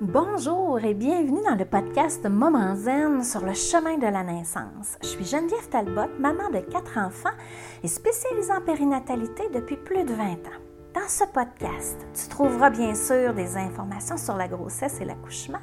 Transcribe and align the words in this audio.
Bonjour 0.00 0.82
et 0.82 0.94
bienvenue 0.94 1.42
dans 1.46 1.56
le 1.56 1.66
podcast 1.66 2.26
Moment 2.26 2.74
Zen 2.74 3.22
sur 3.22 3.44
le 3.44 3.52
chemin 3.52 3.98
de 3.98 4.06
la 4.06 4.22
naissance. 4.22 4.96
Je 5.02 5.08
suis 5.08 5.26
Geneviève 5.26 5.68
Talbot, 5.68 6.08
maman 6.18 6.48
de 6.48 6.60
quatre 6.60 6.96
enfants 6.96 7.36
et 7.82 7.88
spécialisée 7.88 8.50
en 8.50 8.62
périnatalité 8.62 9.50
depuis 9.52 9.76
plus 9.76 10.04
de 10.04 10.14
20 10.14 10.24
ans. 10.24 10.60
Dans 10.94 11.06
ce 11.06 11.24
podcast, 11.24 11.98
tu 12.14 12.28
trouveras 12.30 12.70
bien 12.70 12.94
sûr 12.94 13.34
des 13.34 13.58
informations 13.58 14.16
sur 14.16 14.38
la 14.38 14.48
grossesse 14.48 15.02
et 15.02 15.04
l'accouchement, 15.04 15.60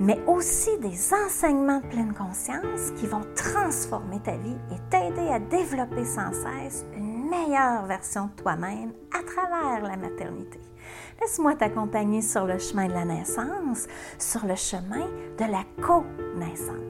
mais 0.00 0.18
aussi 0.26 0.76
des 0.80 1.14
enseignements 1.14 1.78
de 1.78 1.86
pleine 1.86 2.14
conscience 2.14 2.90
qui 2.96 3.06
vont 3.06 3.22
transformer 3.36 4.18
ta 4.24 4.36
vie 4.38 4.58
et 4.72 4.90
t'aider 4.90 5.28
à 5.28 5.38
développer 5.38 6.04
sans 6.04 6.32
cesse 6.32 6.84
une 6.96 7.30
meilleure 7.30 7.86
version 7.86 8.26
de 8.26 8.42
toi-même 8.42 8.92
à 9.16 9.22
travers 9.22 9.88
la 9.88 9.96
maternité. 9.96 10.58
Laisse-moi 11.20 11.54
t'accompagner 11.54 12.22
sur 12.22 12.44
le 12.44 12.58
chemin 12.58 12.86
de 12.86 12.92
la 12.92 13.04
naissance, 13.04 13.86
sur 14.18 14.46
le 14.46 14.56
chemin 14.56 15.06
de 15.38 15.44
la 15.50 15.64
co-naissance. 15.84 16.82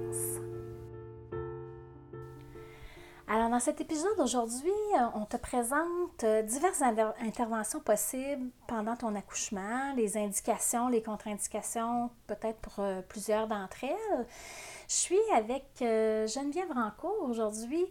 Alors, 3.34 3.48
dans 3.48 3.60
cet 3.60 3.80
épisode 3.80 4.19
aujourd'hui, 4.19 4.69
euh, 4.95 5.07
on 5.15 5.24
te 5.24 5.38
présente 5.38 6.23
euh, 6.23 6.43
diverses 6.43 6.83
interventions 6.83 7.80
possibles 7.80 8.51
pendant 8.66 8.95
ton 8.95 9.15
accouchement, 9.15 9.95
les 9.96 10.19
indications, 10.19 10.88
les 10.88 11.02
contre-indications, 11.02 12.10
peut-être 12.27 12.59
pour 12.59 12.74
euh, 12.80 13.01
plusieurs 13.09 13.48
d'entre 13.48 13.84
elles. 13.84 14.27
Je 14.92 14.98
suis 14.98 15.32
avec 15.34 15.64
Geneviève 15.80 16.70
Rancourt 16.70 17.27
aujourd'hui, 17.27 17.87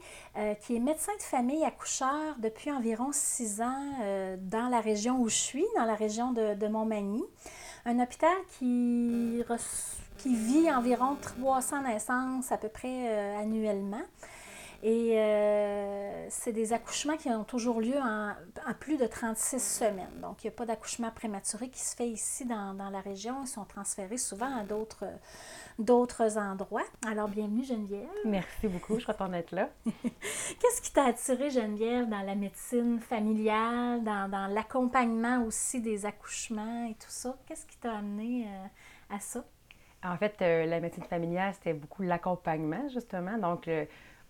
qui 0.61 0.75
est 0.75 0.79
médecin 0.79 1.11
de 1.17 1.23
famille 1.23 1.65
accoucheur 1.65 2.35
depuis 2.37 2.71
environ 2.71 3.09
six 3.11 3.59
ans 3.59 3.89
dans 4.37 4.69
la 4.69 4.81
région 4.81 5.19
où 5.19 5.27
je 5.27 5.35
suis, 5.35 5.65
dans 5.75 5.85
la 5.85 5.95
région 5.95 6.31
de, 6.31 6.53
de 6.53 6.67
Montmagny. 6.67 7.23
Un 7.85 7.99
hôpital 7.99 8.37
qui, 8.59 9.41
qui 10.19 10.35
vit 10.35 10.71
environ 10.71 11.17
300 11.19 11.81
naissances 11.81 12.51
à 12.51 12.57
peu 12.57 12.69
près 12.69 13.35
annuellement. 13.35 14.03
Et 14.83 15.19
euh, 15.19 16.25
c'est 16.29 16.53
des 16.53 16.73
accouchements 16.73 17.15
qui 17.15 17.29
ont 17.29 17.43
toujours 17.43 17.81
lieu 17.81 17.97
en, 17.97 18.33
plus 18.79 18.97
de 18.97 19.05
36 19.05 19.59
semaines. 19.59 20.21
Donc, 20.21 20.43
il 20.43 20.47
n'y 20.47 20.53
a 20.53 20.55
pas 20.55 20.65
d'accouchement 20.65 21.11
prématuré 21.11 21.69
qui 21.69 21.79
se 21.79 21.95
fait 21.95 22.07
ici 22.07 22.45
dans, 22.45 22.89
la 22.91 22.99
région. 22.99 23.43
Ils 23.43 23.47
sont 23.47 23.65
transférés 23.65 24.17
souvent 24.17 24.57
à 24.57 24.63
d'autres, 24.63 25.05
d'autres 25.77 26.39
endroits. 26.39 26.81
Alors, 27.05 27.27
bienvenue 27.27 27.63
Geneviève. 27.63 28.07
Merci 28.25 28.67
beaucoup, 28.67 28.95
je 28.95 29.01
suis 29.01 29.05
contente 29.05 29.31
d'être 29.31 29.51
là. 29.51 29.69
Qu'est-ce 29.85 30.81
qui 30.81 30.91
t'a 30.91 31.05
attiré 31.05 31.51
Geneviève 31.51 32.09
dans 32.09 32.23
la 32.23 32.33
médecine 32.33 32.99
familiale, 32.99 34.03
dans, 34.03 34.51
l'accompagnement 34.51 35.43
aussi 35.45 35.79
des 35.79 36.07
accouchements 36.07 36.87
et 36.89 36.95
tout 36.95 37.09
ça? 37.09 37.37
Qu'est-ce 37.45 37.67
qui 37.67 37.77
t'a 37.77 37.97
amené 37.97 38.47
euh, 38.47 39.15
à 39.15 39.19
ça? 39.19 39.45
En 40.03 40.17
fait, 40.17 40.41
euh, 40.41 40.65
la 40.65 40.79
médecine 40.79 41.03
familiale, 41.03 41.53
c'était 41.53 41.75
beaucoup 41.75 42.01
l'accompagnement, 42.01 42.89
justement. 42.89 43.37
Donc, 43.37 43.69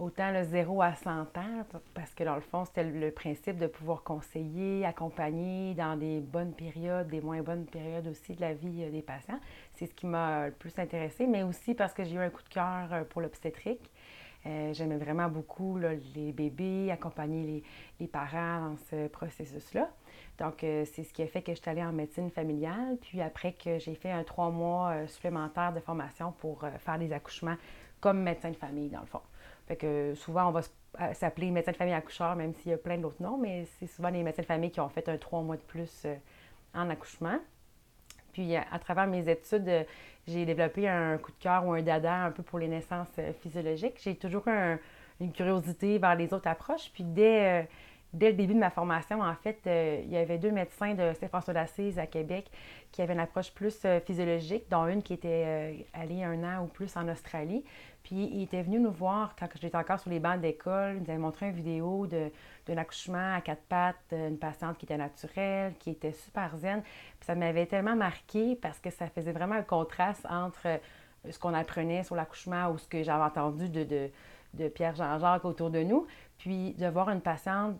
autant 0.01 0.31
le 0.31 0.43
0 0.43 0.81
à 0.81 0.95
100 0.95 1.37
ans, 1.37 1.65
parce 1.93 2.13
que 2.15 2.23
dans 2.23 2.33
le 2.33 2.41
fond, 2.41 2.65
c'était 2.65 2.83
le 2.83 3.11
principe 3.11 3.57
de 3.57 3.67
pouvoir 3.67 4.03
conseiller, 4.03 4.83
accompagner 4.83 5.75
dans 5.75 5.95
des 5.95 6.19
bonnes 6.19 6.53
périodes, 6.53 7.07
des 7.07 7.21
moins 7.21 7.41
bonnes 7.43 7.65
périodes 7.65 8.07
aussi 8.07 8.33
de 8.33 8.41
la 8.41 8.53
vie 8.53 8.83
euh, 8.83 8.89
des 8.89 9.03
patients. 9.03 9.39
C'est 9.75 9.85
ce 9.85 9.93
qui 9.93 10.07
m'a 10.07 10.47
le 10.47 10.53
plus 10.53 10.77
intéressé, 10.79 11.27
mais 11.27 11.43
aussi 11.43 11.75
parce 11.75 11.93
que 11.93 12.03
j'ai 12.03 12.15
eu 12.15 12.19
un 12.19 12.31
coup 12.31 12.41
de 12.41 12.49
cœur 12.49 12.91
euh, 12.91 13.03
pour 13.03 13.21
l'obstétrique. 13.21 13.91
Euh, 14.47 14.73
j'aimais 14.73 14.97
vraiment 14.97 15.29
beaucoup 15.29 15.77
les 15.77 16.31
bébés, 16.31 16.89
accompagner 16.89 17.63
les, 17.99 18.07
parents 18.07 18.71
dans 18.71 18.77
ce 18.89 19.07
processus-là. 19.07 19.87
Donc, 20.39 20.55
c'est 20.61 21.03
ce 21.03 21.13
qui 21.13 21.21
a 21.21 21.27
fait 21.27 21.43
que 21.43 21.53
je 21.53 21.61
suis 21.61 21.69
allée 21.69 21.83
en 21.83 21.91
médecine 21.91 22.31
familiale. 22.31 22.97
Puis 22.99 23.21
après 23.21 23.53
que 23.53 23.77
j'ai 23.77 23.93
fait 23.93 24.09
un 24.09 24.23
trois 24.23 24.49
mois 24.49 25.05
supplémentaire 25.05 25.71
de 25.71 25.79
formation 25.79 26.31
pour 26.31 26.65
faire 26.79 26.97
des 26.97 27.13
accouchements 27.13 27.57
comme 27.99 28.23
médecin 28.23 28.49
de 28.49 28.55
famille, 28.55 28.89
dans 28.89 29.01
le 29.01 29.05
fond. 29.05 29.21
Fait 29.71 29.77
que 29.77 30.15
souvent, 30.15 30.49
on 30.49 30.51
va 30.51 30.59
euh, 30.99 31.13
s'appeler 31.13 31.49
médecin 31.49 31.71
de 31.71 31.77
famille 31.77 31.93
accoucheur, 31.93 32.35
même 32.35 32.53
s'il 32.55 32.71
y 32.71 32.73
a 32.73 32.77
plein 32.77 32.97
d'autres 32.97 33.23
noms, 33.23 33.37
mais 33.37 33.65
c'est 33.79 33.87
souvent 33.87 34.09
les 34.09 34.21
médecins 34.21 34.41
de 34.41 34.47
famille 34.47 34.69
qui 34.69 34.81
ont 34.81 34.89
fait 34.89 35.07
un 35.07 35.15
trois 35.15 35.41
mois 35.43 35.55
de 35.55 35.61
plus 35.61 36.01
euh, 36.03 36.13
en 36.73 36.89
accouchement. 36.89 37.39
Puis, 38.33 38.53
à 38.57 38.79
travers 38.79 39.07
mes 39.07 39.29
études, 39.29 39.69
euh, 39.69 39.83
j'ai 40.27 40.43
développé 40.43 40.89
un 40.89 41.17
coup 41.17 41.31
de 41.31 41.37
cœur 41.37 41.65
ou 41.65 41.71
un 41.71 41.81
dada 41.81 42.25
un 42.25 42.31
peu 42.31 42.43
pour 42.43 42.59
les 42.59 42.67
naissances 42.67 43.17
physiologiques. 43.41 43.97
J'ai 44.03 44.17
toujours 44.17 44.43
une 45.21 45.31
curiosité 45.31 45.97
vers 45.99 46.15
les 46.15 46.33
autres 46.33 46.49
approches. 46.49 46.91
Puis, 46.93 47.05
dès 47.05 47.69
dès 48.13 48.31
le 48.31 48.33
début 48.35 48.53
de 48.53 48.59
ma 48.59 48.69
formation, 48.69 49.21
en 49.21 49.35
fait, 49.35 49.59
euh, 49.67 50.01
il 50.03 50.11
y 50.11 50.17
avait 50.17 50.37
deux 50.37 50.51
médecins 50.51 50.93
de 50.93 51.13
Saint-François 51.13 51.53
d'Assise 51.53 51.97
à 51.97 52.07
Québec 52.07 52.51
qui 52.91 53.01
avaient 53.01 53.13
une 53.13 53.19
approche 53.19 53.53
plus 53.53 53.79
euh, 53.85 53.99
physiologique, 54.01 54.65
dont 54.69 54.85
une 54.87 55.01
qui 55.01 55.13
était 55.13 55.43
euh, 55.45 55.73
allée 55.93 56.23
un 56.23 56.43
an 56.43 56.63
ou 56.63 56.67
plus 56.67 56.95
en 56.97 57.07
Australie. 57.07 57.63
Puis 58.03 58.29
ils 58.33 58.43
étaient 58.43 58.63
venus 58.63 58.81
nous 58.81 58.91
voir 58.91 59.35
quand 59.39 59.47
j'étais 59.61 59.77
encore 59.77 59.99
sur 59.99 60.09
les 60.09 60.19
bancs 60.19 60.41
d'école. 60.41 60.95
Ils 60.95 61.03
nous 61.03 61.09
avaient 61.09 61.19
montré 61.19 61.47
une 61.47 61.55
vidéo 61.55 62.07
d'un 62.07 62.77
accouchement 62.77 63.35
à 63.35 63.41
quatre 63.41 63.61
pattes 63.63 63.95
d'une 64.11 64.39
patiente 64.39 64.77
qui 64.77 64.85
était 64.85 64.97
naturelle, 64.97 65.73
qui 65.79 65.91
était 65.91 66.11
super 66.11 66.57
zen. 66.57 66.81
Puis 66.81 67.25
ça 67.27 67.35
m'avait 67.35 67.67
tellement 67.67 67.95
marqué 67.95 68.55
parce 68.55 68.79
que 68.79 68.89
ça 68.89 69.07
faisait 69.07 69.31
vraiment 69.31 69.55
un 69.55 69.61
contraste 69.61 70.25
entre 70.29 70.79
ce 71.29 71.37
qu'on 71.37 71.53
apprenait 71.53 72.03
sur 72.03 72.15
l'accouchement 72.15 72.71
ou 72.71 72.79
ce 72.79 72.87
que 72.87 73.03
j'avais 73.03 73.23
entendu 73.23 73.69
de, 73.69 73.83
de, 73.83 74.09
de 74.55 74.67
Pierre 74.67 74.95
Jean-Jacques 74.95 75.45
autour 75.45 75.69
de 75.69 75.83
nous, 75.83 76.07
puis 76.39 76.73
de 76.73 76.87
voir 76.87 77.09
une 77.09 77.21
patiente 77.21 77.79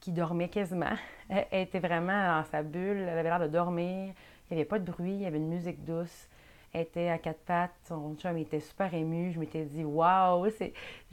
qui 0.00 0.12
dormait 0.12 0.48
quasiment. 0.48 0.96
Elle, 1.28 1.62
était 1.62 1.78
vraiment 1.78 2.38
dans 2.38 2.44
sa 2.44 2.62
bulle, 2.62 2.98
elle 2.98 3.18
avait 3.18 3.28
l'air 3.28 3.40
de 3.40 3.48
dormir. 3.48 4.14
Il 4.50 4.54
n'y 4.54 4.60
avait 4.60 4.68
pas 4.68 4.78
de 4.78 4.90
bruit, 4.90 5.12
il 5.12 5.22
y 5.22 5.26
avait 5.26 5.36
une 5.36 5.48
musique 5.48 5.84
douce. 5.84 6.28
Elle 6.72 6.82
était 6.82 7.08
à 7.08 7.18
quatre 7.18 7.40
pattes, 7.40 7.74
son 7.86 8.14
chum 8.16 8.36
était 8.38 8.60
super 8.60 8.92
ému. 8.94 9.32
Je 9.32 9.38
m'étais 9.38 9.64
dit, 9.64 9.84
waouh, 9.84 10.48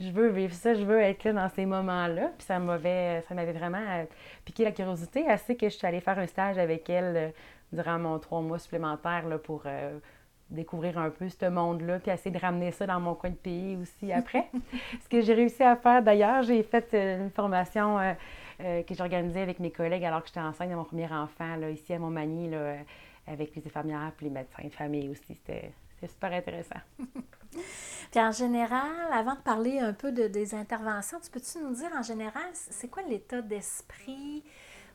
je 0.00 0.10
veux 0.10 0.28
vivre 0.28 0.54
ça, 0.54 0.74
je 0.74 0.84
veux 0.84 1.00
être 1.00 1.24
là 1.24 1.32
dans 1.32 1.48
ces 1.50 1.66
moments-là. 1.66 2.30
Puis 2.38 2.46
ça 2.46 2.58
m'avait, 2.58 3.22
ça 3.28 3.34
m'avait 3.34 3.52
vraiment 3.52 3.78
euh, 3.78 4.04
piqué 4.44 4.64
la 4.64 4.72
curiosité, 4.72 5.26
assez 5.28 5.56
que 5.56 5.68
je 5.68 5.76
suis 5.76 5.86
allée 5.86 6.00
faire 6.00 6.18
un 6.18 6.26
stage 6.26 6.56
avec 6.56 6.88
elle 6.88 7.16
euh, 7.16 7.28
durant 7.72 7.98
mon 7.98 8.18
trois 8.18 8.40
mois 8.40 8.58
supplémentaire 8.58 9.26
là, 9.28 9.38
pour 9.38 9.62
euh, 9.66 9.98
découvrir 10.50 10.98
un 10.98 11.10
peu 11.10 11.28
ce 11.28 11.46
monde-là, 11.46 11.98
puis 11.98 12.10
essayer 12.10 12.30
de 12.30 12.38
ramener 12.38 12.70
ça 12.70 12.86
dans 12.86 13.00
mon 13.00 13.14
coin 13.14 13.30
de 13.30 13.34
pays 13.34 13.76
aussi 13.76 14.12
après. 14.12 14.48
ce 15.02 15.08
que 15.08 15.20
j'ai 15.20 15.34
réussi 15.34 15.62
à 15.62 15.76
faire 15.76 16.02
d'ailleurs, 16.02 16.42
j'ai 16.42 16.62
fait 16.62 16.92
une 16.92 17.30
formation 17.30 17.98
euh, 17.98 18.12
que 18.58 18.94
j'organisais 18.94 19.40
avec 19.40 19.60
mes 19.60 19.70
collègues 19.70 20.04
alors 20.04 20.22
que 20.22 20.28
j'étais 20.28 20.40
enceinte 20.40 20.70
de 20.70 20.74
mon 20.74 20.84
premier 20.84 21.12
enfant, 21.12 21.56
là, 21.56 21.70
ici 21.70 21.92
à 21.92 21.98
Montmagny, 21.98 22.50
là, 22.50 22.56
euh, 22.56 22.82
avec 23.26 23.54
les 23.54 23.66
infirmières 23.66 24.12
puis 24.16 24.26
les 24.26 24.32
médecins 24.32 24.64
de 24.64 24.72
famille 24.72 25.08
aussi. 25.08 25.34
C'était 25.34 25.72
super 26.08 26.32
intéressant. 26.32 26.80
puis 28.10 28.20
en 28.20 28.32
général, 28.32 29.12
avant 29.12 29.34
de 29.34 29.40
parler 29.40 29.78
un 29.78 29.92
peu 29.92 30.12
de, 30.12 30.28
des 30.28 30.54
interventions, 30.54 31.18
tu 31.20 31.30
peux-tu 31.30 31.58
nous 31.58 31.74
dire 31.74 31.90
en 31.96 32.02
général, 32.02 32.48
c'est 32.52 32.88
quoi 32.88 33.02
l'état 33.02 33.42
d'esprit 33.42 34.42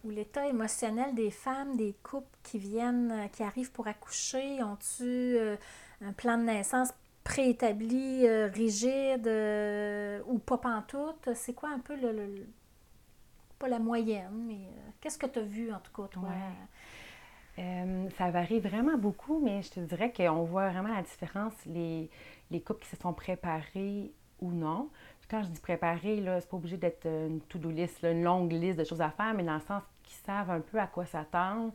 ou 0.03 0.09
l'état 0.09 0.47
émotionnel 0.47 1.13
des 1.13 1.29
femmes, 1.29 1.75
des 1.75 1.95
couples 2.01 2.37
qui 2.41 2.57
viennent, 2.57 3.11
euh, 3.11 3.27
qui 3.27 3.43
arrivent 3.43 3.71
pour 3.71 3.87
accoucher? 3.87 4.63
Ont-tu 4.63 5.37
un 6.03 6.13
plan 6.13 6.37
de 6.37 6.43
naissance 6.43 6.89
préétabli, 7.23 8.27
rigide 8.27 9.29
ou 10.25 10.39
pas 10.39 10.57
pantoute? 10.57 11.29
C'est 11.35 11.53
quoi 11.53 11.69
un 11.69 11.79
peu 11.79 11.95
le 11.95 12.47
pas 13.61 13.67
la 13.67 13.79
moyenne, 13.79 14.45
mais 14.47 14.55
euh, 14.55 14.89
qu'est-ce 14.99 15.19
que 15.19 15.27
tu 15.27 15.39
as 15.39 15.43
vu 15.43 15.71
en 15.71 15.79
tout 15.79 15.93
cas, 15.93 16.07
toi? 16.07 16.29
Euh, 17.59 18.09
ça 18.17 18.31
varie 18.31 18.59
vraiment 18.59 18.97
beaucoup, 18.97 19.39
mais 19.39 19.61
je 19.61 19.69
te 19.69 19.79
dirais 19.81 20.11
qu'on 20.11 20.43
voit 20.43 20.69
vraiment 20.69 20.93
la 20.93 21.03
différence, 21.03 21.53
les, 21.67 22.09
les 22.49 22.61
couples 22.61 22.81
qui 22.81 22.89
se 22.89 22.95
sont 22.95 23.13
préparés 23.13 24.11
ou 24.39 24.51
non. 24.51 24.89
quand 25.29 25.43
je 25.43 25.49
dis 25.49 25.59
préparés, 25.59 26.23
c'est 26.39 26.49
pas 26.49 26.57
obligé 26.57 26.77
d'être 26.77 27.05
une 27.05 27.41
to-do 27.41 27.69
list, 27.69 28.03
une 28.03 28.23
longue 28.23 28.51
liste 28.51 28.79
de 28.79 28.83
choses 28.83 29.01
à 29.01 29.11
faire, 29.11 29.35
mais 29.35 29.43
dans 29.43 29.53
le 29.53 29.61
sens 29.61 29.83
qu'ils 30.03 30.17
savent 30.25 30.49
un 30.49 30.61
peu 30.61 30.79
à 30.79 30.87
quoi 30.87 31.05
s'attendre, 31.05 31.71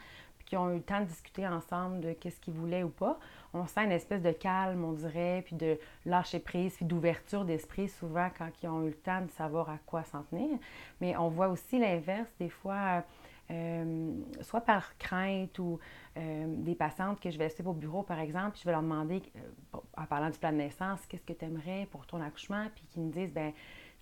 qui 0.47 0.57
ont 0.57 0.71
eu 0.71 0.77
le 0.77 0.83
temps 0.83 1.01
de 1.01 1.07
discuter 1.07 1.47
ensemble 1.47 2.01
de 2.01 2.13
qu'est-ce 2.13 2.41
qu'ils 2.41 2.55
voulaient 2.55 2.85
ou 2.85 2.89
pas. 2.89 3.19
On 3.53 3.67
sent 3.67 3.85
une 3.85 3.93
espèce 3.93 4.23
de 4.23 4.31
calme, 4.31 4.85
on 4.85 4.93
dirait, 4.93 5.43
puis 5.45 5.57
de 5.57 5.79
lâcher 6.07 6.39
prise, 6.39 6.77
puis 6.77 6.87
d'ouverture 6.87 7.45
d'esprit 7.45 7.89
souvent 7.89 8.29
quand 8.39 8.51
ils 8.63 8.69
ont 8.69 8.83
eu 8.83 8.91
le 8.91 8.95
temps 8.95 9.21
de 9.21 9.31
savoir 9.31 9.69
à 9.69 9.79
quoi 9.85 10.05
s'en 10.05 10.23
tenir. 10.23 10.59
Mais 11.01 11.17
on 11.17 11.29
voit 11.29 11.49
aussi 11.49 11.79
l'inverse, 11.79 12.31
des 12.39 12.49
fois, 12.49 13.03
euh, 13.51 14.13
soit 14.41 14.61
par 14.61 14.97
crainte 14.99 15.59
ou 15.59 15.79
euh, 16.17 16.47
des 16.49 16.75
patientes 16.75 17.21
que 17.21 17.31
je 17.31 17.39
vais 17.39 17.49
suivre 17.49 17.71
au 17.71 17.75
bureau, 17.75 18.03
par 18.03 18.19
exemple, 18.21 18.57
je 18.59 18.65
vais 18.65 18.73
leur 18.73 18.83
demander, 18.83 19.23
euh, 19.37 19.79
en 19.97 20.05
parlant 20.05 20.31
du 20.31 20.39
plan 20.39 20.53
de 20.53 20.57
naissance, 20.57 21.05
qu'est-ce 21.07 21.25
que 21.25 21.33
tu 21.33 21.45
aimerais 21.45 21.87
pour 21.91 22.07
ton 22.07 22.21
accouchement, 22.21 22.67
puis 22.75 22.85
qu'ils 22.87 23.03
me 23.03 23.13
disent, 23.13 23.33
ben 23.33 23.53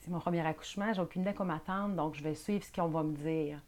c'est 0.00 0.10
mon 0.10 0.18
premier 0.20 0.46
accouchement, 0.46 0.92
j'ai 0.92 1.00
aucune 1.00 1.22
idée 1.22 1.32
comment 1.32 1.54
m'attendre, 1.54 1.94
donc 1.94 2.14
je 2.14 2.22
vais 2.22 2.34
suivre 2.34 2.64
ce 2.64 2.72
qu'on 2.72 2.88
va 2.88 3.02
me 3.02 3.14
dire 3.14 3.60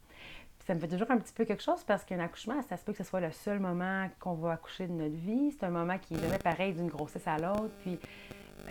ça 0.66 0.74
me 0.74 0.80
fait 0.80 0.88
toujours 0.88 1.10
un 1.10 1.18
petit 1.18 1.32
peu 1.32 1.44
quelque 1.44 1.62
chose 1.62 1.84
parce 1.84 2.04
qu'un 2.04 2.18
accouchement, 2.18 2.60
ça 2.62 2.76
se 2.76 2.84
peut 2.84 2.92
que 2.92 2.98
ce 2.98 3.04
soit 3.04 3.20
le 3.20 3.30
seul 3.30 3.60
moment 3.60 4.08
qu'on 4.18 4.34
va 4.34 4.52
accoucher 4.52 4.88
de 4.88 4.92
notre 4.92 5.14
vie. 5.14 5.52
C'est 5.52 5.64
un 5.64 5.70
moment 5.70 5.96
qui 5.98 6.14
est 6.14 6.20
jamais 6.20 6.38
pareil 6.38 6.72
d'une 6.72 6.88
grossesse 6.88 7.26
à 7.26 7.38
l'autre. 7.38 7.70
Puis, 7.82 7.98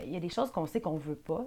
il 0.03 0.09
y 0.09 0.17
a 0.17 0.19
des 0.19 0.29
choses 0.29 0.51
qu'on 0.51 0.65
sait 0.65 0.81
qu'on 0.81 0.97
veut 0.97 1.15
pas. 1.15 1.45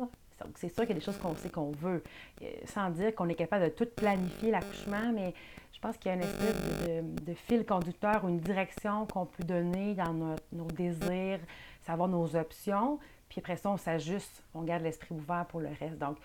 C'est 0.55 0.69
sûr 0.69 0.87
qu'il 0.87 0.91
y 0.91 0.93
a 0.93 1.01
des 1.01 1.05
choses 1.05 1.19
qu'on 1.19 1.35
sait 1.35 1.51
qu'on 1.51 1.73
veut. 1.73 2.03
Euh, 2.43 2.47
sans 2.65 2.89
dire 2.91 3.15
qu'on 3.15 3.29
est 3.29 3.35
capable 3.35 3.65
de 3.65 3.71
tout 3.71 3.89
planifier 3.95 4.51
l'accouchement, 4.51 5.13
mais 5.13 5.35
je 5.73 5.81
pense 5.81 5.99
qu'il 5.99 6.11
y 6.11 6.13
a 6.13 6.17
une 6.17 6.23
espèce 6.23 6.95
de, 7.25 7.35
fil 7.35 7.67
conducteur 7.67 8.25
ou 8.25 8.29
une 8.29 8.41
direction 8.41 9.05
qu'on 9.05 9.27
peut 9.27 9.45
donner 9.45 9.95
dans 9.95 10.37
nos 10.53 10.67
désirs, 10.69 11.41
savoir 11.83 12.09
nos 12.09 12.37
options. 12.37 12.99
Puis 13.29 13.41
après 13.41 13.57
ça, 13.57 13.71
on 13.71 13.77
s'ajuste, 13.77 14.43
on 14.55 14.63
garde 14.63 14.83
l'esprit 14.83 15.15
ouvert 15.15 15.45
pour 15.47 15.61
le 15.61 15.69
reste. 15.79 15.99
Donc, 15.99 16.17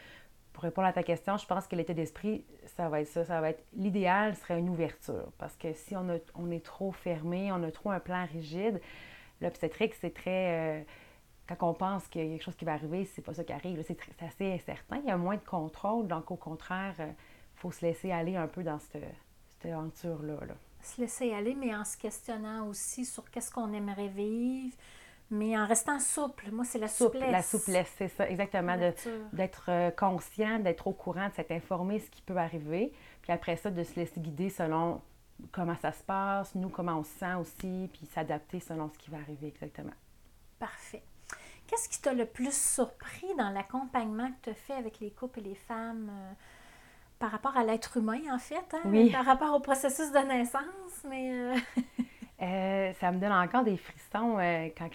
pour 0.53 0.63
répondre 0.63 0.88
à 0.88 0.94
ta 0.94 1.03
question, 1.03 1.35
je 1.38 1.45
pense 1.47 1.67
que 1.67 1.75
l'état 1.75 1.94
d'esprit, 1.94 2.45
ça 2.77 2.88
va 2.88 3.01
être 3.01 3.07
ça. 3.07 3.25
Ça 3.25 3.41
va 3.41 3.50
être 3.50 3.63
l'idéal 3.73 4.35
serait 4.35 4.59
une 4.59 4.69
ouverture. 4.69 5.31
Parce 5.39 5.55
que 5.57 5.73
si 5.73 5.95
on, 5.95 6.51
est 6.51 6.63
trop 6.63 6.91
fermé, 6.91 7.51
on 7.51 7.61
a 7.63 7.71
trop 7.71 7.89
un 7.89 8.00
plan 8.00 8.25
rigide, 8.31 8.79
l'obstétrique, 9.41 9.95
c'est 10.00 10.13
très. 10.13 10.79
Euh, 10.79 10.83
quand 11.47 11.67
on 11.69 11.73
pense 11.73 12.07
qu'il 12.07 12.23
y 12.23 12.25
a 12.25 12.29
quelque 12.29 12.44
chose 12.44 12.55
qui 12.55 12.65
va 12.65 12.73
arriver, 12.73 13.03
c'est 13.05 13.23
pas 13.23 13.33
ça 13.33 13.44
qui 13.44 13.51
arrive. 13.51 13.83
C'est 13.85 13.97
assez 14.23 14.53
incertain. 14.53 14.97
Il 15.03 15.05
y 15.07 15.11
a 15.11 15.17
moins 15.17 15.35
de 15.35 15.44
contrôle. 15.44 16.07
Donc, 16.07 16.29
au 16.31 16.38
contraire, 16.38 16.94
il 17.00 17.03
euh, 17.03 17.11
faut 17.55 17.71
se 17.71 17.85
laisser 17.85 18.11
aller 18.11 18.35
un 18.35 18.47
peu 18.47 18.63
dans 18.63 18.79
cette, 18.79 19.03
cette 19.50 19.71
aventure-là. 19.71 20.45
Là. 20.45 20.53
Se 20.81 21.01
laisser 21.01 21.33
aller, 21.33 21.55
mais 21.55 21.75
en 21.75 21.83
se 21.83 21.97
questionnant 21.97 22.67
aussi 22.67 23.05
sur 23.05 23.29
qu'est-ce 23.31 23.51
qu'on 23.51 23.73
aimerait 23.73 24.09
vivre, 24.09 24.75
mais 25.30 25.58
en 25.58 25.66
restant 25.66 26.00
souple. 26.00 26.52
Moi, 26.52 26.66
c'est 26.66 26.80
la 26.80 26.88
souplesse. 26.88 27.31
La 27.31 27.42
souplesse, 27.42 27.92
c'est 27.98 28.08
ça, 28.08 28.30
exactement. 28.30 28.78
D'être 29.34 29.66
euh, 29.70 29.92
conscient, 29.92 30.60
d'être 30.60 30.88
au 30.88 30.94
courant, 30.94 31.30
de 31.30 31.34
s'être 31.34 31.52
informé 31.52 32.00
ce 32.00 32.10
qui 32.10 32.22
peut 32.22 32.38
arriver. 32.38 32.92
Puis 33.22 33.31
après 33.31 33.56
ça, 33.56 33.72
de 33.72 33.84
se 33.84 33.96
laisser 33.96 34.20
guider 34.20 34.50
selon 34.50 35.02
comment 35.52 35.75
ça 35.81 35.92
se 35.92 36.04
passe, 36.04 36.56
nous, 36.56 36.70
comment 36.70 37.00
on 37.00 37.04
se 37.04 37.18
sent 37.18 37.34
aussi, 37.36 37.90
puis 37.92 38.06
s'adapter 38.14 38.60
selon 38.60 38.90
ce 38.90 38.98
qui 38.98 39.10
va 39.10 39.18
arriver 39.18 39.48
exactement. 39.48 39.94
Parfait. 40.60 41.04
Qu'est-ce 41.68 41.90
qui 41.90 42.02
t'a 42.02 42.14
le 42.14 42.25
plus 42.25 42.54
surpris 42.54 43.34
dans 43.38 43.50
l'accompagnement 43.50 44.30
que 44.30 44.44
tu 44.44 44.50
as 44.52 44.54
fait 44.54 44.74
avec 44.74 45.00
les 45.00 45.12
couples 45.12 45.40
et 45.40 45.44
les 45.44 45.56
femmes 45.56 46.10
euh, 46.12 46.34
par 47.20 47.31
rapport 47.31 47.58
à 47.58 47.64
l'être 47.64 47.98
humain, 47.98 48.22
en 48.31 48.38
fait? 48.38 48.74
Hein? 48.74 48.81
Oui. 48.86 49.12
Par 49.12 49.25
rapport 49.25 49.56
au 49.56 49.60
processus 49.60 50.12
de 50.12 50.20
naissance, 50.20 51.04
mais... 51.10 51.31
Euh, 51.31 51.56
Euh, 52.41 52.91
ça 53.00 53.12
me 53.12 53.19
donne 53.19 53.31
encore 53.31 53.63
des 53.63 53.77
frissons 53.77 54.38
euh, 54.39 54.68
quand, 54.75 54.89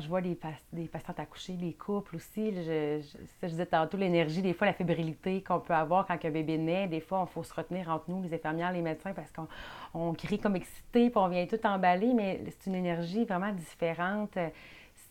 je 0.00 0.08
vois 0.08 0.20
des 0.20 0.34
patientes 0.34 1.20
accoucher, 1.20 1.54
les 1.54 1.72
couples 1.72 2.16
aussi. 2.16 2.52
Je, 2.52 3.00
je, 3.42 3.46
disais 3.46 3.66
tantôt, 3.66 3.96
l'énergie, 3.96 4.42
des 4.42 4.52
fois, 4.52 4.66
la 4.66 4.72
fébrilité 4.72 5.42
qu'on 5.42 5.60
peut 5.60 5.72
avoir 5.74 6.06
quand 6.06 6.22
un 6.22 6.30
bébé 6.30 6.58
naît. 6.58 6.88
Des 6.88 7.00
fois, 7.00 7.26
il 7.28 7.32
faut 7.32 7.44
se 7.44 7.54
retenir 7.54 7.88
entre 7.88 8.10
nous, 8.10 8.22
les 8.22 8.34
infirmières, 8.34 8.72
les 8.72 8.82
médecins, 8.82 9.12
parce 9.12 9.30
qu'on 9.30 9.46
on 9.94 10.12
crie 10.12 10.38
comme 10.38 10.56
excité, 10.56 11.10
puis 11.10 11.18
on 11.18 11.28
vient 11.28 11.46
tout 11.46 11.64
emballer, 11.64 12.12
mais 12.12 12.42
c'est 12.50 12.70
une 12.70 12.76
énergie 12.76 13.24
vraiment 13.24 13.52
différente 13.52 14.36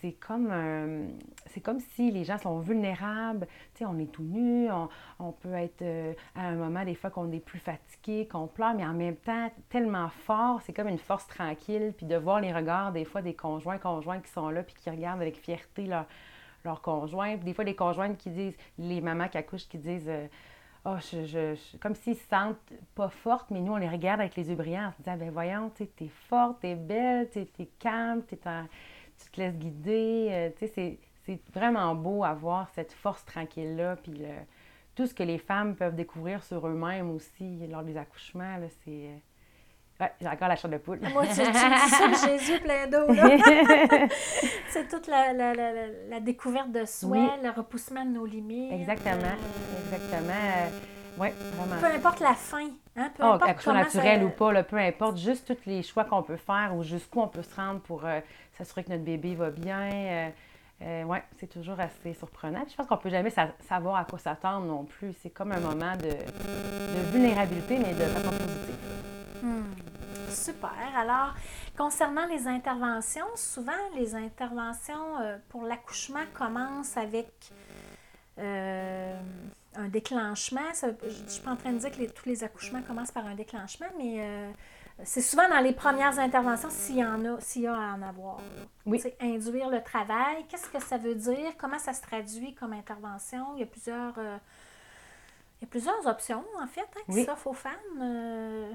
c'est 0.02 0.14
comme, 0.14 0.52
c'est 1.48 1.62
comme 1.62 1.80
si 1.80 2.12
les 2.12 2.24
gens 2.24 2.38
sont 2.38 2.60
vulnérables. 2.60 3.48
Tu 3.74 3.80
sais, 3.80 3.86
on 3.86 3.98
est 3.98 4.12
tout 4.12 4.24
nu, 4.24 4.70
on, 5.20 5.32
peut 5.32 5.54
être 5.54 5.82
euh, 5.82 6.14
à 6.36 6.48
un 6.48 6.56
moment 6.56 6.84
des 6.84 6.96
fois 6.96 7.10
qu'on 7.10 7.32
est 7.32 7.40
plus 7.40 7.60
fatigué, 7.60 8.28
qu'on 8.28 8.48
pleure, 8.48 8.74
mais 8.76 8.86
en 8.86 8.94
même 8.94 9.16
temps 9.16 9.52
tellement 9.70 10.10
fort, 10.10 10.62
c'est 10.64 10.74
comme 10.74 10.88
une 10.88 11.00
force 11.00 11.28
tranquille. 11.28 11.94
Puis 11.98 12.06
de 12.06 12.16
voir 12.16 12.42
les 12.42 12.54
regards 12.54 12.92
des 12.92 13.06
fois 13.06 13.22
des 13.22 13.34
conjoints, 13.34 13.78
conjoints 13.78 14.20
qui 14.20 14.32
sont 14.32 14.50
là, 14.50 14.64
puis 14.64 14.76
qui 14.76 14.90
regardent 14.90 15.22
avec 15.22 15.38
fierté 15.38 15.86
leur, 15.86 16.06
leur 16.64 16.82
conjoint. 16.82 17.36
Puis 17.36 17.46
des 17.46 17.54
fois, 17.54 17.64
les 17.64 17.76
conjointes 17.76 18.18
qui 18.18 18.30
disent, 18.30 18.58
les 18.78 19.02
mamans 19.02 19.28
qui 19.28 19.38
accouchent 19.38 19.68
qui 19.68 19.78
disent... 19.78 20.10
Euh, 20.10 20.28
oh, 20.86 20.96
je, 21.12 21.26
je, 21.26 21.78
comme 21.78 21.96
s'ils 21.96 22.16
se 22.16 22.28
sentent 22.28 22.74
pas 22.96 23.10
fortes, 23.10 23.52
mais 23.52 23.60
nous, 23.60 23.74
on 23.74 23.78
les 23.78 23.90
regarde 23.90 24.22
avec 24.22 24.36
les 24.36 24.50
yeux 24.50 24.56
brillants 24.56 24.88
en 24.88 24.92
se 24.92 24.98
disant, 24.98 25.18
ben 25.18 25.32
voyons, 25.32 25.72
tu 25.76 25.84
es 25.84 26.08
forte, 26.30 26.62
tu 26.62 26.68
es 26.68 26.76
belle, 26.76 27.30
tu 27.30 27.40
es, 27.40 27.66
calme, 27.80 28.24
tu 28.28 28.36
es 28.36 28.48
tu 29.24 29.32
te 29.32 29.42
laisses 29.42 29.58
guider. 29.58 30.28
Euh, 30.32 30.50
tu 30.58 30.68
sais, 30.68 31.00
c'est 31.26 31.40
vraiment 31.54 31.94
beau 31.96 32.24
à 32.24 32.34
voir 32.34 32.70
cette 32.74 32.94
force 32.94 33.26
tranquille-là. 33.26 33.98
Puis 33.98 34.24
tout 34.96 35.06
ce 35.06 35.14
que 35.14 35.24
les 35.24 35.38
femmes 35.38 35.76
peuvent 35.76 35.96
découvrir 35.96 36.44
sur 36.44 36.68
eux-mêmes 36.68 37.12
aussi 37.12 37.68
lors 37.68 37.84
des 37.84 37.98
accouchements, 37.98 38.58
c'est. 38.84 38.92
Euh, 38.92 39.18
ouais, 40.02 40.12
j'ai 40.20 40.28
encore 40.28 40.48
la 40.48 40.56
chair 40.56 40.72
de 40.72 40.78
poule. 40.78 41.00
Moi, 41.14 41.26
tu, 41.28 41.36
tu, 41.36 42.28
Jésus 42.28 42.60
plein 42.62 42.88
d'eau. 42.88 43.14
c'est 44.70 44.88
toute 44.88 45.08
la, 45.08 45.34
la, 45.34 45.54
la, 45.54 45.72
la, 46.10 46.20
découverte 46.20 46.72
de 46.72 46.86
soi, 46.86 47.38
le 47.44 47.50
repoussement 47.50 48.06
de 48.06 48.12
nos 48.12 48.26
limites. 48.26 48.74
Exactement. 48.74 49.36
Exactement. 49.86 50.72
Oui, 51.20 51.30
vraiment. 51.30 51.80
Peu 51.80 51.88
importe 51.88 52.20
la 52.20 52.34
fin. 52.34 52.70
Hein? 52.96 53.12
Peu 53.16 53.24
oh, 53.24 53.34
importe 53.34 53.68
naturel 53.68 54.24
ou 54.24 54.30
pas, 54.30 54.64
peu 54.64 54.78
importe, 54.78 55.18
juste 55.18 55.48
tous 55.48 55.70
les 55.70 55.84
choix 55.84 56.06
qu'on 56.06 56.24
peut 56.24 56.38
faire 56.38 56.74
ou 56.76 56.84
jusqu'où 56.84 57.22
on 57.22 57.28
peut 57.28 57.44
se 57.44 57.56
rendre 57.56 57.82
pour 57.82 58.06
euh, 58.06 58.20
s'assurer 58.58 58.84
que 58.84 58.92
notre 58.92 59.04
bébé 59.04 59.36
va 59.36 59.50
bien. 59.50 59.92
Euh, 59.92 60.30
euh, 60.84 61.04
oui, 61.06 61.18
c'est 61.40 61.48
toujours 61.48 61.80
assez 61.80 62.14
surprenant. 62.14 62.64
je 62.70 62.76
pense 62.76 62.86
qu'on 62.86 62.96
ne 62.96 63.02
peut 63.02 63.10
jamais 63.10 63.34
savoir 63.68 63.96
à 63.96 64.06
quoi 64.06 64.20
s'attendre 64.20 64.66
non 64.66 64.86
plus. 64.86 65.14
C'est 65.22 65.32
comme 65.32 65.52
un 65.52 65.60
moment 65.60 65.96
de, 65.98 67.12
vulnérabilité, 67.12 67.80
mais 67.80 67.94
de 67.94 68.04
façon 68.04 68.30
positive. 68.30 68.76
Hmm. 69.42 69.64
Super. 70.30 70.72
Alors, 70.96 71.34
concernant 71.76 72.28
les 72.28 72.48
interventions, 72.48 73.26
souvent 73.36 73.72
les 73.96 74.14
interventions 74.14 75.16
pour 75.50 75.64
l'accouchement 75.64 76.26
commencent 76.36 76.98
avec 76.98 77.52
un 79.78 79.88
déclenchement. 79.88 80.62
je 80.82 81.24
ne 81.24 81.30
suis 81.30 81.42
pas 81.42 81.52
en 81.52 81.56
train 81.56 81.72
de 81.72 81.78
dire 81.78 81.92
que 81.92 82.12
tous 82.12 82.28
les 82.28 82.44
accouchements 82.44 82.82
commencent 82.82 83.12
par 83.12 83.26
un 83.26 83.36
déclenchement, 83.36 83.88
mais 83.98 84.18
euh, 84.20 84.52
c'est 85.04 85.22
souvent 85.22 85.48
dans 85.48 85.60
les 85.60 85.74
premières 85.74 86.18
interventions 86.18 86.70
s'il 86.72 86.98
y 86.98 87.06
en 87.06 87.24
a, 87.26 87.40
s'il 87.40 87.64
y 87.64 87.68
a 87.68 87.74
à 87.74 87.94
en 87.96 88.02
avoir. 88.02 88.40
Oui. 88.86 89.00
C'est 89.00 89.16
induire 89.22 89.70
le 89.70 89.82
travail. 89.84 90.46
Qu'est-ce 90.50 90.70
que 90.70 90.82
ça 90.82 90.98
veut 90.98 91.16
dire? 91.16 91.56
Comment 91.58 91.80
ça 91.80 91.94
se 91.94 92.02
traduit 92.02 92.56
comme 92.56 92.74
intervention? 92.74 93.46
Il 93.56 93.60
y 93.60 93.64
a 93.64 93.68
plusieurs, 93.68 94.18
euh, 94.18 94.38
il 95.62 95.66
y 95.66 95.68
a 95.68 95.70
plusieurs 95.70 96.08
options, 96.08 96.44
en 96.62 96.68
fait, 96.68 96.88
hein, 96.96 97.02
qui 97.12 97.24
s'offrent 97.24 97.48
aux 97.48 97.54
femmes. 97.54 98.02
Euh, 98.02 98.72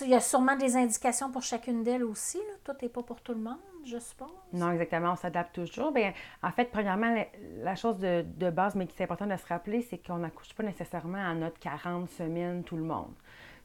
il 0.00 0.08
y 0.08 0.14
a 0.14 0.20
sûrement 0.20 0.56
des 0.56 0.76
indications 0.76 1.30
pour 1.30 1.42
chacune 1.42 1.82
d'elles 1.82 2.04
aussi. 2.04 2.38
Tout 2.64 2.72
n'est 2.80 2.88
pas 2.88 3.02
pour 3.02 3.20
tout 3.20 3.34
le 3.34 3.40
monde, 3.40 3.58
je 3.84 3.98
suppose. 3.98 4.28
Non, 4.52 4.70
exactement. 4.72 5.12
On 5.12 5.16
s'adapte 5.16 5.54
toujours. 5.54 5.92
Bien, 5.92 6.12
en 6.42 6.50
fait, 6.52 6.70
premièrement, 6.70 7.14
la, 7.62 7.76
chose 7.76 7.98
de, 7.98 8.50
base, 8.50 8.74
mais 8.76 8.86
qui 8.86 9.00
est 9.00 9.04
important 9.04 9.26
de 9.26 9.36
se 9.36 9.46
rappeler, 9.46 9.82
c'est 9.82 9.98
qu'on 9.98 10.18
n'accouche 10.18 10.54
pas 10.54 10.62
nécessairement 10.62 11.18
à 11.18 11.34
notre 11.34 11.58
40 11.58 12.08
semaines 12.10 12.64
tout 12.64 12.76
le 12.76 12.84
monde. 12.84 13.12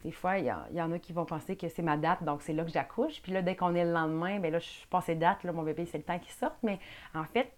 Des 0.04 0.12
fois, 0.12 0.38
il 0.38 0.46
y, 0.46 0.82
en 0.82 0.92
a 0.92 1.00
qui 1.00 1.12
vont 1.12 1.26
penser 1.26 1.58
que 1.58 1.68
c'est 1.68 1.82
ma 1.82 1.98
date, 1.98 2.24
donc 2.24 2.42
c'est 2.42 2.54
là 2.54 2.64
que 2.64 2.72
j'accouche. 2.72 3.22
Puis 3.22 3.34
là, 3.34 3.42
dès 3.42 3.56
qu'on 3.56 3.76
est 3.76 3.84
le 3.84 3.92
lendemain, 3.92 4.40
bien 4.40 4.52
là, 4.52 4.60
je 4.60 4.68
suis 4.68 4.88
passée 4.88 5.16
date, 5.16 5.44
là, 5.44 5.52
mon 5.52 5.64
bébé, 5.64 5.86
c'est 5.86 5.98
le 5.98 6.06
temps 6.06 6.18
qu'il 6.20 6.32
sorte. 6.32 6.56
Mais 6.64 6.80
en 7.14 7.26
fait, 7.26 7.52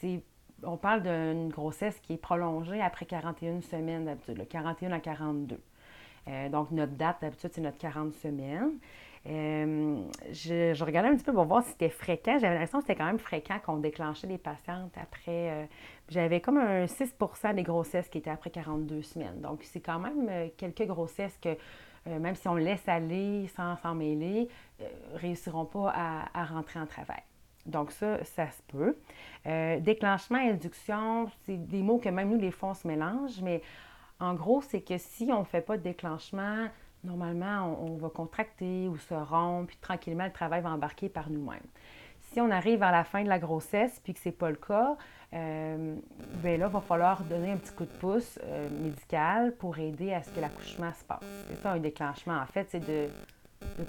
c'est 0.00 0.22
on 0.62 0.76
parle 0.76 1.02
d'une 1.02 1.48
grossesse 1.50 1.98
qui 2.00 2.14
est 2.14 2.18
prolongée 2.18 2.80
après 2.80 3.04
41 3.04 3.60
semaines 3.60 4.06
d'habitude, 4.06 4.46
41 4.48 4.92
à 4.92 5.00
42. 5.00 5.60
Euh, 6.26 6.48
donc, 6.48 6.70
notre 6.70 6.92
date, 6.92 7.18
d'habitude, 7.20 7.50
c'est 7.52 7.60
notre 7.60 7.76
40 7.76 8.14
semaines. 8.14 8.78
Euh, 9.26 10.02
je, 10.32 10.84
regardais 10.84 11.08
un 11.08 11.16
petit 11.16 11.24
peu 11.24 11.32
pour 11.32 11.44
voir 11.44 11.62
si 11.64 11.70
c'était 11.70 11.90
fréquent. 11.90 12.38
J'avais 12.38 12.54
l'impression 12.54 12.78
que 12.78 12.86
c'était 12.86 12.98
quand 12.98 13.06
même 13.06 13.18
fréquent 13.18 13.58
qu'on 13.64 13.76
déclenchait 13.76 14.26
les 14.26 14.38
patientes 14.38 14.92
après. 15.00 15.68
Euh, 16.10 16.10
j'avais 16.10 16.40
comme 16.40 16.58
un 16.58 16.84
6% 16.86 17.54
des 17.54 17.62
grossesses 17.62 18.08
qui 18.08 18.18
étaient 18.18 18.30
après 18.30 18.50
42 18.50 19.02
semaines. 19.02 19.40
Donc, 19.40 19.62
c'est 19.62 19.80
quand 19.80 19.98
même 19.98 20.50
quelques 20.56 20.86
grossesses 20.86 21.38
que, 21.40 21.56
même 22.06 22.34
si 22.34 22.48
on 22.48 22.54
laisse 22.54 22.86
aller 22.88 23.48
sans 23.56 23.76
s'en 23.76 23.94
mêler, 23.94 24.48
réussiront 25.14 25.64
pas 25.64 25.92
à, 25.94 26.40
à, 26.40 26.44
rentrer 26.44 26.78
en 26.78 26.86
travail. 26.86 27.22
Donc, 27.64 27.92
ça, 27.92 28.22
ça 28.24 28.48
se 28.50 28.62
peut. 28.68 28.96
déclenchement, 29.80 30.38
induction, 30.38 31.30
c'est 31.46 31.56
des 31.56 31.82
mots 31.82 31.98
que 31.98 32.10
même 32.10 32.28
nous, 32.28 32.38
les 32.38 32.52
on 32.60 32.74
se 32.74 32.86
mélange, 32.86 33.40
mais 33.42 33.62
en 34.20 34.34
gros, 34.34 34.60
c'est 34.62 34.82
que 34.82 34.98
si 34.98 35.30
on 35.32 35.40
ne 35.40 35.44
fait 35.44 35.62
pas 35.62 35.76
de 35.76 35.82
déclenchement, 35.82 36.68
normalement, 37.04 37.78
on, 37.80 37.96
va 37.96 38.08
contracter 38.08 38.88
ou 38.88 38.96
se 38.96 39.14
rompre, 39.14 39.68
puis 39.68 39.76
tranquillement, 39.80 40.24
le 40.24 40.32
travail 40.32 40.62
va 40.62 40.70
embarquer 40.70 41.08
par 41.08 41.30
nous-mêmes. 41.30 41.66
Si 42.32 42.40
on 42.40 42.50
arrive 42.50 42.82
à 42.82 42.90
la 42.90 43.04
fin 43.04 43.22
de 43.22 43.28
la 43.28 43.38
grossesse 43.38 44.00
puis 44.02 44.14
que 44.14 44.20
ce 44.20 44.28
n'est 44.28 44.34
pas 44.34 44.50
le 44.50 44.56
cas, 44.56 44.96
euh, 45.34 45.96
bien 46.42 46.56
là, 46.58 46.66
il 46.66 46.72
va 46.72 46.80
falloir 46.80 47.22
donner 47.24 47.52
un 47.52 47.56
petit 47.56 47.72
coup 47.72 47.84
de 47.84 47.92
pouce 47.92 48.38
euh, 48.44 48.68
médical 48.70 49.54
pour 49.56 49.78
aider 49.78 50.12
à 50.12 50.22
ce 50.22 50.30
que 50.30 50.40
l'accouchement 50.40 50.92
se 50.92 51.04
passe. 51.04 51.24
C'est 51.48 51.60
ça 51.60 51.72
un 51.72 51.78
déclenchement, 51.78 52.38
en 52.38 52.46
fait, 52.46 52.68
c'est 52.70 52.80
de 52.80 53.08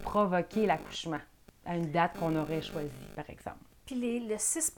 provoquer 0.04 0.66
l'accouchement 0.66 1.22
à 1.66 1.76
une 1.76 1.92
date 1.92 2.18
qu'on 2.18 2.36
aurait 2.36 2.62
choisie, 2.62 2.90
par 3.16 3.30
exemple. 3.30 3.65
Puis 3.86 3.96
les, 3.96 4.20
le 4.20 4.36
6 4.38 4.74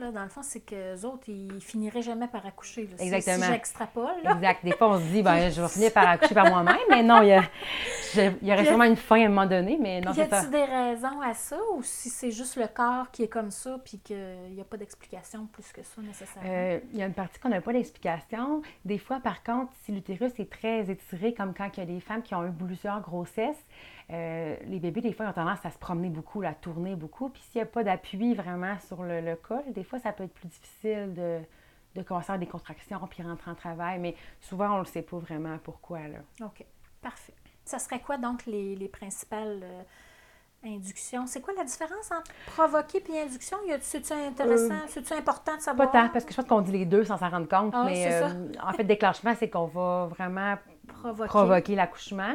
là, 0.00 0.10
dans 0.10 0.22
le 0.24 0.28
fond, 0.28 0.42
c'est 0.42 0.60
que 0.60 0.74
les 0.74 1.04
autres, 1.04 1.28
ils 1.28 1.60
finiraient 1.60 2.02
jamais 2.02 2.26
par 2.26 2.44
accoucher. 2.44 2.88
Là. 2.88 2.96
Exactement. 2.98 3.46
Si, 3.46 3.52
j'extrapole. 3.52 4.16
Exact. 4.24 4.64
Des 4.64 4.72
fois, 4.72 4.88
on 4.90 4.98
se 4.98 5.04
dit, 5.04 5.22
ben, 5.22 5.48
je 5.48 5.62
vais 5.62 5.68
finir 5.68 5.92
par 5.92 6.08
accoucher 6.08 6.34
par 6.34 6.48
moi-même, 6.48 6.76
mais 6.90 7.04
non, 7.04 7.22
il 7.22 7.28
y, 7.28 7.32
a, 7.34 7.42
il 8.16 8.48
y 8.48 8.52
aurait 8.52 8.64
sûrement 8.64 8.84
une 8.84 8.96
fin 8.96 9.22
à 9.22 9.26
un 9.26 9.28
moment 9.28 9.46
donné, 9.46 9.78
mais 9.80 10.00
non, 10.00 10.12
c'est 10.12 10.28
ça. 10.28 10.36
Y 10.36 10.38
a-t-il 10.40 10.50
des 10.50 10.64
raisons 10.64 11.20
à 11.20 11.34
ça 11.34 11.58
ou 11.74 11.82
si 11.84 12.10
c'est 12.10 12.32
juste 12.32 12.56
le 12.56 12.66
corps 12.66 13.10
qui 13.12 13.22
est 13.22 13.28
comme 13.28 13.52
ça 13.52 13.78
puis 13.84 14.00
qu'il 14.00 14.52
n'y 14.52 14.60
a 14.60 14.64
pas 14.64 14.76
d'explication 14.76 15.46
plus 15.52 15.70
que 15.72 15.82
ça 15.84 16.02
nécessairement? 16.02 16.50
Euh, 16.50 16.80
il 16.92 16.98
y 16.98 17.02
a 17.02 17.06
une 17.06 17.14
partie 17.14 17.38
qu'on 17.38 17.50
n'a 17.50 17.60
pas 17.60 17.72
d'explication. 17.72 18.62
Des 18.84 18.98
fois, 18.98 19.20
par 19.20 19.44
contre, 19.44 19.72
si 19.84 19.92
l'utérus 19.92 20.32
est 20.38 20.50
très 20.50 20.90
étiré, 20.90 21.32
comme 21.32 21.54
quand 21.54 21.68
il 21.76 21.80
y 21.80 21.82
a 21.82 21.86
des 21.86 22.00
femmes 22.00 22.22
qui 22.22 22.34
ont 22.34 22.44
eu 22.44 22.52
plusieurs 22.52 23.00
grossesses, 23.02 23.64
euh, 24.10 24.56
les 24.64 24.78
bébés, 24.80 25.00
des 25.02 25.12
fois, 25.12 25.26
ils 25.26 25.28
ont 25.28 25.32
tendance 25.32 25.64
à 25.64 25.70
se 25.70 25.78
promener 25.78 26.08
beaucoup, 26.08 26.42
à 26.42 26.54
tourner 26.54 26.96
beaucoup. 26.96 27.28
Puis 27.28 27.42
s'il 27.42 27.58
n'y 27.58 27.62
a 27.62 27.66
pas 27.66 27.84
d'appui 27.84 28.34
vraiment 28.34 28.78
sur 28.86 29.02
le, 29.02 29.34
col, 29.36 29.62
des 29.74 29.84
fois, 29.84 29.98
ça 29.98 30.12
peut 30.12 30.24
être 30.24 30.32
plus 30.32 30.48
difficile 30.48 31.12
de, 31.14 31.40
de 31.94 32.02
commencer 32.02 32.30
à 32.30 32.34
avoir 32.34 32.38
des 32.38 32.50
contractions 32.50 33.00
puis 33.10 33.22
rentrer 33.22 33.50
en 33.50 33.54
travail. 33.54 33.98
Mais 33.98 34.14
souvent, 34.40 34.70
on 34.70 34.74
ne 34.74 34.80
le 34.80 34.86
sait 34.86 35.02
pas 35.02 35.18
vraiment 35.18 35.58
pourquoi. 35.62 36.00
Là. 36.00 36.18
OK. 36.46 36.64
Parfait. 37.02 37.34
Ça 37.64 37.78
serait 37.78 38.00
quoi 38.00 38.16
donc 38.16 38.46
les, 38.46 38.74
les 38.76 38.88
principales 38.88 39.60
euh, 39.62 39.82
inductions? 40.64 41.26
C'est 41.26 41.42
quoi 41.42 41.52
la 41.54 41.64
différence 41.64 42.10
entre 42.10 42.32
provoquer 42.46 43.04
et 43.12 43.20
induction? 43.20 43.58
C'est-tu 43.82 44.14
intéressant? 44.14 44.72
Euh, 44.72 44.86
C'est-tu 44.88 45.12
important 45.12 45.54
de 45.54 45.60
savoir? 45.60 45.90
Pas 45.90 46.00
tant, 46.04 46.08
parce 46.08 46.24
que 46.24 46.30
je 46.32 46.36
pense 46.36 46.46
qu'on 46.46 46.62
dit 46.62 46.72
les 46.72 46.86
deux 46.86 47.04
sans 47.04 47.18
s'en 47.18 47.28
rendre 47.28 47.46
compte, 47.46 47.74
Ah, 47.76 47.84
mais 47.84 48.08
euh, 48.10 48.52
en 48.62 48.72
fait, 48.72 48.84
déclenchement, 48.84 49.34
c'est 49.38 49.50
qu'on 49.50 49.66
va 49.66 50.06
vraiment 50.06 50.56
provoquer. 50.88 51.28
provoquer 51.28 51.74
l'accouchement. 51.74 52.34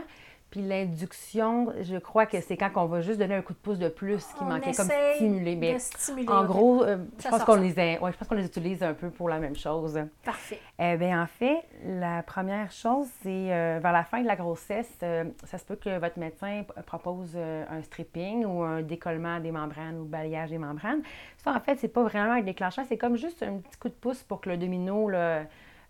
Puis 0.54 0.62
l'induction, 0.62 1.74
je 1.82 1.98
crois 1.98 2.28
que 2.28 2.40
c'est 2.40 2.58
quand 2.58 2.70
on 2.76 2.86
va 2.86 3.02
juste 3.02 3.18
donner 3.18 3.34
un 3.34 3.42
coup 3.42 3.54
de 3.54 3.58
pouce 3.58 3.80
de 3.80 3.88
plus 3.90 4.24
qui 4.24 4.34
On 4.42 4.46
manquait, 4.46 4.72
comme 4.74 4.88
stimuler. 5.16 5.56
Mais 5.56 5.74
de 5.74 5.80
stimuler, 5.80 6.30
en 6.30 6.46
gros, 6.46 6.84
euh, 6.84 6.98
je 7.18 7.28
pense 7.28 7.44
qu'on 7.44 7.56
les, 7.56 7.72
a- 7.80 8.00
ouais, 8.00 8.12
je 8.12 8.18
pense 8.20 8.28
qu'on 8.28 8.36
les 8.36 8.46
utilise 8.46 8.84
un 8.84 8.94
peu 8.94 9.10
pour 9.10 9.30
la 9.30 9.40
même 9.40 9.56
chose. 9.56 10.00
Parfait. 10.24 10.60
Eh 10.78 10.96
bien, 10.98 11.24
en 11.24 11.26
fait, 11.26 11.58
la 11.84 12.22
première 12.22 12.72
chose, 12.72 13.08
c'est 13.24 13.52
euh, 13.52 13.80
vers 13.82 13.92
la 13.92 14.04
fin 14.04 14.22
de 14.22 14.28
la 14.28 14.36
grossesse, 14.36 14.92
euh, 15.02 15.24
ça 15.44 15.58
se 15.58 15.66
peut 15.66 15.76
que 15.76 15.98
votre 15.98 16.20
médecin 16.20 16.62
propose 16.86 17.32
euh, 17.36 17.66
un 17.72 17.82
stripping 17.82 18.46
ou 18.46 18.62
un 18.62 18.84
décollement 18.84 19.40
des 19.40 19.52
membranes 19.52 19.98
ou 20.02 20.06
balayage 20.06 20.52
des 20.52 20.60
membranes. 20.60 21.02
Ça, 21.38 21.52
en 21.56 21.60
fait, 21.62 21.78
c'est 21.80 21.88
pas 21.88 22.04
vraiment 22.04 22.34
un 22.34 22.42
déclencheur, 22.42 22.86
c'est 22.88 22.98
comme 23.00 23.16
juste 23.18 23.42
un 23.42 23.58
petit 23.58 23.78
coup 23.80 23.90
de 23.90 23.96
pouce 23.96 24.22
pour 24.22 24.40
que 24.40 24.52
le 24.52 24.58
domino 24.58 25.10
là, 25.10 25.46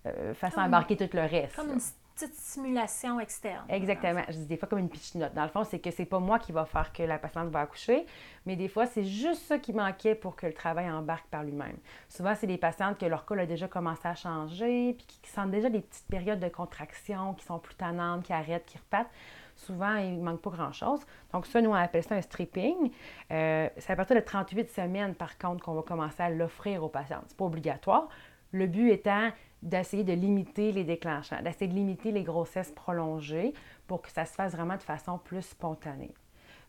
euh, 0.05 0.33
fasse 0.33 0.53
Comme- 0.55 0.63
embarquer 0.63 0.95
tout 0.95 1.09
le 1.11 1.21
reste. 1.21 1.57
Comme 1.57 1.71
une 1.73 1.81
petite 2.15 2.35
stimulation 2.35 3.19
externe. 3.19 3.65
Exactement. 3.69 4.21
Je 4.29 4.33
dis 4.33 4.45
des 4.45 4.57
fois 4.57 4.67
comme 4.67 4.79
une 4.79 4.89
pitch 4.89 5.15
note. 5.15 5.33
Dans 5.33 5.43
le 5.43 5.49
fond, 5.49 5.63
c'est 5.63 5.79
que 5.79 5.91
c'est 5.91 6.05
pas 6.05 6.19
moi 6.19 6.39
qui 6.39 6.51
va 6.51 6.65
faire 6.65 6.91
que 6.93 7.03
la 7.03 7.17
patiente 7.17 7.49
va 7.49 7.61
accoucher, 7.61 8.05
mais 8.45 8.55
des 8.55 8.67
fois, 8.67 8.85
c'est 8.85 9.03
juste 9.03 9.41
ça 9.43 9.57
qui 9.57 9.73
manquait 9.73 10.15
pour 10.15 10.35
que 10.35 10.45
le 10.45 10.53
travail 10.53 10.89
embarque 10.89 11.27
par 11.27 11.43
lui-même. 11.43 11.77
Souvent, 12.09 12.33
c'est 12.35 12.47
des 12.47 12.57
patientes 12.57 12.97
que 12.97 13.05
leur 13.05 13.25
col 13.25 13.39
a 13.39 13.45
déjà 13.45 13.67
commencé 13.67 14.07
à 14.07 14.15
changer, 14.15 14.93
puis 14.93 15.05
qui 15.21 15.29
sentent 15.29 15.51
déjà 15.51 15.69
des 15.69 15.81
petites 15.81 16.07
périodes 16.07 16.39
de 16.39 16.49
contraction, 16.49 17.33
qui 17.33 17.45
sont 17.45 17.59
plus 17.59 17.75
tannantes, 17.75 18.23
qui 18.23 18.33
arrêtent, 18.33 18.65
qui 18.65 18.77
repartent. 18.77 19.11
Souvent, 19.55 19.95
il 19.97 20.17
ne 20.17 20.23
manque 20.23 20.41
pas 20.41 20.49
grand-chose. 20.49 21.01
Donc, 21.31 21.45
ça, 21.45 21.61
nous, 21.61 21.69
on 21.69 21.75
appelle 21.75 22.03
ça 22.03 22.15
un 22.15 22.21
stripping. 22.21 22.91
Euh, 23.31 23.69
c'est 23.77 23.93
à 23.93 23.95
partir 23.95 24.15
de 24.15 24.21
38 24.21 24.69
semaines, 24.71 25.15
par 25.15 25.37
contre, 25.37 25.63
qu'on 25.63 25.75
va 25.75 25.83
commencer 25.83 26.21
à 26.21 26.29
l'offrir 26.29 26.83
aux 26.83 26.89
patientes. 26.89 27.25
C'est 27.27 27.37
pas 27.37 27.45
obligatoire. 27.45 28.09
Le 28.53 28.67
but 28.67 28.91
étant 28.91 29.29
d'essayer 29.61 30.03
de 30.03 30.13
limiter 30.13 30.71
les 30.71 30.83
déclenchants, 30.83 31.41
d'essayer 31.41 31.67
de 31.67 31.73
limiter 31.73 32.11
les 32.11 32.23
grossesses 32.23 32.71
prolongées 32.71 33.53
pour 33.87 34.01
que 34.01 34.09
ça 34.11 34.25
se 34.25 34.33
fasse 34.33 34.53
vraiment 34.53 34.75
de 34.75 34.81
façon 34.81 35.17
plus 35.17 35.41
spontanée. 35.41 36.11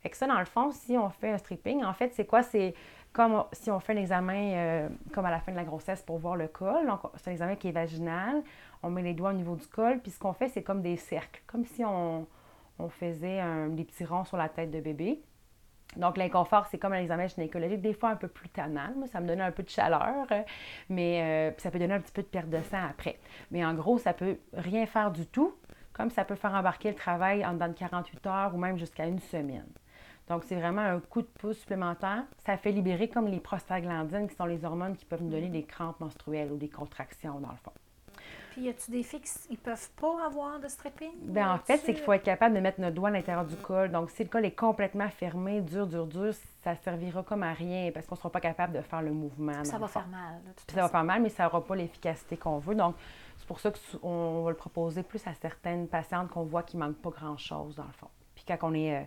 Fait 0.01 0.11
que 0.11 0.17
ça, 0.17 0.27
dans 0.27 0.39
le 0.39 0.45
fond, 0.45 0.71
si 0.71 0.97
on 0.99 1.09
fait 1.11 1.31
un 1.31 1.39
stripping, 1.39 1.83
en 1.85 1.93
fait, 1.95 2.13
c'est 2.15 2.27
quoi? 2.27 2.43
C'est 2.43 2.75
comme 3.13 3.45
si 3.53 3.71
on 3.71 3.81
fait 3.81 3.95
un 3.95 3.97
examen 3.97 4.53
euh, 4.55 4.89
comme 5.13 5.25
à 5.25 5.31
la 5.31 5.41
fin 5.41 5.53
de 5.53 5.57
la 5.57 5.65
grossesse 5.65 6.03
pour 6.03 6.19
voir 6.19 6.37
le 6.37 6.49
col. 6.49 6.87
Donc, 6.87 7.01
c'est 7.17 7.29
un 7.29 7.33
examen 7.33 7.57
qui 7.57 7.69
est 7.69 7.73
vaginal. 7.73 8.43
On 8.83 8.91
met 8.91 9.03
les 9.03 9.15
doigts 9.15 9.31
au 9.31 9.35
niveau 9.35 9.57
du 9.57 9.67
col, 9.67 10.01
puis 10.01 10.11
ce 10.11 10.19
qu'on 10.19 10.33
fait, 10.35 10.49
c'est 10.49 10.63
comme 10.63 10.83
des 10.83 10.97
cercles, 10.97 11.43
comme 11.47 11.65
si 11.65 11.85
on, 11.85 12.27
faisait 12.91 13.41
un- 13.41 13.69
des 13.69 13.85
petits 13.85 14.05
ronds 14.05 14.25
sur 14.25 14.37
la 14.37 14.49
tête 14.49 14.71
de 14.71 14.81
bébé. 14.81 15.21
Donc, 15.97 16.17
l'inconfort, 16.17 16.67
c'est 16.71 16.79
comme 16.79 16.93
un 16.93 17.01
examen 17.01 17.27
gynécologique, 17.27 17.81
des 17.81 17.95
fois 17.95 18.11
un 18.11 18.17
peu 18.17 18.29
plus 18.29 18.49
tannant. 18.49 18.93
Moi, 18.97 19.07
ça 19.07 19.21
me 19.21 19.29
donnait 19.29 19.45
un 19.45 19.53
peu 19.53 19.63
de 19.63 19.69
chaleur, 19.69 20.27
euh, 20.31 20.43
mais 20.89 21.23
euh, 21.23 21.53
ça 21.59 21.71
peut 21.71 21.79
donner 21.79 21.95
un 21.95 22.01
petit 22.01 22.13
peu 22.13 22.23
de 22.23 22.27
perte 22.27 22.49
de 22.49 22.61
sang 22.63 22.83
après. 22.91 23.19
Mais 23.51 23.65
en 23.65 23.75
gros, 23.75 23.99
ça 23.99 24.13
peut 24.13 24.39
rien 24.55 24.87
faire 24.87 25.11
du 25.11 25.27
tout, 25.27 25.55
comme 25.93 26.11
ça 26.11 26.25
peut 26.25 26.35
faire 26.35 26.55
embarquer 26.55 26.91
le 26.91 26.97
travail 26.97 27.47
en 27.47 27.53
dedans 27.53 27.69
de 27.69 27.75
48 27.75 28.27
heures 28.27 28.55
ou 28.55 28.59
même 28.59 28.77
jusqu'à 28.77 29.07
une 29.07 29.21
semaine. 29.21 29.69
Donc, 30.29 30.43
c'est 30.45 30.57
vraiment 30.57 30.81
un 30.81 31.01
coup 31.01 31.23
de 31.23 31.27
pouce 31.27 31.59
supplémentaire. 31.59 32.25
Ça 32.47 32.57
fait 32.57 32.73
libérer 32.73 33.09
comme 33.09 33.29
les 33.29 33.41
prostaglandines, 33.41 34.27
qui 34.27 34.35
sont 34.35 34.47
les 34.47 34.65
hormones 34.65 34.97
qui 34.97 35.05
peuvent 35.05 35.23
nous 35.23 35.31
donner 35.31 35.49
des 35.49 35.65
crampes 35.65 36.01
menstruelles 36.01 36.51
ou 36.51 36.57
des 36.57 36.71
contractions, 36.71 37.39
dans 37.41 37.51
le 37.51 37.59
fond. 37.63 37.73
Puis, 38.55 38.63
y 38.63 38.69
a-tu 38.69 38.91
des 38.93 39.03
filles 39.03 39.21
qui 39.21 39.53
ne 39.53 39.57
peuvent 39.57 39.91
pas 40.01 40.27
avoir 40.27 40.61
de 40.61 40.69
stripping? 40.69 41.11
Ben, 41.23 41.51
en 41.55 41.59
fait, 41.59 41.79
c'est 41.79 41.93
qu'il 41.93 42.03
faut 42.05 42.13
être 42.13 42.23
capable 42.23 42.55
de 42.55 42.61
mettre 42.61 42.81
notre 42.81 42.95
doigt 42.95 43.09
à 43.09 43.13
l'intérieur 43.13 43.45
du 43.45 43.57
col. 43.57 43.91
Donc, 43.91 44.11
si 44.11 44.23
le 44.23 44.29
col 44.31 44.45
est 44.45 44.53
complètement 44.55 45.09
fermé, 45.09 45.61
dur, 45.61 45.87
dur, 45.89 46.07
dur, 46.07 46.33
ça 46.63 46.77
servira 46.77 47.23
comme 47.25 47.43
à 47.43 47.53
rien 47.53 47.91
parce 47.93 48.07
qu'on 48.07 48.15
ne 48.15 48.19
sera 48.19 48.31
pas 48.31 48.41
capable 48.41 48.73
de 48.75 48.81
faire 48.81 49.03
le 49.03 49.13
mouvement. 49.13 49.65
Ça 49.65 49.77
va 49.79 49.89
faire 49.89 50.07
mal. 50.07 50.41
Puis 50.67 50.75
ça 50.75 50.83
va 50.83 50.89
faire 50.89 51.05
mal, 51.05 51.21
mais 51.21 51.29
ça 51.31 51.45
n'aura 51.45 51.65
pas 51.65 51.75
l'efficacité 51.75 52.37
qu'on 52.37 52.59
veut. 52.59 52.75
Donc, 52.77 52.95
c'est 53.39 53.47
pour 53.47 53.59
ça 53.61 53.73
qu'on 54.01 54.43
va 54.45 54.51
le 54.51 54.57
proposer 54.57 55.03
plus 55.03 55.27
à 55.27 55.35
certaines 55.35 55.89
patientes 55.89 56.31
qu'on 56.31 56.45
voit 56.45 56.63
qui 56.63 56.77
ne 56.77 56.85
manquent 56.87 57.03
pas 57.03 57.11
grand-chose, 57.11 57.75
dans 57.75 57.85
le 57.85 57.93
fond. 57.93 58.09
Puis 58.37 58.45
quand 58.47 58.57
on 58.63 58.73
est 58.75 58.97
euh, 58.97 59.05